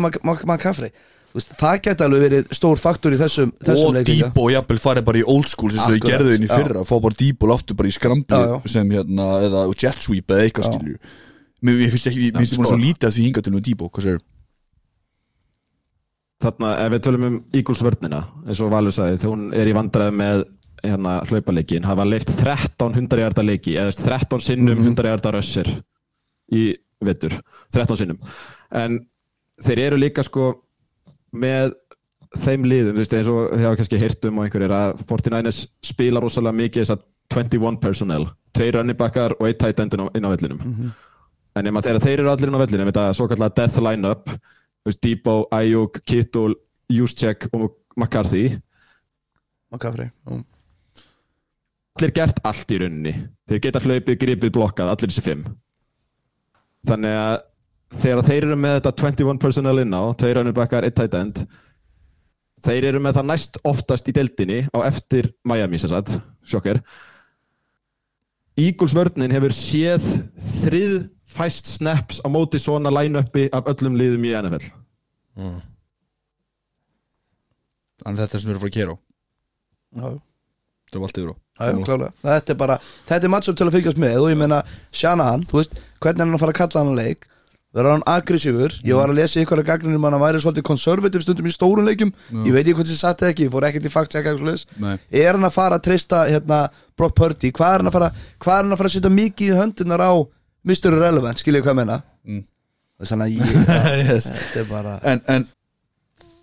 [0.00, 0.92] og McCaffrey
[1.36, 5.20] og það geti alveg verið stór faktor í þessum, þessum og Debo jafnvel farið bara
[5.20, 7.92] í old school sem þau gerðu inn í fyrra fá bara Debo aftur bara í
[7.92, 8.54] já.
[8.72, 10.96] sem hérna, eða jet sweep eða eitthvað skilju
[11.68, 12.62] mér finnst ekki, mér finnst sko.
[12.62, 14.18] bara svo lítið að því hinga til með Debo, hvað sér
[16.42, 19.76] þarna, ef við tölum um Eagles vörnina eins og Valur sagði, þegar hún er í
[19.76, 20.44] vandræði með
[20.78, 25.32] hérna hlaupaleikin, hafa leift 13 100 hjarta leiki, eða þú veist, 13 sinnum 100 hjarta
[25.34, 25.72] rössir
[26.54, 26.68] í
[27.04, 27.34] vettur,
[27.74, 28.18] 13 sinnum.
[28.74, 28.98] En
[29.62, 30.50] þeir eru líka sko
[31.36, 31.74] með
[32.36, 35.62] þeim liðum, þú veist, eins og þið hafa kannski heyrt um og einhverjir að 49ers
[35.84, 38.26] spila rosalega mikið þess að 21 personnel
[38.56, 40.92] tveir runninbackar og eitt tight end inn á, inn á vellinum.
[41.56, 44.32] En nema þegar þeir eru allir inn á vellinum þetta svo kallar death line-up
[45.04, 46.54] Debo, Ayuk, Kittle
[46.88, 48.56] Juszczyk og McCarthy.
[49.68, 50.38] McCaffrey já.
[51.98, 53.12] allir gert allt í rauninni.
[53.50, 55.44] Þeir geta hlaupið, gripið, blokkað, allir þessi fimm
[56.86, 57.36] þannig að
[57.98, 61.42] þegar þeir eru með þetta 21 personnel inn á tveir runninbackar, eitt tight end
[62.62, 66.82] þeir eru með það næst oftast í deildinni á eftir Miami sem sagt, sjokker
[68.58, 70.04] Eagles vörninn hefur séð
[70.42, 70.94] þrið
[71.28, 74.70] fæst snaps á móti svona line-upi af öllum liðum í NFL
[77.98, 78.98] Þannig þetta er sem við erum að fara að kera á
[79.88, 80.08] Já,
[80.88, 82.12] Það er allt yfir á Klálega.
[82.22, 82.78] Þetta er bara,
[83.08, 84.62] þetta er matchup til að fylgjast með og ég meina,
[84.94, 87.28] Shanahan, þú veist, hvernig er hann fara að kalla hann að leik?
[87.76, 88.74] Verður hann aggressífur?
[88.86, 91.52] Ég var að lesa ykkur að gagninu um hann að væri svolítið konservativ stundum í
[91.52, 92.12] stórun leikjum
[92.46, 94.16] Ég veit ekki hvað sem satt ekki, ég fór ekkert í fakt.
[94.16, 96.62] Er hann að fara að treysta hérna,
[96.96, 97.52] Brock Purdy?
[97.52, 98.08] Hvað er hann að fara,
[98.40, 100.12] hvað er hann að fara að setja mikið í höndunar á
[100.64, 100.96] Mr.
[100.96, 101.98] Irrelevant, skiljið hvað ég meina?
[102.24, 102.42] Mm.
[103.04, 103.68] Þannig að ég,
[104.08, 104.30] yes.
[104.72, 105.44] bara en, en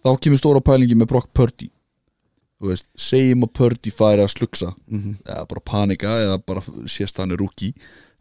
[0.05, 1.68] þá kemur stóra pælingi með Brock Purdy
[2.64, 4.74] veist, segjum að Purdy færi að slugsa.
[4.88, 5.18] Mhm.
[5.26, 7.74] eða bara panika eða bara sést hann er rúki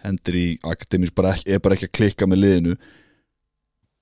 [0.05, 2.76] hendur í akademis bara ekki, er bara ekki að klikka með liðinu.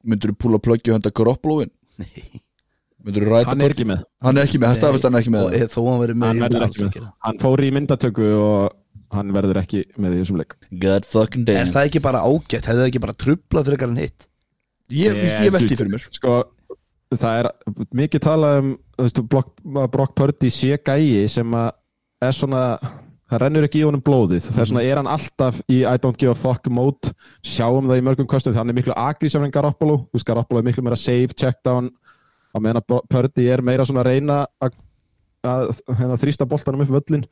[0.03, 1.71] Myndur þú púla plöggja hönda Garoppolo-in?
[1.99, 2.41] Nei
[3.05, 4.03] Myndur þú ræta hann er ekki með.
[4.23, 5.47] Hann er ekki með, hann er ekki með.
[5.47, 6.93] Og þó hann með verður með.
[6.95, 7.09] Það.
[7.27, 8.77] hann fór í myndatöku og
[9.17, 10.55] hann verður ekki með í þessum leik.
[10.85, 11.65] God fucking damn.
[11.65, 12.69] Er það ekki bara ágætt?
[12.71, 14.29] Hefði það ekki bara trublað fyrir eitthvað hitt?
[14.93, 16.07] Ég, ég, ég velti fyrir mér.
[16.15, 16.37] Sko,
[17.21, 17.49] það er
[18.03, 19.55] mikið talað um þú veist, Brock,
[19.93, 22.63] Brock Purdy sé gæi sem er svona
[23.33, 24.45] það rennur ekki í honum blóðið.
[24.45, 27.13] Þess vegna er hann alltaf í I don't give a fuck mode?
[27.47, 30.03] Sjáum það í mörgum kostum þannig er miklu agrísaf en Garoppolo.
[30.11, 31.91] Þú veist, Garoppolo er miklu meira save, check down.
[32.53, 34.77] Á meðan Pördi er meira svona að reyna að,
[35.49, 37.25] að, að þrýsta boltanum upp völlin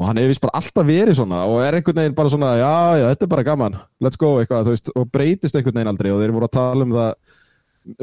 [0.00, 2.70] og hann hefur vist bara alltaf verið svona og er einhvern veginn bara svona já,
[2.96, 6.12] já, þetta er bara gaman, let's go eitthvað, þú veist, og breytist einhvern veginn aldrei.
[6.14, 7.10] Og þeir voru að tala um það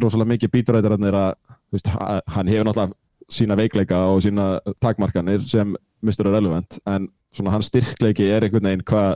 [0.01, 1.29] rosalega mikið bíturætarannir að
[1.73, 2.93] veist, ha- hann hefur náttúrulega
[3.37, 4.47] sína veikleika og sína
[4.81, 6.29] takmarkanir sem Mr.
[6.31, 9.15] Relevant en svona hans styrkleiki er einhvern veginn hvað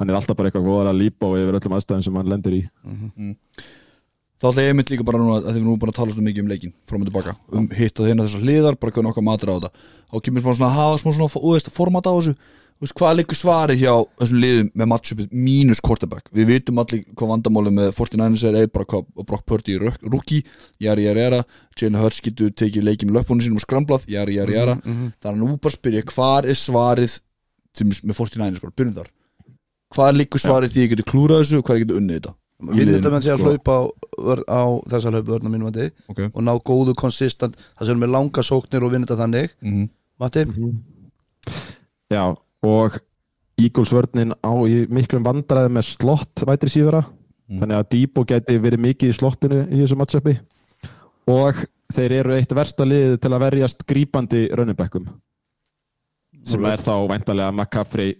[0.00, 2.62] hann er alltaf bara eitthvað voðalega lípa og yfir öllum aðstæðum sem hann lendir í.
[4.40, 6.22] Þá ætla ég mynd líka bara núna að þið erum nú búin að tala svo
[6.24, 9.26] mikið um leikin fram og tilbaka, um hitt og þeirna þessar hliðar bara hvernig okkar
[9.26, 9.70] matur á þetta.
[10.08, 12.32] Þá kemur svona að hafa smá svona þú veist, format á þessu
[12.80, 16.30] veist, hvað liggur svarið hjá þessum liðum með matchupið mínus quarterback?
[16.34, 20.42] Við vitum allir hvað vandamálið með 49ers er eða bara hvað Brock Purdy er rookie
[20.82, 21.40] jari jari jara,
[21.76, 24.76] Jalen Hurts getur tekið leikið með löpunum sínum og skramblað jari jari jara,
[25.20, 27.16] það er nú bara að spyrja hvað er svarið
[27.76, 28.62] til, með 49ers?
[28.64, 29.14] Bara, byrjum þar.
[29.90, 32.36] Hvað liggur svarið því ég getur klúrað þessu og hvað ég getur unnið þetta?
[32.60, 33.50] Vinn þetta með því að sko.
[33.50, 33.82] hlaupa á,
[34.52, 34.62] á
[34.92, 36.28] þessa hlaupa vörna mínum mati okay.
[36.28, 39.54] og ná góðu konsistent það sem er með langa sóknir og vinna þetta þannig.
[39.64, 39.88] Mm
[40.20, 40.44] Matti,
[42.12, 42.98] Já, og
[43.60, 44.52] Eagles vörnin á
[44.92, 47.02] miklum vandræði með slott vætri síðara.
[47.50, 50.36] Þannig að Debo geti verið mikið í slottinu í þessu matchupi.
[51.30, 55.08] Og þeir eru eitt versta liðið til að verjast grípandi rönnibekkum
[56.46, 58.14] sem er þá væntalega McCaffrey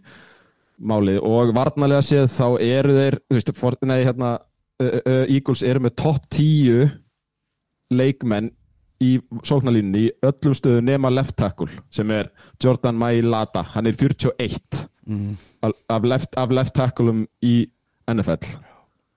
[0.80, 1.20] málið.
[1.24, 4.34] Og varnarlega séð þá eru þeir þú veist, for, nei, hérna,
[4.82, 6.90] uh, uh, eru með topp 10
[7.90, 8.50] leikmenn
[9.00, 9.10] í
[9.46, 12.30] sóknarlínunni í öllum stöðu nema left tackle sem er
[12.62, 14.82] Jordan Mailata, hann er 41
[15.62, 17.54] af, af, left, af left tackleum í
[18.10, 18.50] NFL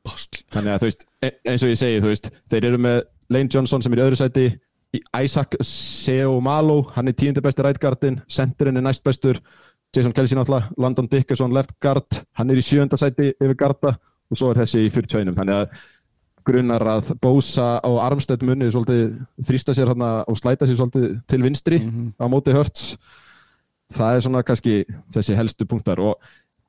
[0.04, 3.02] Bastl þannig að þú veist, e- eins og ég segi þú veist, þeir eru með
[3.34, 4.48] Lane Johnson sem er í öðru sæti
[5.18, 9.40] Isaac Seumalo hann er right guardin centerinn er næst bestur
[9.96, 13.98] Jason Kelsey náttúrulega, Landon Dickerson left guard hann er í sjönda sæti yfir garda
[14.32, 15.84] og svo er þessi í 41 þannig að
[16.46, 19.14] grunar að Bosa og Armstead munni svolítið
[19.48, 21.80] þrýsta sér hann og slæta sér svolítið til vinstri
[22.20, 22.96] á móti Hurts.
[23.94, 24.80] Það er svona kannski
[25.14, 26.18] þessi helstu punktar og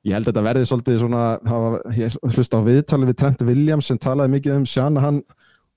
[0.05, 3.89] ég held að þetta verði svolítið svona hafa, ég hlusta á viðtalið við Trent Williams
[3.89, 5.21] sem talaði mikið um Sjana hann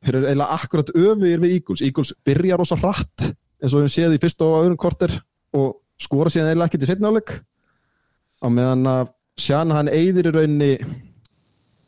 [0.05, 1.83] þeir eru eiginlega akkurat öfugir við Eagles.
[1.83, 5.15] Eagles byrja rosa hratt eins og við séð í fyrsta og öðrum korter
[5.57, 7.33] og skora síðan eiginlega ekkert í setna áleik
[8.39, 10.73] á meðan að Sjana hann eyðir í rauninni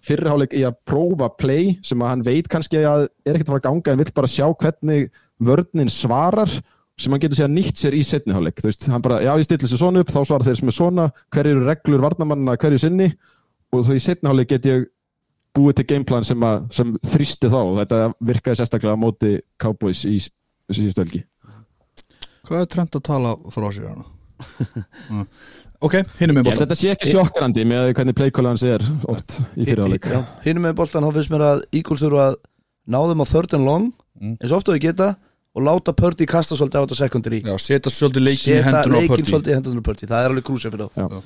[0.07, 3.63] fyrirháleik í að prófa play sem að hann veit kannski að er ekkert að fara
[3.63, 6.53] að ganga en vill bara sjá hvernig vörnin svarar
[7.01, 9.69] sem hann getur sér nýtt sér í setniháleik þú veist, hann bara, já ég stilli
[9.71, 13.11] sér svona upp þá svarar þeir sem er svona, hver eru reglur varnamannina hverju sinni?
[13.71, 14.89] Og þá í setniháleik get ég
[15.57, 19.33] búið til gameplan sem, að, sem þrýsti þá og þetta virkaði sérstaklega á móti
[19.63, 21.23] Cowboys í síðustu helgi.
[22.47, 24.07] Hvað er trend að tala frá sér hana?
[25.81, 29.65] Ok, hinum með bóttan þetta sé ekki sjokkrandi með hvernig playkóla hans er oft í
[29.65, 32.37] fyrirháleik Já, hinum með boltan þá finnst mér að Eagles þurfa að
[32.91, 34.37] ná þeim á third and long Mm.
[34.37, 35.17] eins ofta við geta
[35.57, 37.39] og láta Purdy kasta svolítið á þetta secondary.
[37.41, 39.31] Já, setja svolítið leikin í hendurna á leikinn Purdy.
[39.31, 41.01] svolítið í hendunum á Purdy það er alveg krúsið fyrir þá.
[41.01, 41.23] Já.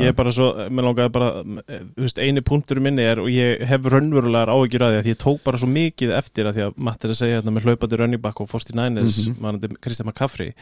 [0.00, 3.64] Ég er bara svo, mér langaði bara þú veist, eini punktur minni er og ég
[3.68, 6.78] hef raunverulegar áhyggjur að því að ég tók bara svo mikið eftir að því að
[6.88, 9.76] Matt er að segja þetta með hlaupandi running back og 49ers, mm -hmm.
[9.80, 10.54] Kristján McCaffrey.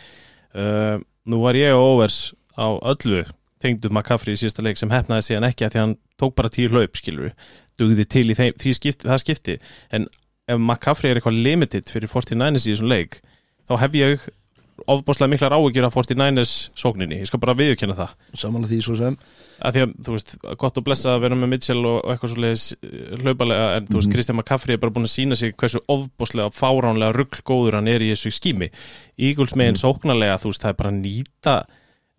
[0.54, 3.22] Uh, Nú var ég á overs á öllu
[3.62, 6.70] tengdu McCaffrey í síðasta leik sem hefnaði síðan ekki að því hann tók bara tíu
[6.72, 7.32] hlaup skilur
[7.78, 9.56] dugði til í þeim, því skipti, það skipti.
[9.94, 10.08] En
[10.50, 13.20] ef McCaffrey er eitthvað limited fyrir 49ers í þessum leik
[13.70, 14.30] þá hef ég
[14.90, 18.14] ofbúslega miklar áhyggjur af 49ers sókninni, ég skal bara viðurkenna það.
[18.34, 19.16] Samanlega því svo sem.
[19.62, 22.32] Að því að, þú veist, gott og blessa að vera með Mitchell og, og eitthvað
[22.32, 22.64] svo leiðis
[23.20, 27.14] hlaupalega en þú veist, Kristján McCaffrey er bara búin að sína sig hversu ofbúslega fáránlega
[27.18, 28.72] ruggl-góður hann er í þessu skími
[29.20, 31.56] Eagles megin sóknarlega, þú veist, það er bara nýta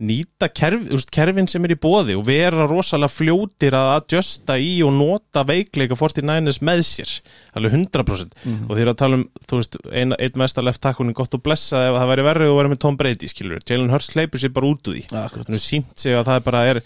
[0.03, 4.71] nýta kerf, veist, kerfin sem er í bóði og vera rosalega fljótir að adjusta í
[4.85, 7.13] og nota veikleika 49ers með sér,
[7.53, 8.35] alveg 100%
[8.67, 11.85] og þeir að tala um, þú veist, ein, einn mesta left takkunin gott og blessa
[11.87, 14.71] ef það væri verið og verið með Tom Brady, skilur Jalen Hurst hleypur sér bara
[14.73, 15.05] út úr því.
[15.13, 16.81] Er sínt sig að það er bara er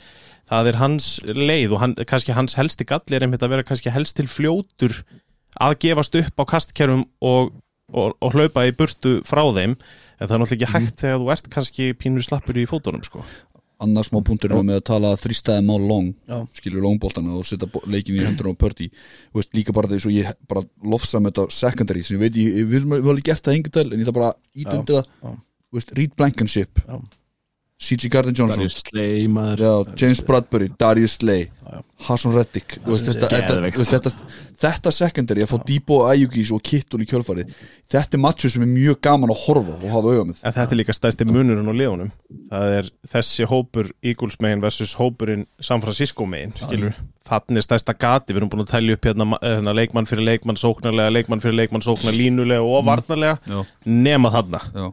[0.48, 3.94] það er hans leið og hann, kannski hans helsti galli er einmitt að vera kannski
[3.94, 4.96] helst til fljótur
[5.64, 7.52] að gefast upp á kastkerfum og,
[7.94, 11.30] og, og hlaupa í burtu frá þeim en það er náttúrulega ekki hægt þegar þú
[11.36, 13.24] ert kannski pínur slappur í fótunum sko.
[13.84, 16.40] Annars má punktur er með að tala þrýstaði mál long Já.
[16.58, 18.66] skilur longbóltana og setja leikinn í hendurna á
[19.38, 22.66] veist, líka bara þess að ég bara lofsa með þetta secondary sem ég veit, ég,
[22.66, 25.06] við höfum alveg gert það engin del en ég ætla bara ít Já, undir það
[25.06, 25.38] já.
[25.68, 26.98] Þú veist, read blankenship Já.
[27.78, 28.10] C.G.
[28.10, 28.64] Gardner Johnson.
[28.64, 29.62] Darius Slay maður.
[29.62, 31.46] Já, James Bradbury, Darius Slay
[32.08, 32.78] Hassan Reddick.
[32.82, 33.76] Þú veist, sem þetta, sé þetta, geðveikt.
[33.76, 37.46] þú veist, þetta, þetta secondary að fá Debo Ayugis og Kittul í kjölfari
[37.92, 40.42] þetta er matchu sem er mjög gaman að horfa og hafa auga með.
[40.42, 42.12] En þetta er líka stæsti munurinn á liðunum.
[42.52, 46.56] Það er þessi hópur Eagles megin versus hópurinn San Francisco megin
[47.28, 50.60] Þannig er stæsta gati, við erum búin að tellja upp hérna, hérna leikmann fyrir leikmann
[50.60, 53.36] sóknarlega leikmann fyrir leikmann sóknar línulega og varnarlega.
[53.44, 53.66] Já.
[53.84, 54.62] nema þarna.
[54.72, 54.88] Já.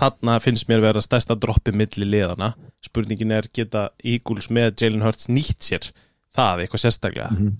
[0.00, 2.54] Þarna finnst mér vera stærsta droppi milli liðana
[2.84, 5.90] Spurningin er geta Eagles með Jalen Hurts nýtt sér
[6.36, 7.34] það eitthvað sérstaklega?
[7.34, 7.58] Mm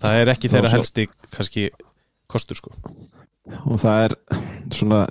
[0.00, 1.68] Það er ekki þeirra helsti kannski
[2.30, 2.72] kostur sko.
[3.68, 4.14] Og það er
[4.72, 5.02] svona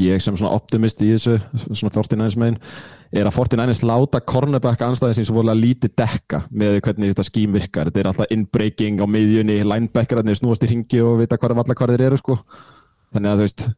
[0.00, 1.34] ég sem svona optimist í þessu
[1.66, 2.56] svona 49ers megin
[3.12, 7.58] er að 49ers láta cornerback anstæðin sem svo vorulega lítið dekka með hvernig þetta skím
[7.58, 7.90] virkar.
[7.90, 11.94] Þetta er alltaf inbreaking á miðjunni linebackerarnir snúast í ringi og vita hvað valla hvað
[11.94, 12.38] þeir eru sko.
[13.12, 13.68] Þannig að þú veist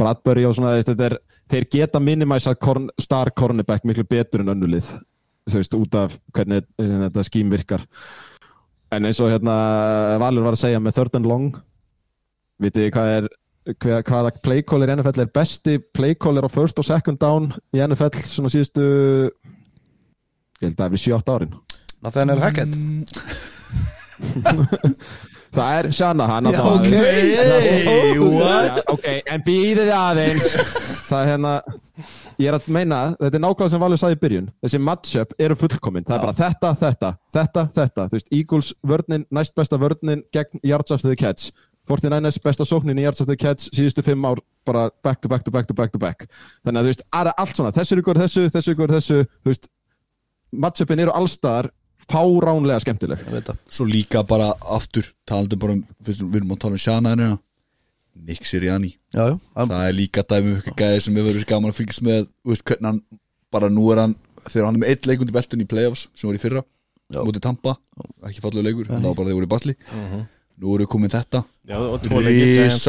[0.00, 1.18] Bradbury og svona er,
[1.50, 4.90] þeir geta minimæsa korn, star cornerback miklu betur en önnulið
[5.50, 7.84] þú veist út af hvernig þetta skím virkar.
[8.94, 9.54] En eins og hérna
[10.22, 11.50] Valur var að segja með third and long
[12.60, 13.30] vitið þið hvað er
[14.08, 18.52] hvaða playcaller í NFL er besti playcaller á first og second down í NFL svona
[18.52, 18.84] síðustu
[20.60, 21.54] ég held að við 7-8 árin.
[22.00, 22.72] Nathaniel Hackett
[25.54, 26.80] það er Shanahan Já, það-
[28.94, 29.06] ok.
[29.26, 30.46] En býðið aðeins.
[31.08, 31.52] Það er hérna
[32.40, 34.48] ég er að meina, þetta er nákvæmlega sem Valur sagði í byrjun.
[34.64, 36.04] Þessi matchup eru fullkomin.
[36.06, 38.02] Það er bara þetta, þetta, þetta, þetta.
[38.10, 41.42] Þú veist, Eagles vörnin, næst besta vörnin gegn yards after the catch
[41.90, 44.38] 49ers besta sóknin í yards after the catch síðustu fimm ár
[44.68, 46.18] bara back to back to back to back to back.
[46.64, 49.18] Þannig að þú veist, aðra allt svona þessu ykkur þessu, þessu ykkur þessu.
[49.42, 49.64] Þú veist,
[50.52, 51.70] matchupin eru allstaðar
[52.08, 53.22] fáránlega skemmtileg.
[53.70, 57.38] Svo líka bara aftur talandi bara um, við erum að tala um Shana hérna.
[58.20, 58.94] Nick Sirianni.
[59.14, 62.02] Já, já, það er líka dæmi um ykkur gæði sem við verðum gaman að fylgjast
[62.04, 62.98] með þú veist hvernig hann,
[63.54, 66.36] bara nú er hann þegar hann er með eitt leikundi beltun í playoffs sem var
[66.36, 66.62] í fyrra,
[67.10, 67.22] Já.
[67.22, 67.76] mútið Tampa
[68.28, 69.76] ekki fallegu leikur, en það var bara þegar voru í basli
[70.60, 71.40] nú eru komið þetta.
[71.70, 71.78] Já,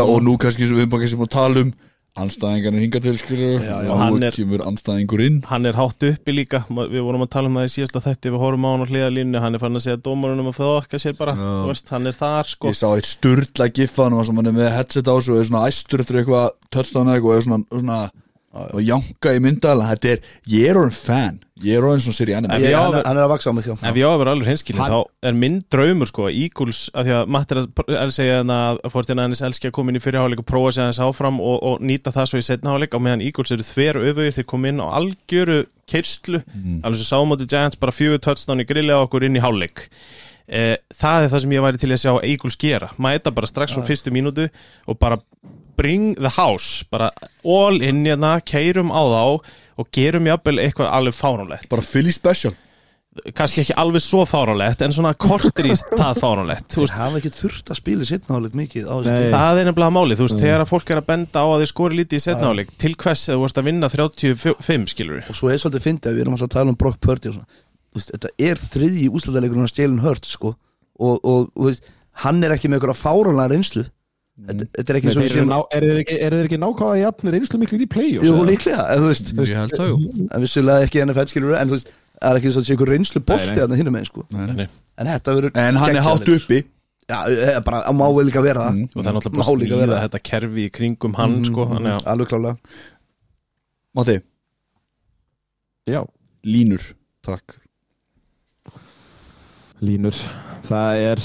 [0.04, 1.72] og nú kannski sem við erum bara kannski að tala um
[2.20, 3.90] anstæðingarnir hinga til skilur Já, já.
[3.94, 5.38] og Hann er- kemur anstæðingur inn.
[5.48, 6.64] Hann er hátt uppi líka.
[6.70, 8.32] Við vorum að tala um það í síðasta þætti.
[8.34, 11.18] Við horfum á hann á hliðalínu, hann er fann að segja dómarunum að þóka sér
[11.18, 11.36] bara,
[11.68, 12.68] veist, hann er þar sko.
[12.68, 15.46] Ég sá eitt sturla giffa hann sem hann er með headset á sig og er
[15.48, 18.12] svona æstur eftir eitthvað touchdown eða eitthvað og er svona, svona
[18.52, 20.20] og janka í myndal þetta er,
[20.52, 21.38] ég er orðin fan.
[21.62, 23.52] Ég er orðin svona sér í En anime við- Já, hann, hann er að vaksa
[23.52, 23.74] á mig já.
[23.78, 25.00] ef ég á að vera alveg hinskilin, þá
[25.30, 29.26] er minn draumur sko, Eagles, af því að Matt er að segja þannig að Fortina
[29.28, 32.12] hennis elski að koma inn í fyrirháleik og prófa sig aðeins áfram og, og nýta
[32.12, 35.60] það svo í setnaháleik á meðan Eagles eru þver öfugir, þeir kom inn á algjöru
[35.88, 36.42] keirslu,
[36.84, 39.86] alveg sem sáum átti Giants bara fjögur touchdown í grillið á okkur inn í háleik
[40.52, 43.86] það er það sem ég væri til að sjá Eagles gera, mæta bara strax frá
[43.88, 44.50] fyrstu mínútu
[44.86, 45.22] og bara
[45.80, 47.12] bring the house, bara
[47.44, 49.24] all in hérna, keirum á þá
[49.82, 51.70] og gerum jafnvel eitthvað alveg fáránlegt.
[51.72, 52.54] Bara Philly special.
[53.36, 57.32] Kannski ekki alveg svo fáránlegt en svona kortir í það fáránlegt þú Þeir hafa ekki
[57.36, 58.86] þurft að spila setna álega mikið
[59.34, 61.72] það er nefnilega málið þú veist, þegar að fólk er að benda á að þeir
[61.74, 65.52] skori lítið í setnáleik til hvers eða þú vorst að vinna 35 skilur og svo
[65.52, 67.60] er svolítið fyndið að við erum alltaf að tala um Brock Purdy og svona
[67.96, 70.54] veist, þetta er þriðji úslæðarleikurinn á Jalen Hurts sko.
[71.02, 71.88] og, og, og veist,
[72.24, 73.84] hann er ekki með einhverja fáránlega reynslu.
[74.42, 76.16] Þetta, þetta er ekki Nei, svo þeir eru, ná, eru, þeir ekki,
[76.48, 79.90] ekki nákvæða jafnir einslu miklu í play-offs Jú, líklega, en, þú veist, ég held það
[79.92, 79.98] jú.
[80.32, 82.92] En vissulega ekki NFL skilur en þú veist, það er ekki svo að sé einhver
[82.96, 83.52] reynslu Nei, nei.
[83.52, 84.24] að það hinum með sko.
[84.32, 84.68] Nei.
[84.98, 86.62] en þetta verður en hann er hátt uppi.
[87.12, 88.70] Já, eh, bara, á má vel líka vera.
[88.72, 88.90] Það Mm.
[88.96, 90.02] og það er náttúrulega bara líka smíða vera.
[90.08, 92.58] þetta kerfi í kringum hann sko, þannig að alveg klálega.
[94.00, 94.18] Matti,
[95.92, 96.02] Já,
[96.46, 96.94] línur,
[97.26, 97.58] takk
[99.82, 100.16] línur.
[100.68, 101.22] Það er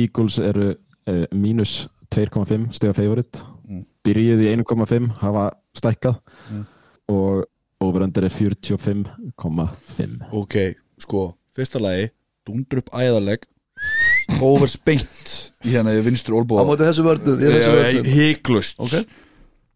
[0.00, 3.44] Eagles eru uh, mínus 2,5 stiga favorite.
[3.70, 3.84] Mm.
[4.02, 6.16] byrjuð í 1,5 hafa stækkað.
[6.50, 6.64] Mm.
[7.10, 7.44] og
[7.80, 10.56] overundir er 45,5 ok,
[11.00, 11.22] sko,
[11.56, 12.10] fyrsta lagi
[12.46, 13.46] dundur upp æðaleg.
[14.40, 18.10] Over spengt í hérna í vinstur á olbúa móti þessu vörnum ég er þessu vörnum
[18.14, 18.94] hygglust Ok.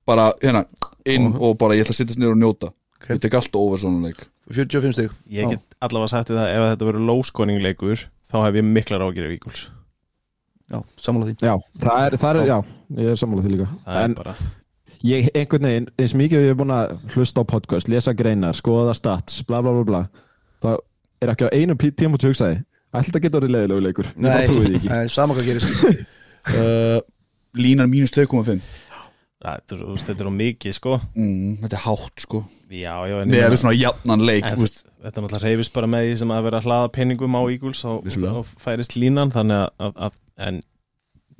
[0.07, 0.64] bara hérna
[1.09, 2.70] inn og bara ég ætla að sittast niður og njóta
[3.05, 3.13] Ok.
[3.13, 5.13] ég tek alltaf over svona leik 45 stig.
[5.33, 8.03] Ég get allavega sagt það ef þetta verður low-scoring leikur
[8.33, 9.69] þá hef ég miklar af Eagles.
[10.73, 11.35] Já, sammála því.
[11.45, 12.59] Já, það er, það er, já,
[13.05, 13.67] ég er sammálað því líka.
[13.85, 14.35] Það En er bara
[15.05, 18.57] ég, einhvern veginn, eins mikið og ég er búin að hlusta á podcast, lesa greinar,
[18.57, 20.01] skoða stats bla bla bla bla
[20.65, 20.71] þá
[21.21, 22.63] er ekki á einum pí- tímúti hugsaði
[22.95, 24.09] Ætla að geta orðið leiðilegu leikur?
[24.15, 24.89] Ekki.
[24.89, 25.71] nei, sama hvað gerist.
[26.45, 26.99] Uh,
[27.57, 28.61] línar mínus 2,5
[29.45, 30.99] þetta er, þetta er á mikið sko.
[31.14, 32.42] Mm, þetta er hátt sko.
[32.74, 36.07] Já, já, við svona jafnan leik En þú veist, þetta er náttúrulega reyfist bara með
[36.09, 39.68] því sem að vera að hlaða peningum á Eagles og, og færist línan þannig að,
[39.84, 40.62] að, að en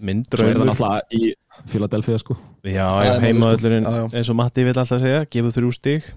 [0.05, 1.32] minn Svo er það náttúrulega í
[1.72, 2.38] Philadelphia sko.
[2.66, 4.07] Já, já heimaðurinn sko.
[4.14, 6.09] Eins og Matti vil alltaf segja gefur þrjú stig.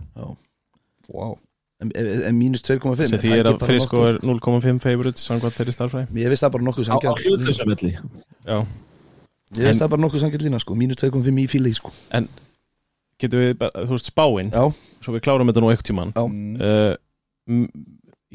[1.07, 1.37] Wow.
[1.79, 4.57] en, en, mínus 2,5 sem er því það er að Frisco nokkuð?
[4.57, 7.91] er 0,5 favorite samkvæmt þeirri starfræði Ég veist það bara nokkuð á, á sangjart hlutlausamelli
[7.95, 8.57] Já,
[9.55, 10.75] Ég veist það bara nokkuð sangjart lína sko.
[10.75, 11.91] Mínus 2,5 í fíli sko.
[13.17, 14.51] Getur við, bara, þú veist, spáin?
[14.53, 14.65] Já,
[15.01, 16.21] svo við klárum þetta nú eitt tíman Já.
[16.27, 16.93] uh,
[17.49, 17.69] m-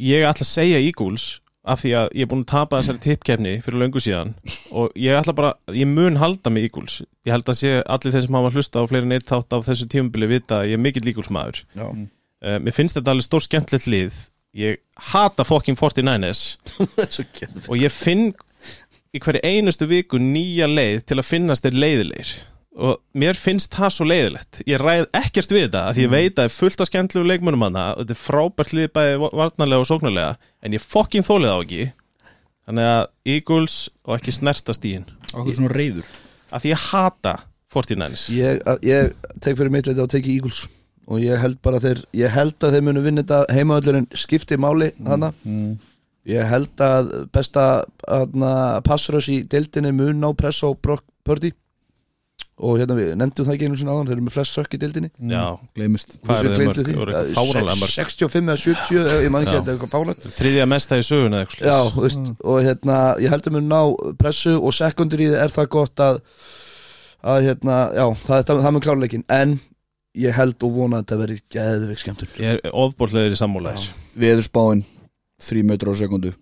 [0.03, 1.27] Ég ætla að segja Eagles
[1.63, 4.33] af því að ég er búin að tapa þessari tippkefni fyrir löngu síðan
[4.75, 6.97] og ég ætla bara, ég mun halda með Eagles.
[7.29, 9.87] Ég held að sé allir þeir sem hafa hlusta á fleiri neitt þátt af þessu
[9.93, 11.61] tímubili vita að ég er mikill Eagles maður.
[11.77, 11.85] Já.
[12.43, 14.17] Uh, Mér finnst þetta alveg stór skemmtilegt lið.
[14.59, 14.81] Ég
[15.13, 16.41] hata fucking 49ers
[16.75, 18.27] Það er svo geð og ég finn
[19.13, 22.33] í hverju einustu viku nýja leið til að finnast þeir leiðilegir.
[22.73, 24.63] Og mér finnst það svo leiðilegt.
[24.65, 27.29] Ég ræð ekkert við þetta af því ég veit að það er fullt af skemmtlegu
[27.29, 30.31] leikmönum hana og þetta er frábært lið bæði varnarlega og sóknarlega
[30.65, 31.89] en ég fokkin þólið á ekki.
[32.63, 33.03] Þannig að
[33.35, 36.07] Eagles og ekki snerta stíðin Akkur svona reyður
[36.53, 37.33] af því ég hata
[37.73, 39.11] 49ers ég, ég
[39.43, 40.65] tek fyrir mitt leiti og teki Eagles.
[41.11, 44.93] Og ég held bara þeir ég held að þeir munu vinna þetta heimaöllurinn skipti máli
[45.05, 45.73] hana mm.
[46.29, 47.67] Ég held að besta
[48.87, 51.53] passröss í deildinni mun ná press á Brock Purdy.
[52.63, 54.79] Og hérna við nefndum það ekki einu sinni áðan þeir eru með flest sökk í
[54.83, 55.09] deildinni.
[55.33, 55.45] Já,
[55.75, 56.59] Gleimist hvað er.
[57.33, 57.95] Það mörg?
[57.95, 61.07] 65 eða 70 eða ég man ekki að þetta er eitthvað fáralt Þriðja mesta í
[61.07, 63.81] söguna eða eitthvað Já, þú veist, og hérna ég heldur mér ná
[64.21, 66.21] pressu og sekundaríð er það gott að
[67.23, 69.59] að hérna, já, það, það, það með klárleikin en
[70.19, 74.83] ég held og vona að þetta veri geðveik skemmtur Ég er ofbólleðir í sammúlæðis Veðurspáin
[75.49, 76.33] 3 metrar á sekundu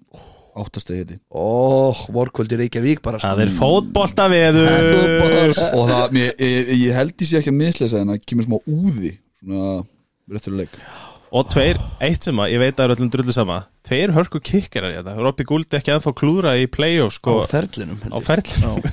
[0.60, 1.16] Áttastegi hiti.
[1.30, 3.28] Ó, vorkvöldi Reykjavík bara sko.
[3.30, 8.00] Það er fótbolta veður Og það, mér, ég, ég held ég sé ekki að mislesa
[8.02, 9.76] en það kemur smá úði Svona
[10.30, 10.74] Réttur leik.
[11.30, 13.60] Og tveir, eitt sem að, ég veit að það er öllum drullu sama.
[13.86, 18.18] Tveir hörku kikkarar hérna Robby Gould ekki ennþá klúra í play-off á sko, ferlinum á
[18.18, 18.72] ferlinu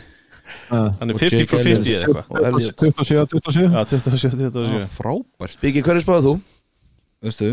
[0.70, 1.90] Hann er Og 50 Jake frá 50 Elliott.
[1.90, 5.58] eða eitthvað og Elliot 27, 27 Já, 27, 27 Frábært.
[5.66, 6.36] Biggi, hverju spáðu þú?
[7.26, 7.50] Veistu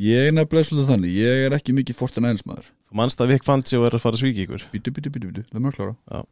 [0.00, 3.44] Ég er nefnilega svolítið þannig Ég er ekki mikið 49ers maður Þú manst að Vik
[3.46, 4.64] Fantsi og er að fara að svíki ykkur.
[4.72, 5.94] Bítu, bítu, bítu, bítu, það er mjög klára.
[6.10, 6.24] Já.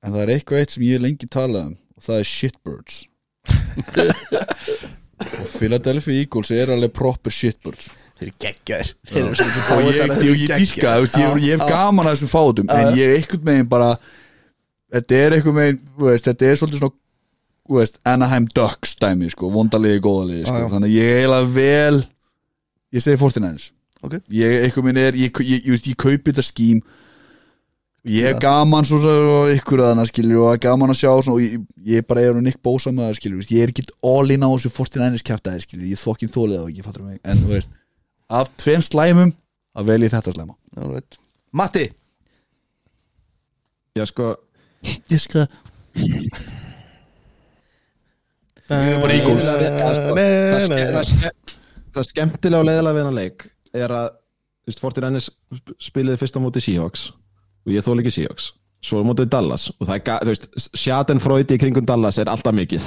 [0.00, 3.00] En það er eitthvað eitt sem ég lengi talað um Og það er shitbirds.
[5.40, 7.90] Og Philadelphia Eagles er alveg proper shitbirds.
[8.20, 8.92] Þeir eru geggjaðir.
[9.10, 12.32] Þeir eru svo Og ég, ég, ég, ég dýrka, ég, ég hef gaman að þessum
[12.32, 13.90] fátum En ég er einhvern veginn bara
[14.90, 16.96] Þetta er þú veist, þetta er svolítið svona
[18.10, 20.64] Anaheim Ducks dæmi, sko Vondaliði, góðaliði, sko.
[20.72, 22.00] Þannig að ég er eiginlega vel
[22.90, 23.70] Ég segi 49ers
[24.00, 24.16] Ok.
[24.32, 26.80] Ég, einhvern veginn er, ég, ég, ég, ég kaupi þetta skím.
[28.08, 31.34] Ég hef gaman svo og ykkur að hana skilur og er gaman að sjá svona,
[31.34, 34.32] og ég, ég bara er Nick Bosa með það skilur veist, ég er ekki all
[34.32, 37.50] in á þessu 49ers kæftæði skilur ég þokkin þólið á ekki fattur mig en þú
[37.52, 37.76] veist,
[38.40, 39.34] af tveim slæmum
[39.76, 40.56] að velja þetta slæma.
[40.80, 41.20] Alright.
[41.52, 41.84] Matti!
[44.00, 44.30] Já sko,
[45.12, 45.44] ég skal
[48.70, 49.46] Það er bara Eagles.
[49.50, 51.32] það, sko,
[51.94, 53.46] það, ske, það, ske, það skemmtilega og leiðilega við hennar leik
[53.80, 55.28] er að þú veist, Fortin Ennis
[55.82, 57.04] spiliði fyrst á móti Seahawks
[57.66, 58.50] og ég þóla ekki Seahawks.
[58.80, 60.46] Svo á móti Dallas og það er, þú veist,
[60.80, 62.86] Schadenfreude í kringum Dallas er alltaf mikið.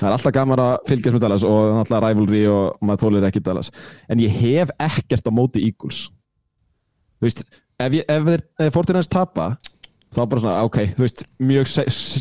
[0.00, 3.42] Það er alltaf gaman að fylgjast með Dallas og alltaf rivalry og maður þólir ekki
[3.46, 3.70] Dallas.
[4.10, 6.08] En ég hef ekkert á móti Eagles.
[7.20, 7.44] Þú veist,
[7.78, 9.52] ef, ég, ef, þeir- ef Fortin Ennis tapa
[10.14, 11.70] þá bara svona, ok, þú veist, mjög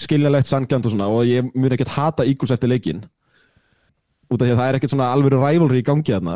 [0.05, 3.03] skiljalegt sangjant og svona og ég mun ekkert hata Eagles eftir leikinn
[4.33, 6.35] út af því að það er ekkert svona alvöru rivalry í gangi þarna.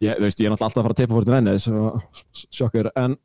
[0.00, 1.56] Ég, þú veist, ég er náttúrulega alltaf að fara að teipa fór til enni
[2.56, 3.18] sjokkur, en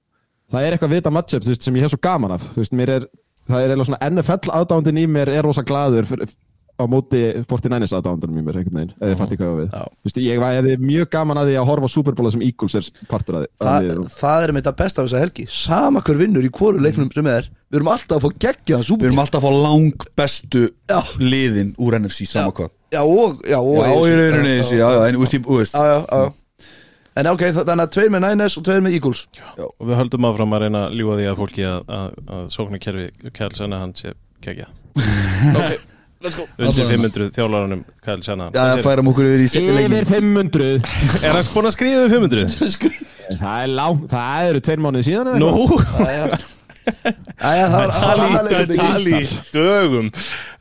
[0.51, 2.49] það er eitthvað vita matchup þú veist, sem ég hef svo gaman af.
[2.51, 3.05] Þú veist, mér er,
[3.47, 6.35] það er eiginlega svona NFL aðdándin í mér er rosa glaður fyrir,
[6.75, 9.93] á móti 49ers aðdándunum í mér einhvern veginn, eða ég fatti hvað ég á við.
[10.03, 12.89] Veist, ég hefði mjög gaman að því að horfa á Super Bowl sem Eagles er
[13.07, 15.45] partur að Þa, því Það er með þetta besta af þessa helgi.
[15.55, 19.07] Sama hver vinnur í hvoru leiknum sem er Við erum alltaf að fá geggjaðan við
[19.09, 20.99] erum alltaf að fá lang bestu Já.
[21.23, 22.99] liðin úr NFC sama Já.
[22.99, 25.73] Já, og Já, og já, í rauninni þessi, já, já, en ég- þú veist.
[25.73, 26.33] Já, já, já.
[27.15, 29.21] En ok, þa- þannig að tveir með Niners og tveir með Eagles.
[29.57, 33.31] Og við höldum áfram að reyna að ljúa því að fólki að, að, að sóknarkerfi
[33.33, 34.11] Kæl Sennahan sé
[34.43, 34.67] kegja
[35.55, 35.79] Ok,
[36.21, 36.43] let's go.
[36.59, 36.89] Undir Allavega.
[36.91, 41.49] 500 þjálfaranum Kæl Sennahan já, það færum okkur yfir í leikin Yfir 500 Er hann
[41.55, 42.99] búin að skriða við 500?
[43.39, 46.45] Það er langt, það eru tveir mánuði síðan eða Nú, eitthvað?
[46.85, 49.19] Æja, það var tali, aðalega tali
[49.53, 50.09] dögum.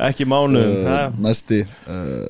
[0.09, 0.75] Ekki mánuðum.
[0.89, 2.27] Uh, næsti uh,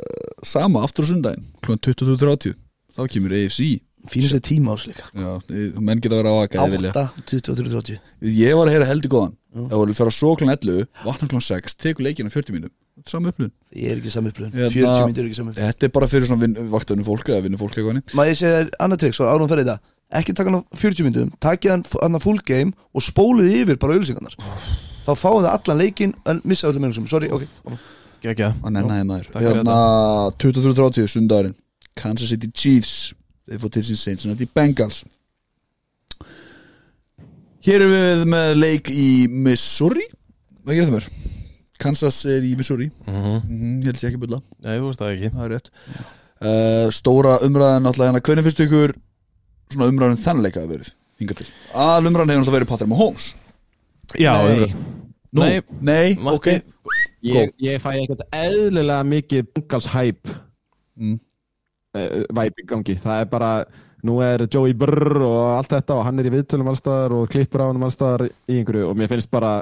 [0.47, 1.79] sama aftur á sundaginn kl.
[1.81, 2.55] 22.30
[2.95, 5.07] þá kemur AFC Fínast þetta tíma ás líka.
[5.17, 6.91] Já, ég- menn geta verið á þeir vilja.
[6.93, 9.37] 8, 23, 30 ég var að heyra heldur góðan.
[9.55, 10.51] Það voru að fara svo kl.
[10.53, 11.41] 11 vakna kl.
[11.47, 12.73] 6 tekur leikina 40 mínum
[13.09, 16.09] saman upplun Ég er ekki samupplöðun Hérna- 40 myndir er ekki samupplöðun þetta er bara
[16.11, 19.17] fyrir svona vin, vaktunum fólk eða vinnu fólk eitthvað Má ég segja þér annað trikk,
[19.19, 19.77] svo árum fyrir þetta
[20.15, 23.81] Ekki taka hann á 40 myndum, takið hann hann að full game og spólið yfir
[23.83, 24.37] bara auðlýsingarnar
[25.05, 27.45] Þá fáið það allan leikinn en missa öllum mennum Sorry, ok.
[28.25, 29.27] Gekja að nennaði maður.
[29.35, 29.75] Takk fyrir hérna
[30.41, 31.57] 23.30 sundagurinn.
[31.99, 33.13] Kansas City Chiefs
[33.45, 35.03] þeir fór til sín Cincinnati Bengals.
[37.65, 40.07] Hér erum við með leik í Missouri.
[40.65, 41.07] Hvað gerir það mér?
[41.85, 42.91] Kansas er í Missouri.
[43.05, 43.39] Mhm.
[43.45, 45.33] mm ég held sér ekki bulla, Nei, þú veist það ekki.
[45.35, 45.71] Það er rétt.
[46.45, 48.25] Uh, stóra umræðan alltaf hérna.
[48.25, 48.97] Hvernig finnst ykkur
[49.73, 50.91] svona umræðan þennan leika að verið
[51.23, 51.47] hingað til.
[51.75, 53.31] Að umræðan hefur alltaf verið Patrick Mahomes.
[54.21, 54.75] Já, Nei.
[55.35, 56.37] Nú, Nei, nei Matti.
[56.37, 56.93] ok.
[57.27, 60.29] ég, ég fæ ekkert eðlilega mikið Bengals hæp
[60.95, 61.17] Mm.
[61.99, 62.95] uh, væp í gangi.
[63.03, 63.49] Það er bara,
[64.07, 67.65] nú er Joey Brr og allt þetta og hann er í viðtölum allstaðar og klippur
[67.65, 69.57] á hann allstaðar í einhverju og mér finnst bara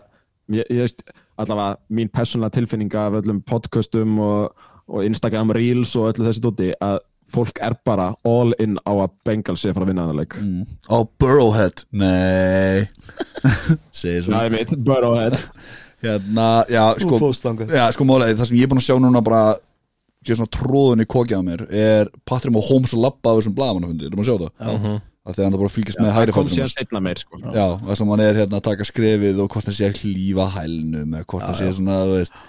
[0.52, 1.00] ég, ég veist,
[1.40, 4.52] allavega mín persónlega tilfinning af öllum podcastum og,
[4.92, 6.98] og Instagram Reels og öllu þessi dóti að
[7.32, 10.36] fólk er bara all in á að Bengals sé að fara að vinna hann leik.
[10.38, 10.64] Mm.
[10.92, 12.88] á Burrowhead nei.
[14.02, 15.38] Segir Það er mitt, Burrowhead.
[16.02, 17.18] Hérna, já, sko
[17.70, 19.42] Já, sko málega, það sem ég er búin að sjá núna bara
[20.22, 24.06] ekki svona tróðun í kokið á mér er Patrick Mahomes að labba af þessum blaðmannafundi,
[24.06, 24.52] erum að sjá það?
[24.76, 25.00] Mhm.
[25.22, 27.38] að þegar hann bara fylgist með hægri Það kom síðan setna meir sko.
[27.38, 30.46] Já, það sem hann er hérna að taka skrefið og hvort hann sé að hlýfa
[30.56, 32.40] hælnum eða hvort hann sé svona, þú veist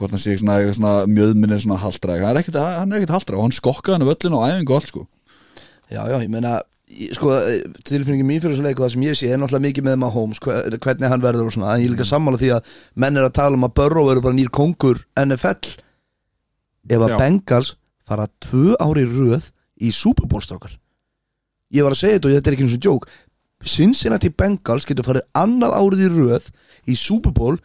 [0.00, 3.38] hvort hann sé svona, svona mjöðminni svona haldræk hann er ekkert, hann er ekkert haldræk
[3.38, 5.06] og hann skokkaði hann völlin og æfingu allt sko.
[5.90, 6.56] Já, já, ég meina
[7.14, 7.30] sko,
[7.86, 10.40] tilfinningin mín fyrir þessu leik og það sem ég sé er náttúrulega mikið með Mahomes
[10.42, 12.72] hve- hvernig hann verður og svona, en ég er líka sammála því að
[13.04, 15.74] menn er að tala um að Burrow verður bara nýr kongur NFL
[16.90, 17.18] ef að Já.
[17.20, 17.74] Bengals
[18.08, 20.72] fara tvö ári röð í Super Bowl strákar.
[21.70, 23.06] Ég var að segja þetta og þetta er ekki eins og djók
[23.70, 26.48] Cincinnati Bengals getur farið annað árið í röð
[26.90, 27.58] í Super Bowl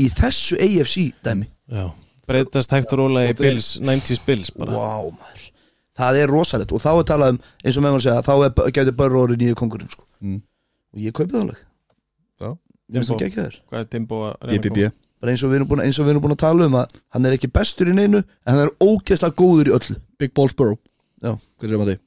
[0.00, 1.84] í þessu AFC dæmi Já,
[2.28, 4.72] breytast hægt og róla í Bills, 90s Bills bara.
[4.72, 5.48] Maður.
[5.98, 6.72] Það er rosalegt.
[6.72, 9.42] Og þá er talað um eins og með maður segja þá er, getur Burrow orðið
[9.44, 10.06] nýju kongurinn sko.
[10.22, 10.40] Mm.
[10.92, 11.62] og ég kaupið það alveg.
[12.42, 12.58] Það
[13.70, 14.92] Hvað er Timbo að reyna að
[15.22, 16.96] bara eins og við erum búin, eins og við erum búin að tala um að
[17.14, 19.96] hann er ekki bestur í neinu en hann er ógeðslega góður í öllu.
[20.18, 20.80] Big Balls Burrow.
[21.22, 21.36] Já.
[21.36, 22.00] Hvað segir maður því?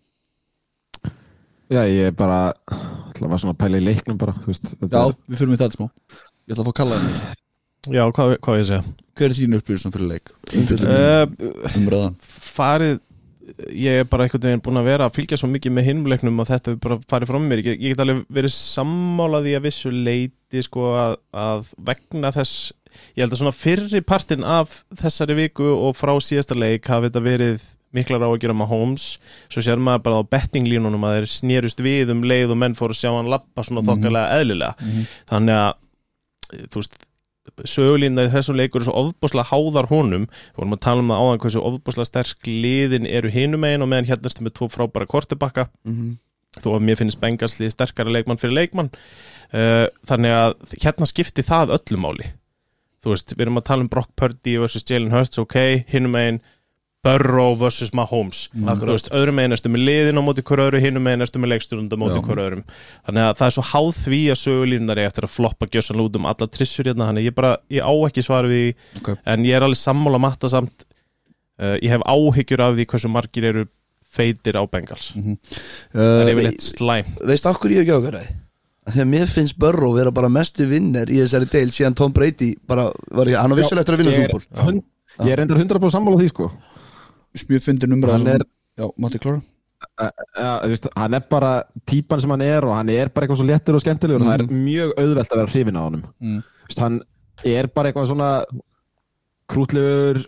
[1.71, 2.39] Já, ég er bara
[3.15, 5.77] ætla að var svona að pæla í leiknum bara Já, er- við fyrir með þetta
[5.79, 5.87] smá.
[6.45, 7.44] Ég ætla að fá að kalla það koma?
[7.91, 8.83] Já, hvað, hvað ég segja?
[9.15, 10.31] Hver er þín upplýðum fyrir leik?
[10.55, 12.15] Uh, Umræðan.
[12.25, 12.97] farið
[13.77, 16.49] ég er bara einhvern veginn búin að vera að fylgja svo mikið með hinumleiknum að
[16.53, 17.61] þetta er bara farið frá mér.
[17.61, 21.15] Ég, ég get alveg verið sammálaði að vissu leiti sko að,
[21.45, 22.73] að vegna þess
[23.15, 27.23] ég held að svona fyrri partin af þessari viku og frá síðasta leik hafi þetta
[27.25, 27.65] verið
[27.95, 29.07] miklar á að gera með Holmes
[29.47, 32.95] svo sér maður bara á bettinglínunum að þeir snerust við um leið og menn fóru
[32.95, 34.89] að sjá hann lappa svona þokkalega eðlilega.
[35.31, 36.97] Þannig að þú veist
[37.69, 41.23] sögulínda í þessum leikur er svo ofbúslega háðar honum við vorum að tala um það
[41.25, 45.07] áðan hversu ofbúslega sterk liðin eru hinum megin og meðan hérna ertu með tvo frábæra
[45.09, 46.17] kortebakka Mhm.
[46.63, 48.89] þó að mér finnst Bengalslið sterkara leikmann fyrir leikmann
[49.53, 52.29] uh, þannig að hérna skipti það öllu máli
[53.03, 54.81] þú veist, við erum að tala um Brock Purdy vs.
[54.89, 56.39] Jalen Hurts, ok, hinum megin
[57.05, 57.91] Burrow vs.
[57.95, 58.47] Mahomes.
[58.55, 61.53] Þú veist, öðrum megin erstu með liðin á móti hver öðru hinum megin ertu með
[61.53, 62.23] leikstjórnum á móti Já.
[62.25, 62.63] hver öðrum.
[63.05, 66.27] Þannig að það er svo háð því að sögulínari eftir að floppa gjössan út um
[66.31, 67.09] alla trissur hérna.
[67.11, 69.11] Þannig að ég bara, ég á ekki svar við því Ok.
[69.35, 70.87] en ég er alveg sammála matta samt
[71.61, 73.67] uh, ég hef áhyggjur af því hversu margir eru
[74.15, 75.11] feitir á Bengals.
[75.13, 78.33] Það er uh, yfirleitt slæm Veist hverju ég ekki ákvæða það?
[78.85, 82.85] Þegar mér finnst Burrow vera bara mestu vinner í þessari deil síðan Tom Brady bara,
[83.17, 84.83] var ég, hann á vissulega eftir að vinna er, hund,
[85.25, 86.51] ég er reyndar 100% sammála því sko
[87.49, 89.41] Mjög fyndin umræðan hann er, Já, mátti klára.
[89.95, 91.51] Þú veist, hann er bara
[91.87, 94.45] típan sem hann er og hann er bara eitthvað svo léttur og skemmtilegur og það
[94.45, 96.05] er mjög auðvelt að vera hrifin á honum.
[96.23, 96.39] Mm.
[96.67, 97.01] Veist, hann
[97.45, 98.29] er bara eitthvað svona
[99.51, 100.23] krútlegur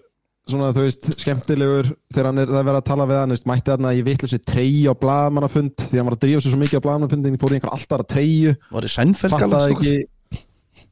[0.47, 3.47] svona þú veist, skemmtilegur þegar hann er, það er verið að tala við hann veist,
[3.49, 6.79] mætti þarna í vitleysi treyju á blaðmannafund því hann var að drífa sér svo mikið
[6.79, 8.53] á blaðmannafundin fór í einhver alltaf að treyju.
[8.71, 9.35] Var ég Seinfeld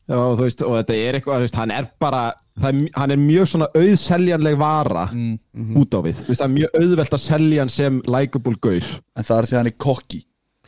[0.05, 2.21] Já, þú veist, og þetta er eitthvað, þú veist, hann er bara
[2.61, 5.71] það er, hann er mjög svona auðseljanleg vara mm.
[5.81, 8.91] út á við, þú veist, það er mjög auðvelt að selja hann sem likeable gaur.
[9.17, 10.21] En það er því að hann er kokki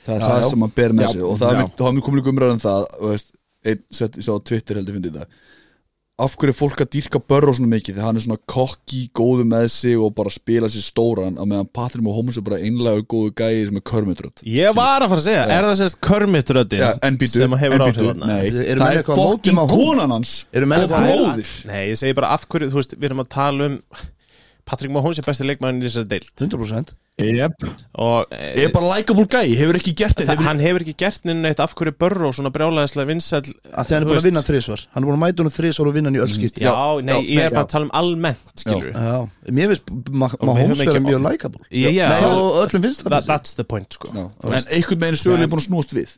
[0.07, 0.47] Það er Já, það já.
[0.49, 1.23] sem hann ber með Já, sig.
[1.27, 1.57] Og það er-
[1.97, 3.33] mér komið líka umræðan það og veist,
[3.67, 5.27] Einn sett, sá á Twitter heldur fyndið þetta
[6.18, 7.93] Af hverju er fólk að dýrka Burrow svona mikið?
[7.93, 11.70] Þegar hann er svona kokki, góðu með sig Og bara spila sér stóran Að meðan
[11.78, 15.28] Patrick Mahomes er bara einlega góðu gæði Sem er körmutrödd ég var að fara að
[15.28, 15.99] segja, er það sérst
[17.05, 18.30] en býtu, sem hefur en áhrif býtu, þarna?
[18.32, 20.34] Nei, Eru menn það er fokkin konan hans.
[20.57, 23.78] Og bróðir Nei, ég segi bara af hverju, þú veist, við erum að tala um
[24.68, 26.32] Patrick Mahomes er besti leikmann í þessari deild.
[26.43, 27.63] 100% Jep,
[27.97, 31.47] og Er bara likeable gæði, hefur ekki gert það, þetta hann hefur ekki gert neina
[31.47, 33.39] neitt af hverju Burrow svona brjálæðislega vinsæll
[33.74, 35.89] að því hann er búin að vinna þrísvar hann er búin að mæta hann þrísvar
[35.89, 37.65] og vinna hann í öll skipt Já, nei, já, ég er bara já.
[37.65, 39.18] að tala um almennt, skilur Já,
[39.57, 42.05] mér finnst Ma- við Mahomes höfum ekki- vera mjög likeable Já, já.
[42.13, 43.18] Nei, og öllum finnst það.
[43.34, 44.13] That's the point, sko.
[44.13, 46.13] Já, En einhvern veginn er sögulega búin að snúast við.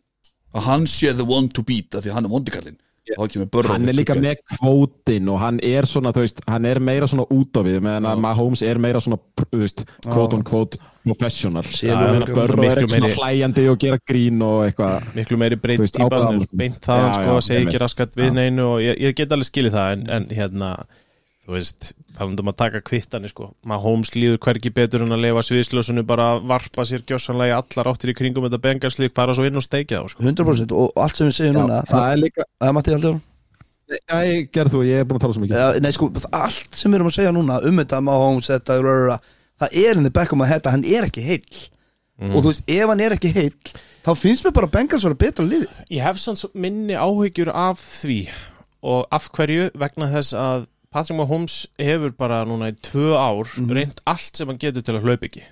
[0.51, 2.75] Að hann sé the one to beat Af því að hann er Burrow
[3.17, 7.25] hann er líka með kvótin og hann er svona, þú veist, hann er meira svona
[7.33, 11.63] út á við, meðan að Mahomes er meira svona, þú veist, kvót on kvót professional,
[11.63, 15.11] er örugglega Burrow er eitthvað svona hlæjandi og gera grín og eitthvað.
[15.17, 19.15] Miklu meiri breytt típa beint það sko, segi ekki raskat við neinu og ég, ég
[19.17, 20.73] get alveg skilið það en, en hérna
[21.49, 21.87] þú veist,
[22.17, 23.49] talandum að taka kvittanir sko.
[23.67, 27.89] Mahomes líður hvergi betur en að lefa sviðsljósunu bara að varpa sér gjössanlega í allar
[27.89, 30.27] áttir í kringum þetta bengarslið, fara svo inn og steikja þá sko.
[30.27, 33.19] 100% og allt sem við segjum núna það er líka, það Matti Haldur
[33.89, 35.77] Æ, gerð þú, ég er búin að tala svo mikið.
[35.81, 39.15] Nei, sko, allt sem við erum að segja núna um þetta Mahomes, þetta, röra,
[39.57, 40.01] það er
[40.37, 41.63] my head að hann er ekki heill.
[42.19, 42.33] Mm.
[42.35, 45.17] og þú veist, ef hann er ekki heill þá finnst mér bara að Bengals vera
[45.21, 48.17] betra liðið Ég hef sanns minni áhyggjur af því
[48.91, 53.71] og af hverju vegna þess að Patrick Mahomes hefur bara núna í tvö ár Mhm.
[53.77, 55.43] reynt allt sem hann getur til að hlaupa ekki.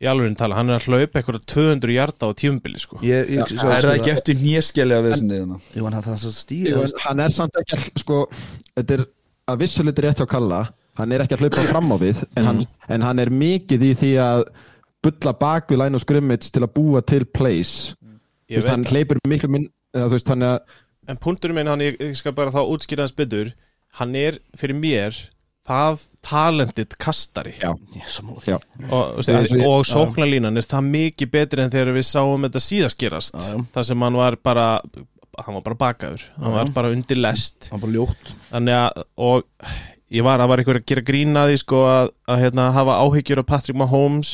[0.00, 2.98] Í alveg tala, hann er að hlaupa eitthvað 200 hjarta á tíumbili sko.
[3.02, 5.60] Ég, ég, Já, svo- er það ekki eftir nýjaskjælega við þessi niðurna?
[5.74, 8.28] Jú, hann en hann er samt ekki að, sko,
[8.76, 9.04] þetta er
[9.48, 10.68] að vissuleiti rétt hjá Kalla.
[10.96, 13.92] Hann er ekki að hlaupa fram á við en, hann, en hann er mikið í
[13.94, 14.44] því að
[15.02, 17.94] bulla bak við line of scrimmage til að búa til plays.
[18.02, 20.60] Þú Ég veist, hann hleypur miklu minn eða, veist, hann er
[21.08, 23.52] en punkturinn minn hann, ég, ég skal bara þá útskýra hans byttur
[23.96, 25.16] hann er fyrir mér
[25.68, 27.52] það talented kastari.
[27.60, 27.72] Já.
[28.46, 28.56] Já,
[28.88, 33.38] og, og, sóknarlínan er það mikið betri en þegar við sáum þetta síðast gerast.
[33.74, 34.68] Þar sem hann var bara
[35.38, 37.70] hann var bara bakaður, hann var bara undir lest.
[37.72, 38.32] Hann bara ljótt.
[38.50, 39.46] Að og
[40.10, 43.42] ég var, það var einhver að gera grína því sko að, að hérna, hafa áhyggjur
[43.42, 44.32] af Patrick Mahomes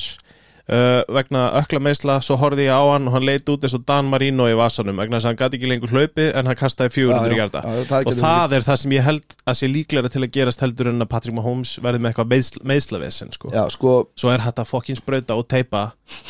[0.72, 3.84] uh, vegna ökla meðsla, svo horfði ég á hann og hann leit út eins og
[3.88, 6.94] Dan Marino í vasanum vegna þess að hann gæti ekki lengur hlaupi en hann kastaði
[6.96, 7.62] 400 hjarta
[8.00, 11.04] og það er það sem ég held að sé líklega til að gerast heldur en
[11.04, 13.52] að Patrick Mahomes verði með eitthvað meðsl, meðslavesen sko.
[13.54, 15.84] já, sko, svo er hægt að fokkin sprauta og teipa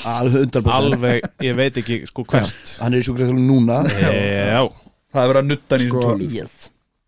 [0.08, 2.76] alveg 100% alveg, ég veit ekki sko hvert.
[2.82, 3.82] hann er í sjúkræðþjóðum núna.
[3.94, 4.62] Já,
[5.14, 6.34] það er verið að nutta í Sko- þessum tölum.
[6.34, 6.56] Yes.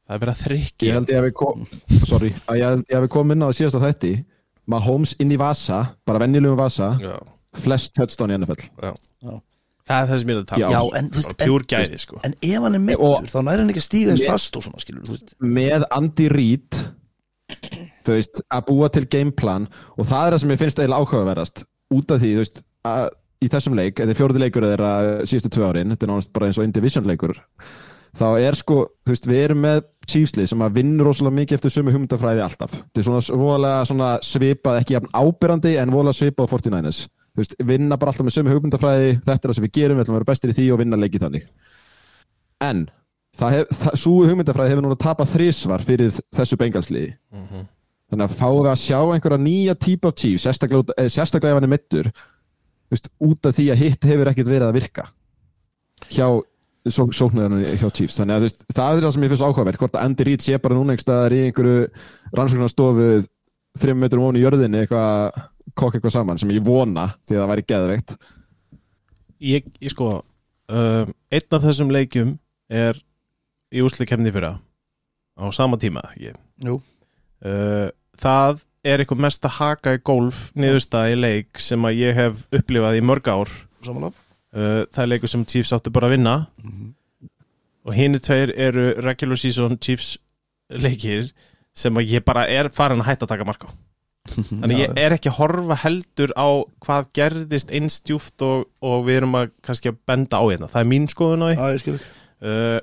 [0.07, 1.67] það er verið að ég þrykki held ég að við kom
[2.07, 4.13] sorry, að ég, ég hef komið inn á síðasta þætti
[4.67, 7.17] Mahomes inn í vasa, bara venjulegum vasa já,
[7.57, 8.93] flest touchdown í NFL já.
[9.87, 10.93] það er það sem ég er að tala Já, um.
[10.99, 12.21] en, þú veist, en, pjúr gæði sko.
[12.27, 14.83] en ef hann er meittur þá næri hann ekki að stíga eins fast og svona
[14.83, 16.83] skilur með Andy Reid
[18.07, 21.65] þú veist, að búa til gameplan og það er það sem ég finnst eiginlega áhugaverðast.
[21.95, 23.09] Út af því, þú veist, að
[23.45, 24.93] í þessum leik, þetta er fjórði leikur þeirra
[25.29, 27.37] síðustu tvö árin, þetta er náttúrulega bara eins og indivision leikur
[28.17, 31.73] þá er sko, þú veist, við erum með Chiefslið sem að vinna rosalega mikið eftir
[31.75, 36.47] sömu hugmyndafræði alltaf, þetta er svona voðalega svona svipað, ekki jafn ábyrrandi en voðalega svipað
[36.47, 37.01] á 49ers,
[37.35, 40.07] þú veist, vinna bara alltaf með sömu hugmyndafræði, þetta er það sem við gerum við
[40.07, 41.49] ætlum að vera bestir í því og vinna leiki þannig.
[42.65, 42.85] En
[43.37, 47.17] það hef, það, svo hugmyndafræði hefur núna tapað þrísvar fyrir þessu bengalsliði.
[47.35, 47.67] Mhm.
[48.07, 51.57] þannig að fáum við að sjá einhverja nýja típa af Chiefs, sérstaklega, eh, sérstaklega ef
[51.59, 52.11] hann er mittur
[53.19, 55.07] út af því að hitt hefur ekkert verið að virka.
[56.07, 56.29] Hjá
[56.93, 60.07] sóknarinn hjá Chiefs þannig að veist, það er það sem ég finnst áhugavert hvort að
[60.07, 61.83] Andy Reid sé bara núna einhverstaðar í einhverju
[62.39, 63.09] rannsóknarstofu
[63.81, 65.43] þreim metrum ofan í jörðinni eitthvað
[65.77, 68.17] kokk eitthvað saman sem ég vona því að það væri geðveikt
[69.45, 72.37] ég, ég sko um, einn af þessum leikjum
[72.73, 72.99] er
[73.75, 74.57] í úsleikemni fyrra
[75.37, 76.37] á sama tíma ég.
[76.65, 76.79] Jú.
[77.45, 82.17] Uh, það er eitthvað mest að haka í golf niðurstaða í leik sem að ég
[82.17, 83.53] hef upplifað í mörg ár
[83.85, 86.37] Samanlega uh, það er leikur sem Chiefs áttu bara að vinna.
[87.87, 90.17] Og hinu tveir eru regular season Chiefs
[90.71, 91.31] leikir
[91.77, 93.69] sem að ég bara er farin að hætta að taka marka
[94.49, 96.49] Þannig ég er ekki að horfa heldur á
[96.83, 100.71] hvað gerðist einstjúft og, og við erum að kannski að benda á hérna.
[100.73, 101.69] Það er mín skoðun á því.
[101.77, 101.95] Ekki.
[102.43, 102.81] Uh,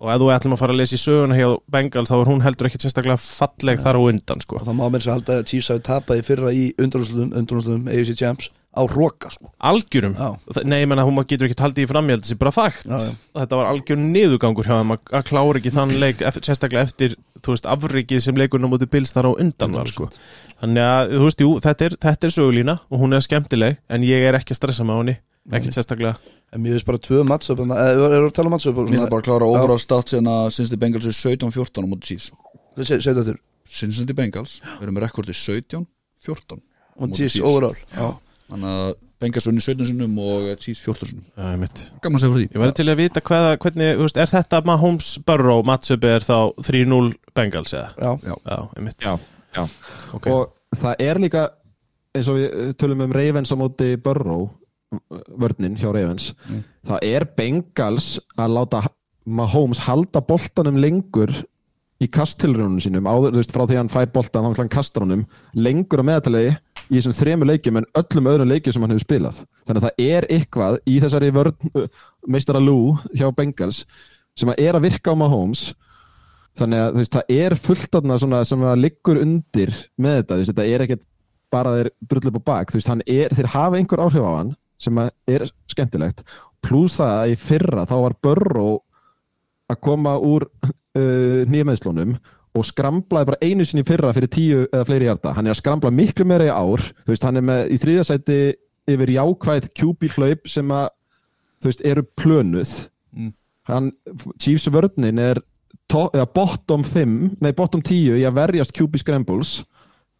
[0.00, 2.44] og ef þú ætlum að fara að lesa í söguna hjá Bengal þá er hún
[2.44, 4.60] heldur ekkit sérstaklega falleg þar á undan sko.
[4.60, 8.14] Og það má mér sér halda að Chiefs hafi tapað í fyrra í undanúsluðum AFC
[8.22, 10.14] Champs á Roka sko Algjörum.
[10.14, 12.84] Já, Það- Nei, ég menna hún getur ekki haldið í framhjald þessi bara fakt.
[12.86, 13.10] já, já
[13.40, 15.00] Þetta var algjörn niðurgangur hjá þeim að,
[15.30, 19.30] klára ekki þann leik sérstaklega eftir, þú veist, afrikið sem leikurinn á móti bils þar
[19.30, 20.08] á undan var sko.
[20.60, 24.02] Þannig að, þú veist, jú, þetta er, þetta er sögulína og hún er skemmtileg en
[24.06, 25.16] ég er ekki að stressa með henni,
[25.50, 26.16] ekkit sérstaklega.
[26.52, 27.24] En mér finnst bara tvö
[27.70, 30.14] það, eða eru að tala um og Mér svona er bara að klára overall stats
[30.18, 32.30] en að Cincinnati Bengals er 17-14 á móti Chiefs
[33.28, 33.38] þurr?
[33.70, 36.58] Cincinnati Bengals við erum með rekordi 17-14
[36.98, 37.46] Og Móti Chiefs Chiefs.
[38.50, 38.90] Þannig að
[39.20, 41.82] Bengals vunni 17 sinnum og Chiefs 14 sinnum Það er mitt.
[42.02, 44.60] Gaman að segja Ég því væri til að vita hvaða, hvernig, þú veist, er þetta
[44.70, 46.36] Mahomes Burrow matchup er þá
[46.70, 47.90] 3-0 Bengals eða?
[48.00, 49.04] já, Já, einmitt.
[49.04, 49.18] Já,
[49.56, 49.64] já.
[50.16, 50.26] Ok.
[50.32, 51.44] og það er líka
[52.16, 54.48] eins og við tölum um Ravens á móti Burrow
[55.38, 56.64] vörnin hjá Ravens Mm.
[56.88, 58.80] það er Bengals að láta
[59.26, 61.30] Mahomes halda boltanum lengur
[62.00, 65.26] í kasttilrjónum sínum áður, þú veist, frá því að hann fær boltan hann kastar honum
[65.54, 66.56] lengur á meðaltalegi
[66.90, 69.42] í þessum þremur leikjum en öllum öðrum leikjum sem hann hefur spilað.
[69.66, 71.70] Þannig að það er eitthvað í þessari vörn
[72.26, 73.84] meistara Lou hjá Bengals
[74.38, 75.70] sem að er að virka á Mahomes.
[76.58, 79.70] Þannig að veist, það er fullt aðna svona sem að liggur undir
[80.02, 81.06] með þetta, veist, þetta er ekkert
[81.50, 85.00] bara þeir drullu upp á bak, veist, er, þeir hafa einhver áhrif á hann sem
[85.30, 86.24] er skemmtilegt.
[86.64, 88.78] Pluss það að í fyrra þá var Burrow
[89.70, 92.16] að koma úr uh, nýjameðslunum
[92.56, 95.92] og skramplaði bara einu sinni fyrra fyrir tíu eða fleiri hjarta, hann er að skramla
[95.94, 98.38] miklu meira í ár, þú veist, hann er með í þriðasæti
[98.90, 100.88] yfir jákvæð QB hlaup sem að,
[101.62, 102.74] þú veist, eru plönuð.
[103.10, 103.32] Mm.
[103.70, 103.90] hann,
[104.38, 105.40] Chiefs vörninn er
[105.90, 109.60] to, eða bottom 5, nei bottom 10 í að verjast QB scrambles.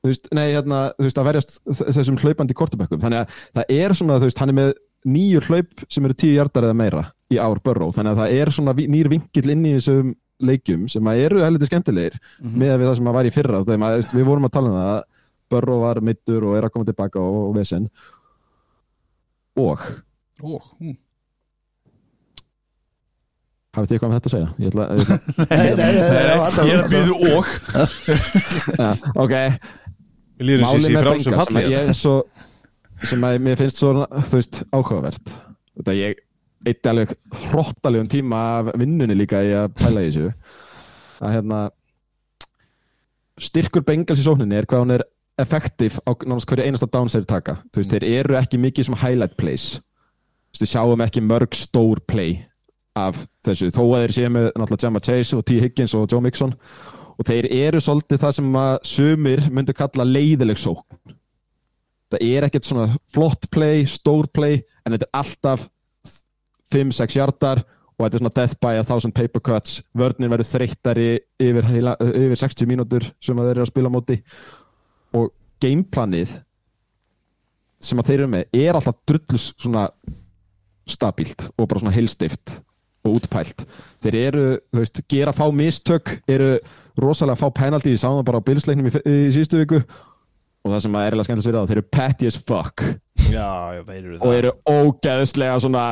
[0.01, 3.97] Þú veist, nei, hérna, þú veist, að verjast þessum hlaupandi kortebökkum, þannig að það er
[3.99, 4.73] svona, þú veist, hann er með
[5.11, 8.53] nýju hlaup sem eru tíu hjartar eða meira í ár Burrow, þannig að það er
[8.55, 10.15] svona nýr vinkill inn í þessum
[10.45, 13.61] leikjum sem að eru heldur skemmtilegir með við það sem að var í fyrra.
[13.61, 15.05] Og maður, við vorum að tala um það að
[15.51, 17.89] Burrow var mittur og er að koma tilbaka og, og vesen.
[19.59, 19.87] Og?
[20.41, 20.95] Ó, hm.
[23.77, 24.51] hafið þið eitthvað með þetta að segja?
[24.57, 25.19] Ég ætla, ég ætla,
[25.51, 27.51] Nei, nei, nei, nei, já, alltaf- Ég er að býðu og.
[28.79, 28.91] Ja,
[29.25, 29.37] ok,
[30.41, 32.17] í með Bengals sem falli að ég er svo
[33.11, 35.39] sem að mér finnst svo þú veist, áhugavert.
[35.81, 36.19] Þetta ég
[36.69, 37.13] eitt alveg
[37.49, 40.33] hrottalegum tíma af vinnunni líka í að pæla í þessu.
[41.21, 41.61] Að hérna
[43.41, 45.07] styrkur Bengals í sókninni er hvað hún er
[45.41, 47.57] effektiv á nánast hverju einasta downs þeir taka.
[47.73, 49.67] Þú veist, þeir eru ekki mikið sem highlight plays.
[50.51, 52.41] Þú veist, við sjáum ekki mörg stór play
[52.99, 55.61] af þessu, þó að þeir séu með náttúrulega Jamma Chase og T.
[55.63, 56.53] Higgins og Joe Mixon.
[57.21, 61.17] Og þeir eru svolítið það sem að sumir myndu kalla leiðileg sókn.
[62.11, 65.69] Það er ekkert svona flott play, stór play en þetta er alltaf
[66.73, 67.63] 5-6 hjartar
[68.01, 69.81] og þetta er svona death by a thousand paper cuts.
[69.97, 71.09] Vörnin verður þreyttari
[71.43, 74.21] yfir, heila, yfir 60 mínútur sem þeir eru að spila móti.
[75.17, 75.29] Og
[75.61, 76.39] gameplanið
[77.81, 79.89] sem þeir eru með er alltaf drullus svona
[80.91, 82.59] stabílt og bara svona heilstift
[83.07, 83.65] og útpælt.
[84.05, 86.55] Þeir eru, þú veist, gera fá mistök eru
[87.01, 89.81] rosalega fá penalty ég sá það bara á bilsleiknum í, í síðustu viku.
[90.61, 92.85] Og það sem er eiginlega skemmt að svira það þeir eru petty as fuck.
[93.31, 95.85] Já, já, þeir eru og eru ógeðslega svona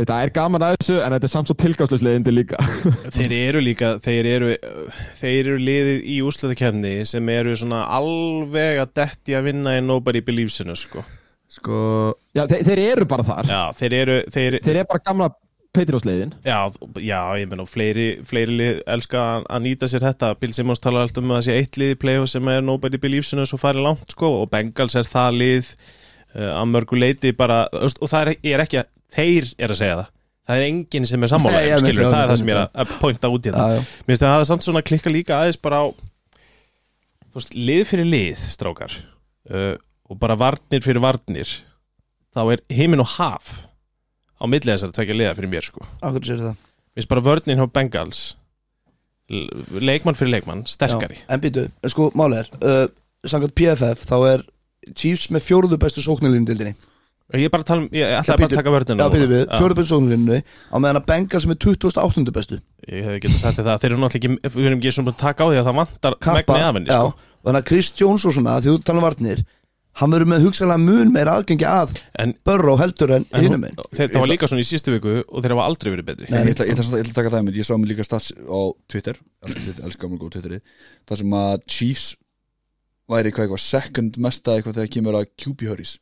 [0.00, 2.60] þetta er gaman að þessu en þetta er samt svo tilgáðsleislega líka.
[3.16, 4.52] Þeir eru líka, þeir eru
[5.18, 10.22] þeir eru liðið í úrslutakefni sem eru svona alveg að detti að vinna í nobody
[10.24, 11.04] believes in us sko.
[11.48, 13.48] Sko já, þeir, þeir eru bara þar.
[13.48, 15.30] Já, þeir eru þeir, þeir eru bara gamla
[15.76, 16.58] Patriots-leiðin Já,
[17.04, 20.32] já, ég menn og fleiri, fleiri lið elska að- nýta sér þetta.
[20.40, 23.00] Bill Simmons talar alltaf um að það sé eitt lið í play-off sem er nobody
[23.00, 25.70] believes in us og farið langt sko og Bengals er það lið
[26.34, 29.98] uh, að mörgu leiti bara og það er, er ekki að þeir er að segja
[30.00, 30.08] það.
[30.48, 32.62] Það er enginn sem er sammála Nei, veit, skilur, það er það sem ég er
[32.82, 33.64] að- pointa út í þetta.
[33.68, 35.86] Mér finnst að það er samt svona að klikka líka aðeins bara á
[37.36, 38.94] veist, lið fyrir lið, strákar
[39.52, 39.74] uh,
[40.08, 41.52] og bara varnir fyrir varnir
[42.32, 43.50] þá er heimin og haf
[44.40, 45.84] á milli þessar að tvekja liða fyrir mér sko.
[46.00, 46.56] Akkur sér það?
[46.56, 48.22] Mér finnst bara vörnin hjá Bengals
[49.28, 51.18] leikmann fyrir leikmann, sterkari.
[51.20, 52.86] Já, En býtu, sko, máli er uh,
[53.28, 54.44] Samkvæmt PFF, þá er
[54.96, 56.72] Chiefs með fjóruðu bestu sóknarlínu dildinni
[57.36, 59.26] Ég er bara að tala um, ég ætlaði Já, bara að taka vörnina Já, býtu
[59.28, 60.38] við, Já, sóknarlínu
[60.72, 62.32] Á meðan að Bengals með 28.
[62.32, 62.56] bestu.
[62.88, 65.24] Ég hefði getað sagt það, þeir eru náttúrulega ekki við erum ekki svona búin að
[65.26, 67.28] taka á því að það vantar megni af henni já, sko.
[67.28, 69.44] og þannig að Jones og svona, því þú tala um varnir
[69.98, 74.20] Hann verður með hugsalega mun meira aðgengi að En, Burrow heldur en minn þeir, það
[74.22, 76.28] var líka svona í síðustu viku og þeir hafa aldrei verið betri.
[76.30, 79.18] Nei, Ég ætla, að taka það með Ég sá mig líka stats á Twitter
[79.48, 80.60] elsku gamla góð Twitteri
[81.08, 82.06] Það sem að Chiefs
[83.10, 85.96] væri hvað eitthvað second mesta eitthvað þegar kemur að QB hurries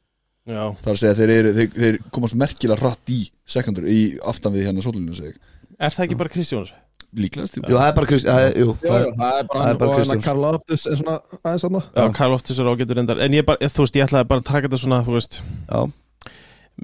[0.47, 3.21] Já, Það er að segja að þeir, eru, þeir, þeir komast merkilega hratt í
[3.57, 5.39] sekundur í aftan við hérna sóluninu seg
[5.77, 6.75] er það ekki bara Kristjóns?
[7.17, 10.87] Líklegast Jú, það er bara Chris, það er, jú, það það bara að Karl Loftus
[10.91, 13.99] er svona aðeins aðna Já, Kyle Loftus er ágættur endar En ég bara, þú veist,
[13.99, 15.39] ég ætlaði bara að taka þetta svona, þú veist.
[15.71, 15.81] Já,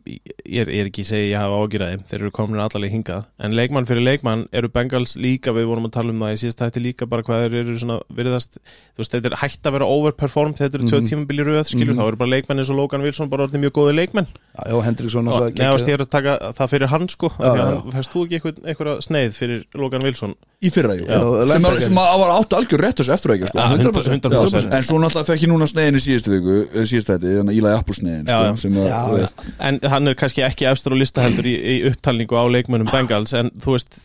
[0.08, 2.92] ég er, ég er ekki að segja að ég hafa þeim þeir eru komin allavega
[2.94, 6.38] hingað en leikmann fyrir leikmann eru Bengals líka við vorum að tala um það í
[6.42, 9.76] síðast hætti líka bara hvað þeir eru svona virðast þú veist þetta er hægt að
[9.76, 11.10] vera overperformed þetta eru tvö Mhm.
[11.12, 12.00] tímabili röð skilur Mhm.
[12.00, 15.28] þá eru bara leikmenn eins og Logan Wilson bara orðið mjög góði leikmenn já, Hendriksson
[15.28, 17.82] og það neðast ég er að taka það fyrir hann sko Já, já.
[17.92, 21.18] fæst þú ekki eitthvað, eitthvað sneið fyrir Logan Wilson Í fyrra, jú Já,
[21.50, 23.58] Sem, að, sem að var áttu algjör rétt þessu eftir ekki sko.
[23.58, 24.76] 100%, 100%.
[24.78, 27.58] En svo náttúrulega fekk ég núna sneiðin í síðustu viku eh, Síðustu þetta, þannig að
[27.58, 28.52] Ílaði Apple sneiðin Já, já.
[28.62, 32.44] sko, að, en hann er kannski ekki efstur á lista heldur í, í upptalningu á
[32.54, 33.98] leikmönnum Bengals en þú veist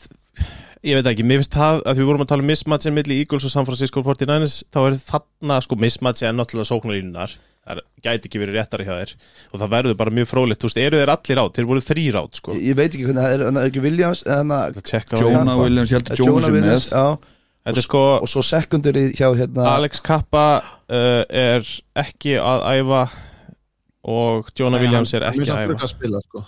[0.87, 3.19] ég veit ekki, mér finnst það að því við vorum að tala um mismatchin milli
[3.21, 7.37] Eagles og San Francisco 49ers þá er þarna sko mismatchi en náttúrulega sóknarlínunar
[7.67, 9.13] það er- gæti ekki verið réttari hjá þér
[9.53, 12.17] og það verður bara mjög frólitt, þú veist, eru þeir allir át þeir voru þrýr
[12.21, 15.21] át, sko Ég, ég veit ekki hvernig, það er, það er ekki Williams Það.
[15.21, 15.57] Jonah.
[15.61, 16.87] Williams, ég held að Jonah er Williams,
[17.67, 21.67] er sko, og svo sekundarið hjá hérna Alex Kappa uh, er
[21.99, 23.01] ekki að æfa
[24.07, 26.43] og Jonah Williams er ekki að æfa að spila sko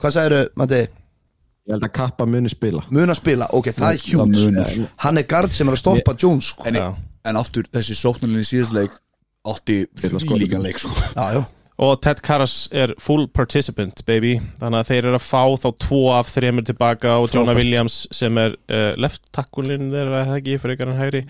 [0.00, 0.80] Hvað sagðirðu, Matti?
[1.68, 4.74] Ég held að Kappa muni spila mun að spila, ok, það er Það huge munar.
[5.04, 6.66] hann er gard sem er að stoppa Jones sko.
[6.68, 6.78] en,
[7.30, 8.96] en aftur þessi sóknarlinni síðastleik
[9.48, 10.20] átti sko.
[10.20, 10.92] því líka leik sko.
[11.16, 11.44] já, já,
[11.80, 16.00] Og Ted Karras er full participant baby Þannig að þeir eru að fá þá tvo
[16.12, 17.56] af þremur tilbaka og Jonah.
[17.56, 21.22] Williams sem er uh, left takkulinn þeirra eða ekki frekar en hægri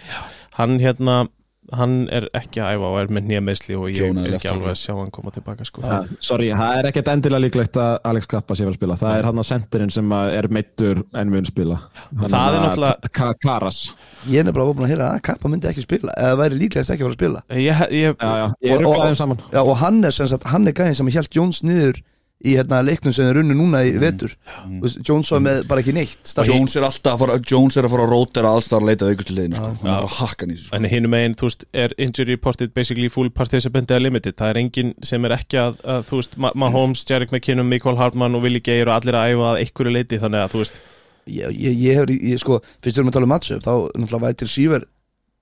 [0.59, 1.28] Hann hérna
[1.76, 4.70] hann er ekki að æfa og er með nýjameðsli og ég Jonah er ekki alveg
[4.72, 5.82] að sjá hann koma tilbaka sko.
[5.86, 8.97] Ha, Sorry, það er ekkert endilega líklegt að Alex Kappa sé að spila.
[9.01, 11.78] Það er hann að sendirinn sem að er meittur en mun spila.
[12.18, 13.80] Hann Það er náttúrulega- Ka- Karas.
[14.28, 17.02] Ég er bara búin að heyra að Kappa myndi ekki spila eða væri líklegast ekki
[17.05, 17.42] að fara að spila.
[17.51, 19.38] Ég, ég, Já, já, ég Og- er og- upplæðum saman.
[19.52, 22.01] Já, og hann er sem sagt, hann er gæðin sem hjælt Jones niður
[22.40, 24.32] í hérna leiknum sem er runnu núna í vetur
[24.64, 24.84] mm.
[25.04, 28.06] Jones var með bara ekki neitt Jones er alltaf að fara Jones er að fara
[28.06, 29.66] að rótera allstar að leita aukustu liðinu sko.
[29.82, 30.76] hann er að hakka þessu sko.
[30.78, 34.60] En hinu megin, þú veist, er injury reported basically full participant eða limited það er
[34.62, 38.46] enginn sem er ekki að, að þú veist, Ma- Mahomes, Jarek McKinnon, Mikael Hartmann og
[38.46, 40.80] Willi Geir og allir að æfa að einhverju leiti þannig að þú veist,
[41.28, 44.24] ég, ég, ég hefur, ég, sko, fyrst við erum að tala um matchup þá náttúrulega
[44.24, 44.88] væri til síver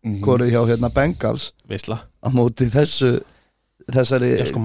[0.06, 0.20] Mhm.
[0.22, 3.16] korið hjá hérna Bengals veistla á móti þessu
[3.90, 4.60] þessari Já, sko,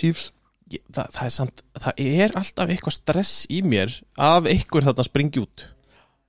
[0.00, 0.30] Chiefs.
[0.72, 5.04] Ég það, það er samt, það er alltaf eitthvað stress í mér að einhver þarna
[5.06, 5.62] springi út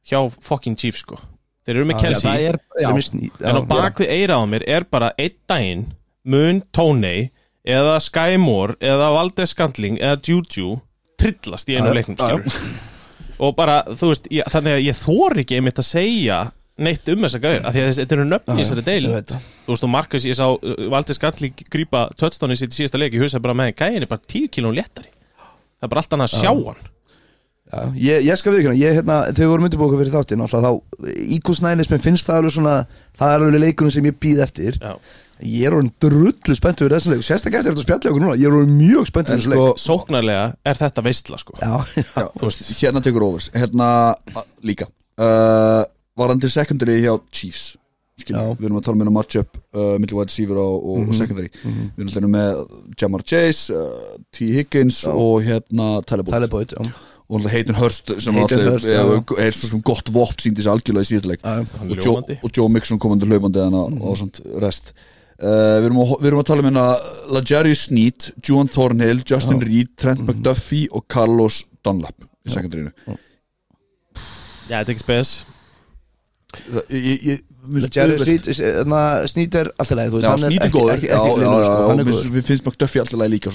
[0.07, 1.17] hjá fucking Chiefs, sko.
[1.67, 4.37] Þeir eru með Já, Kelsey, Það er, já, með sný- en á já, bakvið eira
[4.39, 5.81] á mér er bara einn daginn
[6.23, 7.31] mun Tónei
[7.67, 10.77] eða Sky Moore eða Valdes Skandling eða Juju
[11.19, 11.97] trillast í einu Já, já.
[11.97, 12.61] leiknum Já, já.
[13.41, 16.39] og bara, þú veist, ég, þannig að ég þor ekki einmitt að segja
[16.77, 19.71] neitt um þessa gauður, af því að þessi- þetta eru nöfn í þessari deil þú
[19.73, 23.23] veist, og Marcus, ég sá uh, Valdes Skandling grípa touchdowni sitt í síðasta leik, ég
[23.25, 25.09] hugsa bara með gæðin er bara 10 kílón léttari.
[25.77, 26.85] Það er bara allt annað að sjá hann.
[27.67, 30.69] Já, ég, ég skal viðkjöna, ég hérna, þegar við vorum undirbúka fyrir þáttinn alltaf þá,
[31.35, 32.75] íkúsnæðinismin finnst það alveg svona,
[33.19, 34.77] það er alveg leikurinn sem ég býð eftir.
[34.79, 34.93] Já.
[35.43, 38.47] ég er orðin drullu spennt fyrir þessum leik, sérstaklega eftir þetta spjalli okkur núna, ég
[38.49, 41.57] er orðin mjög spennt fyrir En þessum sko, leik sóknarlega er þetta veistla sko.
[41.59, 41.73] Já,
[42.23, 42.25] já,
[42.79, 43.51] hérna tekur overs.
[43.53, 43.89] Hérna
[44.65, 44.87] líka.
[45.19, 45.83] Uh,
[46.17, 47.75] varandi secondary hjá Chiefs.
[48.17, 51.13] Við erum að tala með um matchup uh, milli wide receiver og, og Mhm.
[51.13, 51.49] secondary.
[51.61, 54.47] Við erum alltaf með Jamar Chase uh, T.
[54.55, 55.11] Higgins Já.
[55.13, 55.89] og hérna
[56.73, 56.81] já,
[57.29, 61.29] og alltaf Hayden Hurst sem er, svo sem gott vopt síndi sér algjörlega í síðasta
[61.29, 61.43] leik.
[61.45, 64.93] Hann og Joe, og Joe Mixon komandi hlaupandi hana og svona rest.
[65.37, 66.85] Uh, við, erum að, við erum að tala um hérna
[67.35, 69.67] Lajarius Sneed, Juan Thornhill Justin Já.
[69.69, 72.89] Reed, Trent McDuffie og Carlos Dunlap í secondaryinu.
[74.67, 75.35] Já, þetta er ekki spes
[76.89, 80.27] ég, ég, ég, mér finnst Jerry auðvelt- Sneed, hérna, Sneed er alltaf leið, þú veist,
[80.27, 80.93] Já, hann er Sneed er ekki, góður.
[80.95, 82.05] er góður.
[82.07, 83.49] finnst- finnst McDuffie alltaf leið líka.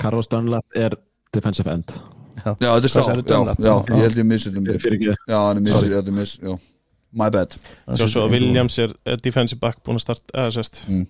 [0.00, 0.96] Carlos Dunlap er
[1.32, 1.92] defensive end.
[2.40, 5.88] Já, þetta er sá, ég held ég missi þetta Fyrir ekki Já, hann er missi,
[5.92, 6.58] þetta er missi, já.
[7.12, 7.56] My bad.
[7.98, 11.06] Joshua Williams er er defensive back búin að starta, eða sérst Mm.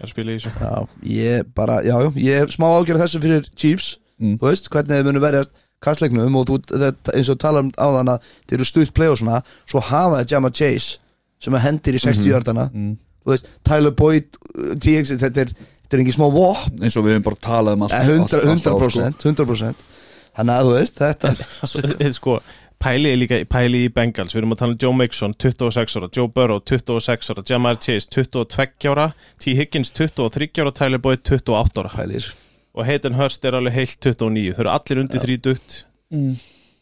[0.00, 0.50] er að spila í þessu.
[0.60, 1.80] Já, ég bara,
[2.16, 3.98] ég hef smá ágjörð þessu fyrir Chiefs.
[4.20, 4.36] Mm.
[4.38, 5.50] Þú veist, hvernig þið munu verjast
[5.84, 9.10] kastleiknum og þú, þetta, eins og tala um á þann að þeir eru stutt play
[9.12, 10.98] og svona svo hafa það Jamma Chase
[11.42, 12.96] sem að hendir í 60 hjartana Mm.
[13.24, 17.04] þú veist, Tyler Boyd, uh, TX þetta er, þetta er engin smá vop eins og
[17.06, 19.00] við hefum bara talað um allt Eh, 100%, allt- allt á, sko.
[19.00, 19.88] 100%, 100%
[20.32, 22.38] Þannig að þú veist, þetta þetta er sko
[22.82, 26.08] Pæli er líka pæli í Bengals, við erum að tala um Joe Mixon 26 ára,
[26.16, 29.04] Joe Burrow 26 ára Jamar Chase 22 ára
[29.38, 29.54] T.
[29.54, 32.26] Higgins 23 ára, Tyler Boyd 28 ára pælir
[32.74, 36.34] og Hayden Hurst er alveg heilt 29 þau eru allir undir 30 Mm.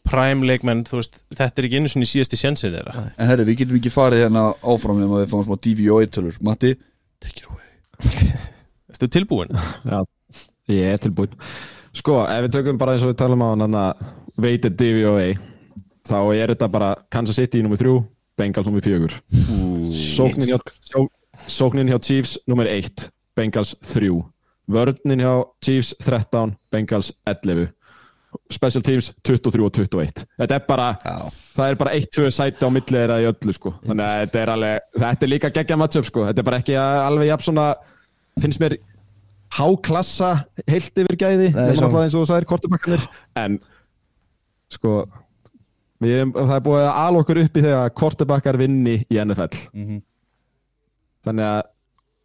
[0.03, 3.03] prime leikmenn, þú veist, þetta er ekki einu svona í síðasti sjensin þeirra.
[3.21, 6.73] En herri, við getum ekki farið hérna áfram nema við fáum smá DVO-tölur Matti,
[7.23, 7.69] take it away.
[8.91, 9.53] Þetta er tilbúin
[10.67, 11.31] Ég er tilbúin
[11.95, 13.77] Sko, ef við tökum bara eins og við talum á hann
[14.41, 15.31] weighted DVOA
[16.07, 17.95] þá er þetta bara Kansas City nummer 3
[18.41, 19.07] Bengals nummer 4
[19.95, 20.57] Sóknin hjá,
[20.91, 21.05] sjó,
[21.47, 23.07] sóknin hjá Chiefs nummer 1
[23.37, 24.11] Bengals 3
[24.69, 25.31] Vörnin hjá
[25.65, 27.69] Chiefs 13 Bengals 11
[28.51, 31.15] Special Teams 23 og 21 Þetta er bara, Já,
[31.57, 33.73] það er bara 1-2 sæti á milli þeirra í öllu sko.
[33.83, 36.23] Þannig að þetta er alveg, þetta er líka geggja matchup sko.
[36.29, 37.65] Þetta er bara ekki alveg jafn svona
[38.39, 38.77] finnst mér
[39.51, 40.29] háklassa
[40.69, 41.49] heilt yfir gæði.
[41.59, 43.03] Eins og þú sagðir kortebakkanir
[43.41, 43.57] en
[44.71, 44.93] sko
[46.01, 49.99] við, það er búið að ala okkur upp í þegar kortebakkar vinni í NFL Mhm.
[51.27, 51.61] þannig að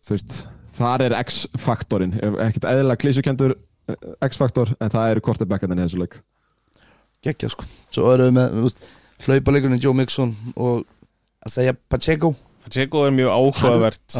[0.06, 0.36] þú veist,
[0.76, 3.56] þar er X-faktorinn ekkert eðlilega klísukendur
[4.26, 6.18] X-faktor en það eru kortebakkarnir í þessu leik.
[7.24, 7.66] Geggja sko.
[7.94, 8.88] Svo erum við með, þú veist,
[9.26, 10.82] hlaupaleikurinn Joe Mixon og
[11.46, 12.32] að segja Pacheco.
[12.66, 14.18] Pacheco er mjög áhugavert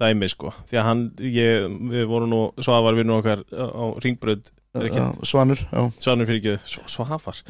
[0.00, 4.48] dæmi sko, því að hann ég, við vorum nú, Svavar vinnur okkar á á Ringbröð,
[5.26, 7.42] Svanur, já, Svanur fyrir ekki, Svafar.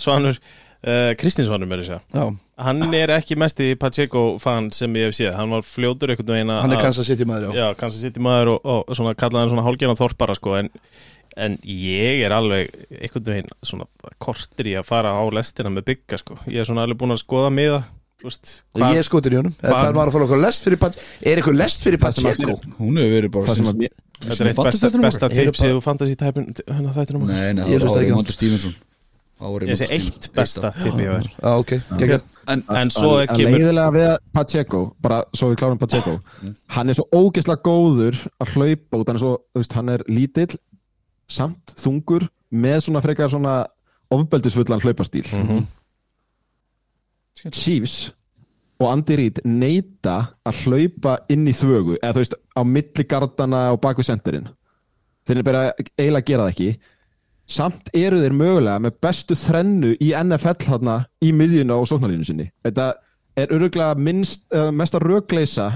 [0.00, 0.38] Svanur,
[0.86, 2.24] uh, Kristins Svanur með þess að já
[2.64, 6.32] hann er ekki mest í Pacheco fan sem ég hef séð, hann var fljótur einhvern
[6.34, 8.68] veginn að Hann er kannski að sitja maður, já já, kannski sitt í maður og,
[8.90, 10.68] og svona kallaði hann svona hálgerna þorpara sko, en,
[11.36, 13.88] en ég er alveg einhvern veginn svona
[14.22, 16.38] kortir í að fara á lestina með bygga sko.
[16.50, 17.80] ég er svona alveg búin að skoða miða
[18.20, 21.40] veist, Ég er skotur í honum Það var að fara okkur lest fyrir Pacheco Er
[21.40, 22.58] eitthvað lest fyrir Pacheco?
[22.76, 25.26] Hún hefur verið bara Það sem síðust- að mér- þetta svona er eitt besta, besta
[25.30, 25.40] okkar.
[25.40, 27.26] Eru tipsið og fantasy tæpin hérna þættinum.
[27.30, 28.89] Nei, nei, Ég það
[29.40, 29.96] ég Stevenson.
[29.96, 32.22] eitt besta tipið hjá þér Já, ok, geggjað.
[32.54, 36.16] En en svo En kemur leiðilega við Pacheco bara svo við klárum Pacheco
[36.76, 40.04] hann er svo ógeðslega góður að hlaupa út hann er, svo, þú veist, hann er
[40.08, 40.56] lítill
[41.30, 43.58] samt þungur með svona frekar svona
[44.10, 45.66] ofbeldisfullan hlaupastíl Mhm.
[47.50, 48.10] Chiefs
[48.80, 50.16] og Andy Reid neita
[50.48, 54.48] að hlaupa inn í þvögu eða þú veist á milli gardana og bak við sendirinn
[55.28, 55.62] þeir eru bara
[55.96, 56.68] eiginlega að gera það ekki
[57.50, 60.96] samt eru þeir mögulega með bestu þrennu í NFL þarna
[61.26, 62.46] í miðjuna og sóknarlínu sinni.
[62.66, 62.86] Þetta
[63.40, 65.72] er öruglega minnst, uh, mesta rögleisa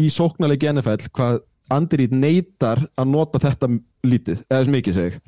[0.00, 1.40] í sóknarleiki NFL hvað
[1.74, 3.70] Andy Reid neitar að nota þetta
[4.04, 5.20] lítið, eða sem mikið seg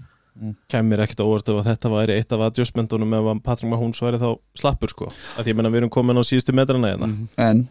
[0.68, 4.18] kemur ekkert óvart ef að þetta væri eitt af adjustmentunum ef að Patrick Mahomes væri
[4.20, 4.26] þá
[4.60, 5.06] slappur sko.
[5.40, 7.08] Að ég menna við erum komin á síðustu metrana hérna.
[7.40, 7.62] En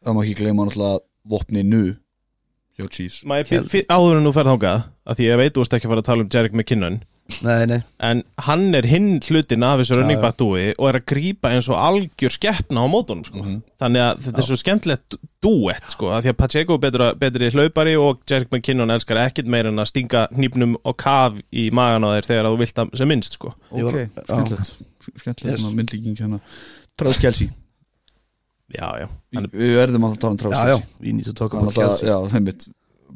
[0.00, 1.82] það má ekki gleyma náttúrulega vopni nu
[2.78, 3.18] hjá Chiefs.
[3.28, 5.76] Má ég byrja- fyr- áður en þú ferð þangað að því ég veit þú veist
[5.76, 6.96] ekki að fara að tala um Jarek McKinnon
[7.40, 7.78] Nei, nei.
[8.04, 11.70] En hann er hinn hlutin af þessu running back dúi og er að grípa eins
[11.72, 13.40] og algjör skeppna á mótunum sko.
[13.80, 17.96] þannig að þetta er svo skemmtilegt duett sko, að því að Pacheco er betri hlaupari
[17.96, 22.12] og Jarek McKinnon elskar ekkit meir en að stinga hnípnum og kaf í magan á
[22.12, 23.54] þeir þegar þú vilt það sem minnst sko.
[23.72, 23.98] Ok,
[24.28, 24.74] skemmtilegt.
[25.24, 26.42] Skemmtilegt myndlíking hérna.
[26.94, 27.48] Travis Kelsey.
[28.74, 29.08] Já, já,
[29.52, 31.12] Við verðum að tala um já, Kelsey.
[31.12, 32.08] Need to talk Hann about er Kelsey.
[32.08, 32.68] alltaf, já, þeim mitt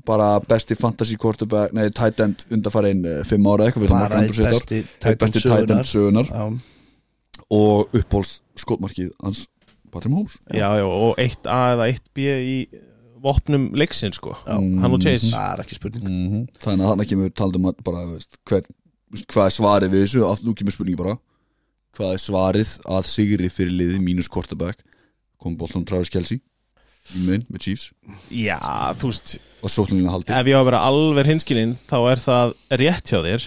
[0.06, 4.82] bara besti fantasy quarterback nei, tight end undarfærin uh, fimm ára eitthvað Bara grandu besti
[5.02, 6.32] tight end sögunar
[7.48, 9.46] og uppbóls skotmarkið hans
[9.90, 10.36] Patrick Mahomes.
[10.52, 12.56] Já, já, og 1A eða 1B í
[13.22, 14.34] vopnum leiksin sko.
[14.46, 14.56] Já.
[14.58, 15.30] hann og Chase.
[15.32, 16.04] Það er ekki spurning.
[16.08, 16.42] -hmm.
[16.64, 18.68] þannig að þannig kemur talað um að bara veist, hver,
[19.10, 20.44] veist, hvað er svarið við þessu?
[20.44, 21.16] Nú kemur spurningi bara.
[21.96, 24.84] Hvað er svarið að sigri fyrir liði mínus quarterback?
[25.38, 26.42] Kom Bolton Travis Kelsey
[27.16, 27.86] í mun með Chiefs.
[28.34, 28.58] Já,
[29.00, 30.32] þú veist og sóknarlínu haldi.
[30.36, 32.52] ef ég á að vera alveg hinskilinn þá er það
[32.82, 33.46] rétt hjá þér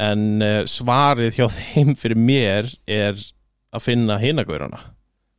[0.00, 3.18] en uh, svarið hjá þeim fyrir mér er
[3.74, 4.78] að finna hinagöruna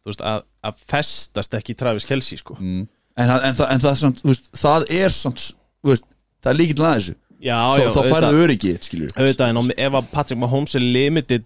[0.01, 2.55] þú veist, að, að festast ekki Travis Kelsey sko.
[2.59, 2.85] Mm.
[3.17, 5.47] en, það- en, það, en það, veist, það er samt,
[5.85, 10.09] það er líkilega að þessu já, þá, þá færðu öryggi skilur auðvitað, en ef að
[10.13, 11.45] Patrick Mahomes er limited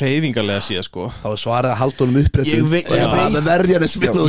[0.00, 1.08] reyfingarlega síðan sko.
[1.22, 3.06] Þá er svarið að halda honum upprættum Ég veit- ég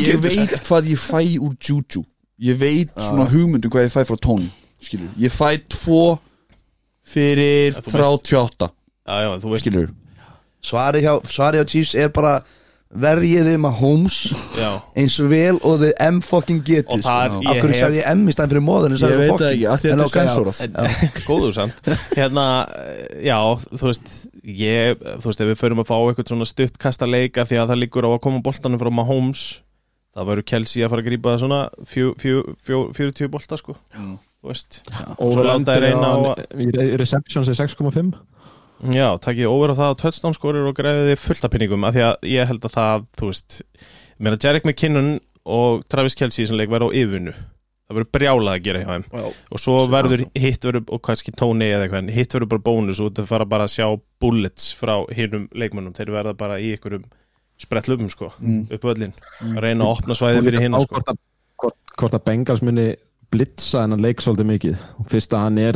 [0.06, 2.06] ég veit hvað ég fæ úr Juju.
[2.44, 4.50] Ég veit svona hugmyndum hvað ég fæ frá Tony
[4.86, 6.20] skilur, ég fæ tvo
[7.06, 8.70] fyrir Ja, þú 38
[9.06, 9.94] já, já, þú veist, skilur,
[10.66, 12.40] Svarið hjá, svarið hjá Chiefs er bara
[12.94, 14.18] verjið þið með Holmes?
[14.56, 14.70] Já.
[15.02, 17.16] Eins og vel og þið M fucking getið sko.
[17.42, 19.82] ég Af hverju sagði ég M í stæðin fyrir móðan ég veit það ekki, af
[19.82, 20.62] því að þetta er sensorað.
[20.68, 21.92] En- góður samt.
[22.16, 22.46] Hérna,
[23.26, 23.40] já,
[23.74, 24.14] þú veist
[24.46, 27.74] ég, þú veist, ef við förum að fá eitthvað svona stutt kasta leika því að
[27.74, 29.46] það liggur á að koma boltanum frá Mahomes
[30.16, 31.60] það verður Kelsey að fara að grípa það svona
[31.92, 33.76] fjö, fjö, fjö, 40 bolta sko.
[33.98, 34.14] Mm.
[34.40, 34.78] þú veist,
[35.18, 36.18] og Svo láta þeir reyna á
[37.02, 38.14] receptions er 6,5
[38.94, 41.94] já, takkið over á það að touchdown skorir og græðið þið fullt af pinningum af
[41.96, 46.46] því að ég held að það, þú veist ég meina Jarek McKinnon og Travis Kelsey
[46.50, 47.34] sem leik verður á yfirnu
[47.86, 49.04] það verður brjálað að gera hjá þeim.
[49.54, 53.00] Og svo verður hitt verður og kannski tóni eða eitthvað en hitt verður bara bónus
[53.04, 53.86] og þetta fara bara að sjá
[54.24, 55.94] bullets frá hinnum leikmönnum.
[55.94, 57.04] Þeir verða bara í einhverjum
[57.62, 58.66] sprettlöfum sko, Mm.
[58.74, 59.14] upp öllin
[59.54, 60.96] að reyna að opna svæði fyrir hinn sko.
[60.96, 62.96] hvort, að- hvort, að Bengals muni
[63.32, 64.78] blitza hennan leik svolítið mikið.
[65.08, 65.74] Fyrst að hann er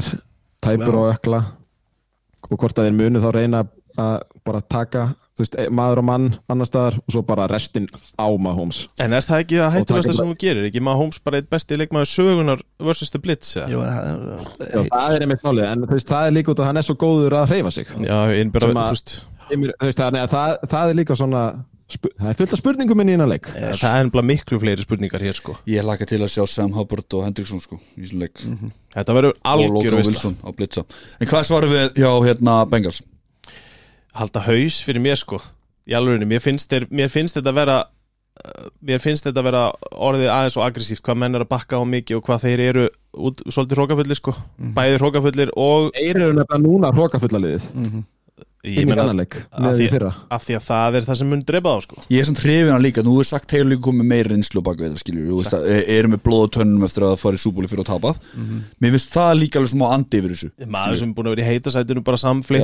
[0.66, 0.98] tæpur Já.
[0.98, 1.46] og ökla
[2.48, 3.64] og hvort að þeir muni þá reyna
[4.00, 4.16] að
[4.48, 5.08] bara taka
[5.40, 7.88] veist, maður og mann annar staðar og svo bara restin
[8.20, 8.82] á Mahomes.
[9.00, 10.68] En er það ekki það hættulegasta taka sem þú gerir?
[10.70, 13.70] Ekki maður Holmes bara eitt besti leikmaður sögunar versus the blitz eða?
[13.72, 16.88] Jú, Já, það er einmitt málið, en veist, það er líka út að hann er
[16.90, 17.92] svo góður að hreyfa sig.
[18.04, 19.04] Já, einn bara, Sem að-
[19.50, 20.04] þú veist.
[20.06, 21.44] Að það, það er líka svona
[21.98, 23.50] það er fullt af spurningum inn í hennan leik.
[23.52, 25.58] Það er ennbla miklu fleiri spurningar hér sko.
[25.70, 28.42] Ég laka til að sjá Sam Hubbard og Hendriksson sko, í svona leik.
[28.96, 30.86] Þetta verður algjör Wilson á blitza.
[31.20, 33.02] En hvað svarum við hjá hérna Bengals?
[34.18, 35.42] Halda haus fyrir mér sko
[35.90, 39.64] í alvegni, mér finnst, þeir, mér finnst þetta vera uh, mér finnst þetta vera
[39.96, 42.86] orðið aðeins og aggressíft, hvað menn er að bakka á mikið og hvað þeir eru
[43.30, 44.36] út, svolítið hrókafullir sko.
[44.78, 47.70] Bæði hrókafullir og Þeir eru nefnilega núna hrókafulla liðið.
[47.74, 47.98] Ég
[48.60, 50.10] inn í meina, annan leik að með því- fyrra.
[50.36, 51.96] af því að það er það sem mun drepa á sko.
[52.12, 54.68] Ég er samt hrifin að líka, nú er sagt Taylor líka komið meira reynslu á
[54.68, 57.40] bakvið það skilju, þú veist að e- erum með blóð og tönnum eftir að fara
[57.40, 58.12] í súbúli fyrir að tapa.
[58.84, 60.50] Mér finnst það líka alveg smá andi yfir þessu.
[60.68, 62.18] Maður sem er búin að vera í heitasætinu bara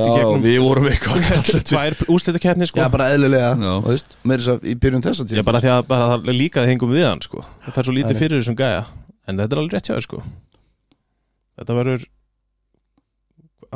[0.04, 2.80] Já, gegnum við vorum eitthvað tvær úrslitakeppni sko.
[2.84, 3.72] Já, bara eðlilega, Já.
[3.80, 5.44] þú veist Með þess að í byrjun þessa tíma.
[5.48, 7.40] Bara því að bara það er líka að hengum við hann sko.
[7.64, 7.78] Það er
[10.04, 10.20] sko.
[11.56, 12.04] Þetta verður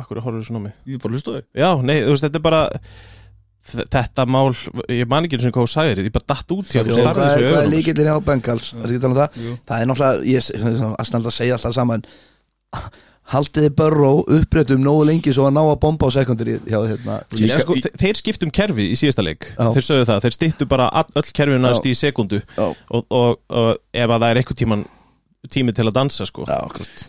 [0.01, 0.73] Akkur horfður svona á mig?
[0.89, 2.61] Ég bara hlustu á þau Já, nei, þú veist, þetta er bara
[3.71, 4.47] Þetta mál,
[4.89, 7.21] ég man ekki eins og hvað þú sagðir Ég bara datt út hjá þú Hvað
[7.21, 8.71] er, þessu er líkillin hjá Bengals?
[8.73, 9.39] Það um það.
[9.69, 12.05] Það er náttúrulega, ég er að snælda að segja alltaf saman.
[13.31, 17.19] Haldið þið Burrow uppréttum nógu lengi svo að ná að bomba á sekundari hjá hérna
[17.37, 19.45] Já, sko, þe- Þeir skiptum kerfi í síðasta leik.
[19.53, 19.69] Já.
[19.77, 21.91] Þeir sögðu það, þeir stýttu bara öll kerfin næst Já.
[21.93, 22.41] í sekundu.
[22.57, 24.83] Og, og, og ef að það er eitthvað tíman
[25.49, 26.43] tími til að dansa sko.
[26.45, 26.59] Já,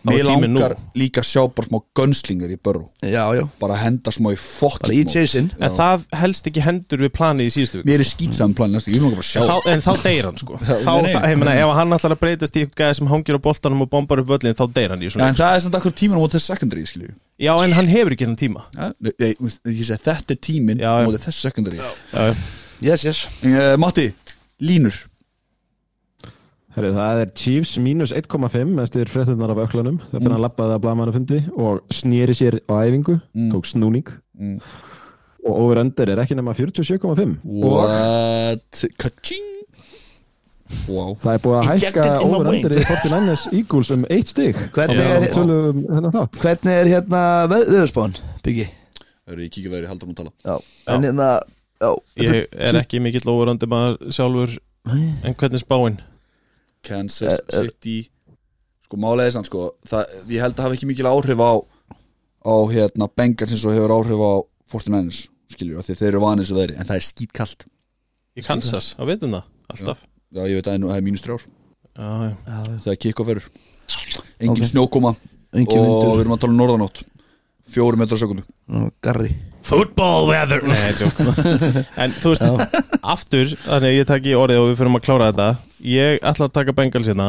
[0.08, 0.60] Mér tíminn nú.
[0.62, 3.42] langar líka að sjá bara smá gunslingar í börru já, já.
[3.60, 7.88] Bara henda smá í fokkin En það helst ekki hendur við planið í síðustu viku.
[7.90, 9.42] Mér er skýtsaðan plan næstu, ég vil langar bara að sjá.
[9.42, 10.58] En þá, en þá deyr hann sko.
[10.62, 11.12] Þá, nei, nei.
[11.12, 13.84] það, ég meina, Ef hann ætlar að breytast í eitthvað gæði sem hangir á boltanum
[13.84, 16.24] og bombar upp völlin þá deyr hann í En það er samt akkur tíman á
[16.32, 17.12] þessu secondary, skilju.
[17.42, 18.64] Já, en hann hefur ekki hennan tíma.
[19.02, 21.78] Veist, Ég segi þetta er tímin á þessu secondary.
[21.82, 22.34] Já,
[22.82, 23.28] Yes, yes.
[23.46, 24.08] Uh, Matti,
[24.58, 24.96] línur
[26.72, 30.32] Herri, það er Chiefs mínus 1,5 eftir fréttunar af öklanum eftir Mm.
[30.32, 33.50] hann lappaði að blamannu fundi og snýri sér á æfingu, Mm.
[33.52, 34.06] tók snúning
[34.40, 34.60] Mm.
[35.46, 39.48] og over under er ekki nema 47,5 og What Kaching
[40.88, 42.88] Wow það er búið að hækka Injected in my over under í veins.
[42.88, 45.08] 49ers Eagles um eitt stig Hvernig Já.
[45.10, 45.82] er, og tölum
[46.14, 47.20] þátt hvernig er hérna
[47.52, 48.68] veð, veðurspáin, Biggi?
[49.28, 51.40] Það eru verið, haldur nú að tala Já, en hérna
[51.82, 54.56] Já, Ég er ekki mikill óverandi maður sjálfur
[54.88, 55.98] en hvernig spáinn
[56.82, 57.62] Kansas Eh, eh.
[57.66, 57.96] City.
[58.86, 61.52] Sko málega er samt sko það, Ég held að hafa ekki mikil áhrif á
[62.42, 64.32] á hérna Bengals eins og hefur áhrif á
[64.72, 67.66] 49ers Skiljur, því þeir eru vanið svo þeirri En það er skýtkalt
[68.36, 69.44] Í Kansas, þá veitum það,
[69.74, 69.98] alltaf.
[70.32, 71.42] Já, ég veit að það er mínus trjár
[71.92, 72.34] Já, já,
[72.82, 73.48] Það er kikk á ferur
[74.40, 74.70] Engin Ok.
[74.72, 75.14] snjókoma
[75.52, 77.02] engin Og við erum að tala um norðanótt
[77.72, 78.44] Fjóru metrar á sekundu
[79.04, 79.30] Garri.
[79.62, 80.62] Football weather.
[80.66, 81.18] Nei, tjók
[82.02, 85.48] En þú veist, aftur Þannig að ég taki orðið og við fyrir að klára þetta.
[85.92, 87.28] Ég ætla að taka Bengals hérna.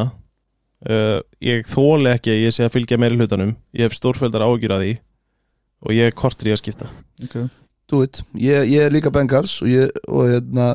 [0.84, 3.54] Uh, Ég þóli ekki að ég sé að fylgja meiri hlutanum.
[3.72, 4.92] Ég hef stórfældar ágjur að því.
[5.84, 6.90] Og ég er kortur í að skipta.
[7.24, 7.48] Okay.
[7.90, 8.22] Do it.
[8.40, 10.72] Ég, ég er líka Bengals og, ég, og hérna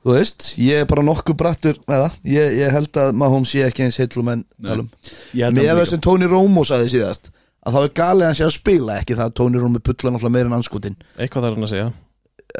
[0.00, 3.66] Þú veist, ég er bara nokkuð brattur með það ég, ég held að Mahomes sé
[3.66, 4.86] ekki eins heillum en talum
[5.36, 7.28] Ég held Með að það sem Tony Romo sagði síðast
[7.60, 10.14] að þá er galið að hann sé að spila ekki það að Tony Romo pullar
[10.14, 11.90] náttúrulega meira en anskotin Eitthvað þarf hann að segja.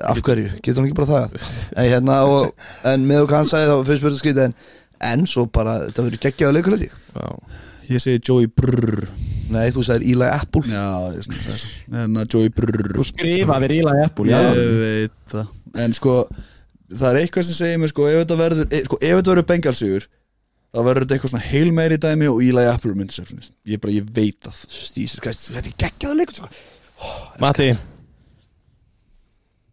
[0.06, 1.48] Af hverju, getur hann ekki bara það?
[1.74, 4.54] En, hérna, og, en með hvað hann sagði þá mér þetta skrítið en,
[5.10, 7.58] en svo bara þetta verður geggjaða leikur held ég Já.
[7.90, 9.08] Ég segi Joey Brrr.
[9.50, 10.62] Nei, þú sagðir Eli Apple.
[10.70, 10.84] Já,
[11.16, 11.64] ég svona þess
[12.04, 12.92] En að Joey Brrr.
[12.94, 14.38] Þú skrifaðir í Apple, já.
[14.54, 15.48] Ég veit það.
[15.82, 16.14] En sko,
[16.92, 19.48] það er eitthvað sem segir mér sko Ef þetta verður, e, sko, ef þetta verður
[19.50, 20.06] bengalsigur
[20.70, 23.82] þá verður þetta eitthvað svona heil meiri dæmi og Eli Apple myndi sér svona Ég
[23.82, 24.60] bara, ég veit það
[25.00, 26.50] Jesus Christ, þetta er geggjaða leikur sko.
[27.42, 27.70] Matti,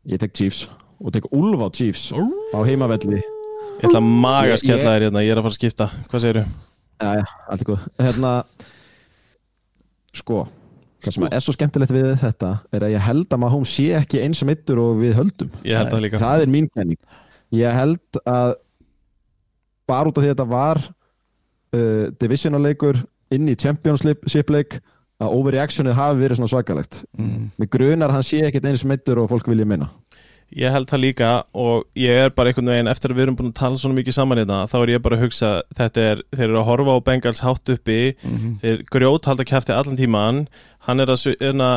[0.07, 0.67] Ég tek Chiefs
[1.03, 3.19] og tek Ulf á Chiefs á heimavelli.
[3.77, 6.45] Ég ætla að maga skella þér hérna Ég er að fara að skipta, hvað segirðu?
[6.97, 8.31] Já, já, allt er góð Hérna,
[10.17, 10.39] sko
[11.05, 14.21] Það sem er svo skemmtilegt við þetta er að ég held að Mahomes sé ekki
[14.23, 15.51] eins og mittur og við höldum.
[15.67, 16.21] Ég held það líka.
[16.23, 16.99] Það er mín kenning.
[17.53, 18.55] Ég held að
[19.87, 20.81] bara út af því að þetta var
[21.75, 23.01] uh, divisionaleikur
[23.35, 24.79] inn í championship leik
[25.17, 27.45] að overreactionið hafi verið svona svakalegt mm.
[27.57, 29.89] Með grunar að hann sé ekkert eins mittur og fólk vilja minna
[30.55, 33.49] Ég held það líka og ég er bara einhvern veginn eftir að við erum búin
[33.49, 36.45] að tala svona mikið saman hérna þá er ég bara að hugsa þetta er, þeir
[36.45, 38.53] eru að horfa á Bengals hátt uppi Mhm.
[38.61, 40.39] þeir grjót halda kæfti allan tíman
[40.87, 41.67] hann er að svi- hérna,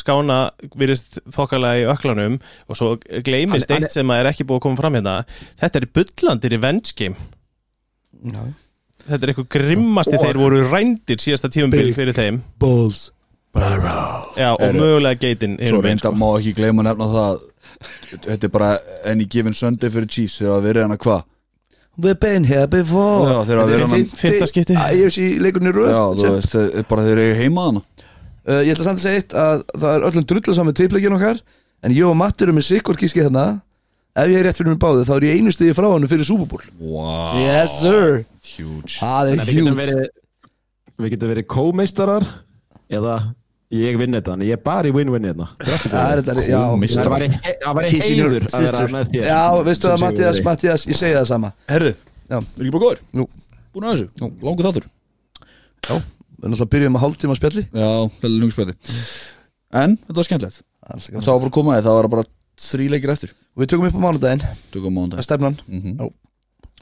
[0.00, 0.38] skána
[0.72, 4.80] virðist þokkalega í öklanum og svo hann eitt sem að er ekki búið að koma
[4.80, 5.18] fram hérna
[5.60, 7.18] þetta er bullandir í venskim
[8.22, 8.42] Já.
[9.08, 12.40] þetta er eitthvað grimmasti þeir voru rændir síðasta tífumbil fyrir þeim.
[12.58, 13.10] Balls
[14.34, 17.44] Já, og Er- mögulega geitin Svo reynda má ekki gleyma að nefna það
[18.24, 18.70] Þetta er bara
[19.06, 21.22] any given Sunday fyrir Chiefs þegar að verið hana hvað?
[21.96, 23.28] We've been here before.
[23.30, 24.74] Já, þeir hafa verið hann- Fimmta skipti.
[24.74, 27.82] IFC leikurinn í röð Já, þú veist, þeir, bara þeir eru heima hana
[28.44, 31.38] Uh, ég ætla samt að segja eitt að það er öllum drullu saman trippleikin okkar
[31.82, 33.62] en ég og Mattur erum með sikkort kískið þarna
[34.14, 36.26] ef ég er rétt fyrir mér báðið þá er ég einu stiði frá hann fyrir
[36.28, 36.66] Super Bowl.
[36.78, 38.24] Wow, Yes sir.
[38.54, 38.98] Huge.
[39.00, 39.78] Það er að við getum huge.
[39.80, 40.12] verið
[40.94, 42.26] Við getum verið co-meistarar
[42.94, 43.14] eða
[43.74, 44.36] ég vinn þetta.
[44.46, 45.48] Ég er bara í win-win hérna.
[45.58, 46.60] Það er já.
[47.90, 48.92] Kissing your heiður að vera sister.
[48.92, 49.26] með þér.
[49.26, 50.38] Já, veistu það Mattias.
[50.46, 51.50] Mattias, ég segi það sama.
[51.72, 51.94] Herðu,
[52.30, 52.36] Já.
[52.38, 53.02] er ekki bara góður?
[53.74, 54.86] Búin að þessu, langur þáttur?
[55.84, 55.98] Við
[56.44, 57.64] erum alltaf að byrja um að hálftíma spjalli.
[57.74, 57.90] Já,
[58.22, 58.74] vel lungspæti
[59.74, 60.62] En, þetta var skemmtilegt.
[60.86, 62.26] Það var bara að koma þið, það var bara
[62.68, 64.44] þrý leikir eftir Við tökum upp á mánudaginn,
[64.74, 65.58] Tökum á það mándag er stefnan?
[65.68, 65.96] Mm -hmm.
[66.00, 66.12] Já.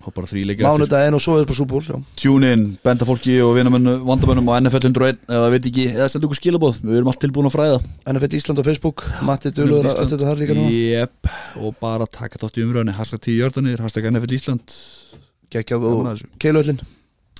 [0.03, 0.81] Og bara þrý leikir eftir.
[0.81, 2.05] Mánudaginn og svo er bara súból.
[2.17, 6.27] Tune in, benda fólki og vinamönnu vandamönnum á NFL 101 eða veit ekki, eða senda
[6.27, 7.79] ykkur skilabóð Við erum allt tilbúin að fræða.
[8.07, 10.71] NFL Ísland á Facebook Matti Dulur að þetta þar líka núna.
[10.71, 14.67] Jep, og bara taka þátt í umröðinni Hashtag 10 jördanir, hashtag NFL Ísland.
[15.51, 16.39] Gekja Gaman að og.
[16.39, 16.81] Keiluöllin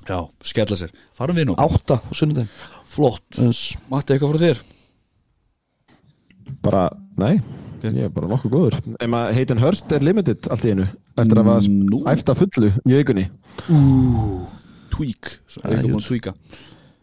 [0.07, 1.55] Já, skella sér, farum við nú?
[1.55, 2.51] Átta á sunnudaginn.
[2.83, 3.77] Flott, yes.
[3.89, 4.63] Matti eitthvað frá þér?
[6.63, 7.39] Bara, nei.
[7.83, 8.77] Ég er bara nokkuð góður.
[8.95, 10.85] Ef maður heitin Hurst er limited allt í einu
[11.19, 11.99] Eftir að var Nú.
[12.07, 13.25] æfta fullu í augunni
[14.93, 16.03] Tweak, svo Það er eitthvað búin huge.
[16.03, 16.33] að tweaka.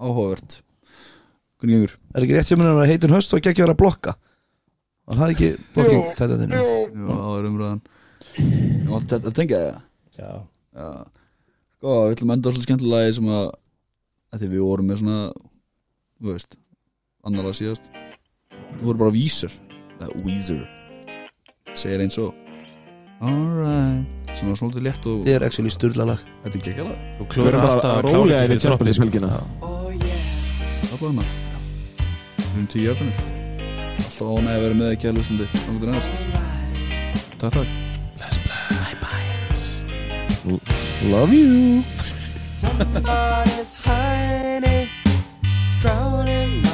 [0.00, 0.56] Áhugavert.
[1.60, 1.94] Hvernig gengur?
[2.14, 4.14] Er ekki rétt hjá mér að heitin höst og Gekja var að blokka?
[5.10, 6.62] Hann hafði ekki blokking þetta þinn Já,
[7.10, 7.80] það er umröðan
[8.38, 9.80] Já, þetta tengja það
[10.20, 10.30] Já,
[10.78, 10.88] Já.
[11.80, 13.46] Sko, við ætlum að enda á svolítið skemmtilegi sem að
[14.30, 15.18] að því við vorum með svona
[16.20, 16.52] þú veist,
[17.26, 17.86] annarlega síðast.
[18.76, 19.54] Við vorum bara vísir
[20.24, 20.64] Weezer
[21.74, 22.34] segir eins og
[23.20, 27.66] Alright sem var svolítið létt og Þið er actually styrlalag þetta er alveg þú erum
[27.66, 29.30] alltaf bara að ekki yfir Champions League-helgina
[30.90, 31.10] allavega.
[31.10, 31.24] Hana
[32.50, 33.20] erum tíu jörgunir
[34.06, 36.14] alltaf ánægði að vera með ekki að lusandi þannig til næst
[37.40, 37.68] Takk, takk.
[41.02, 41.82] Love you.
[42.60, 46.69] Somebody's is drowning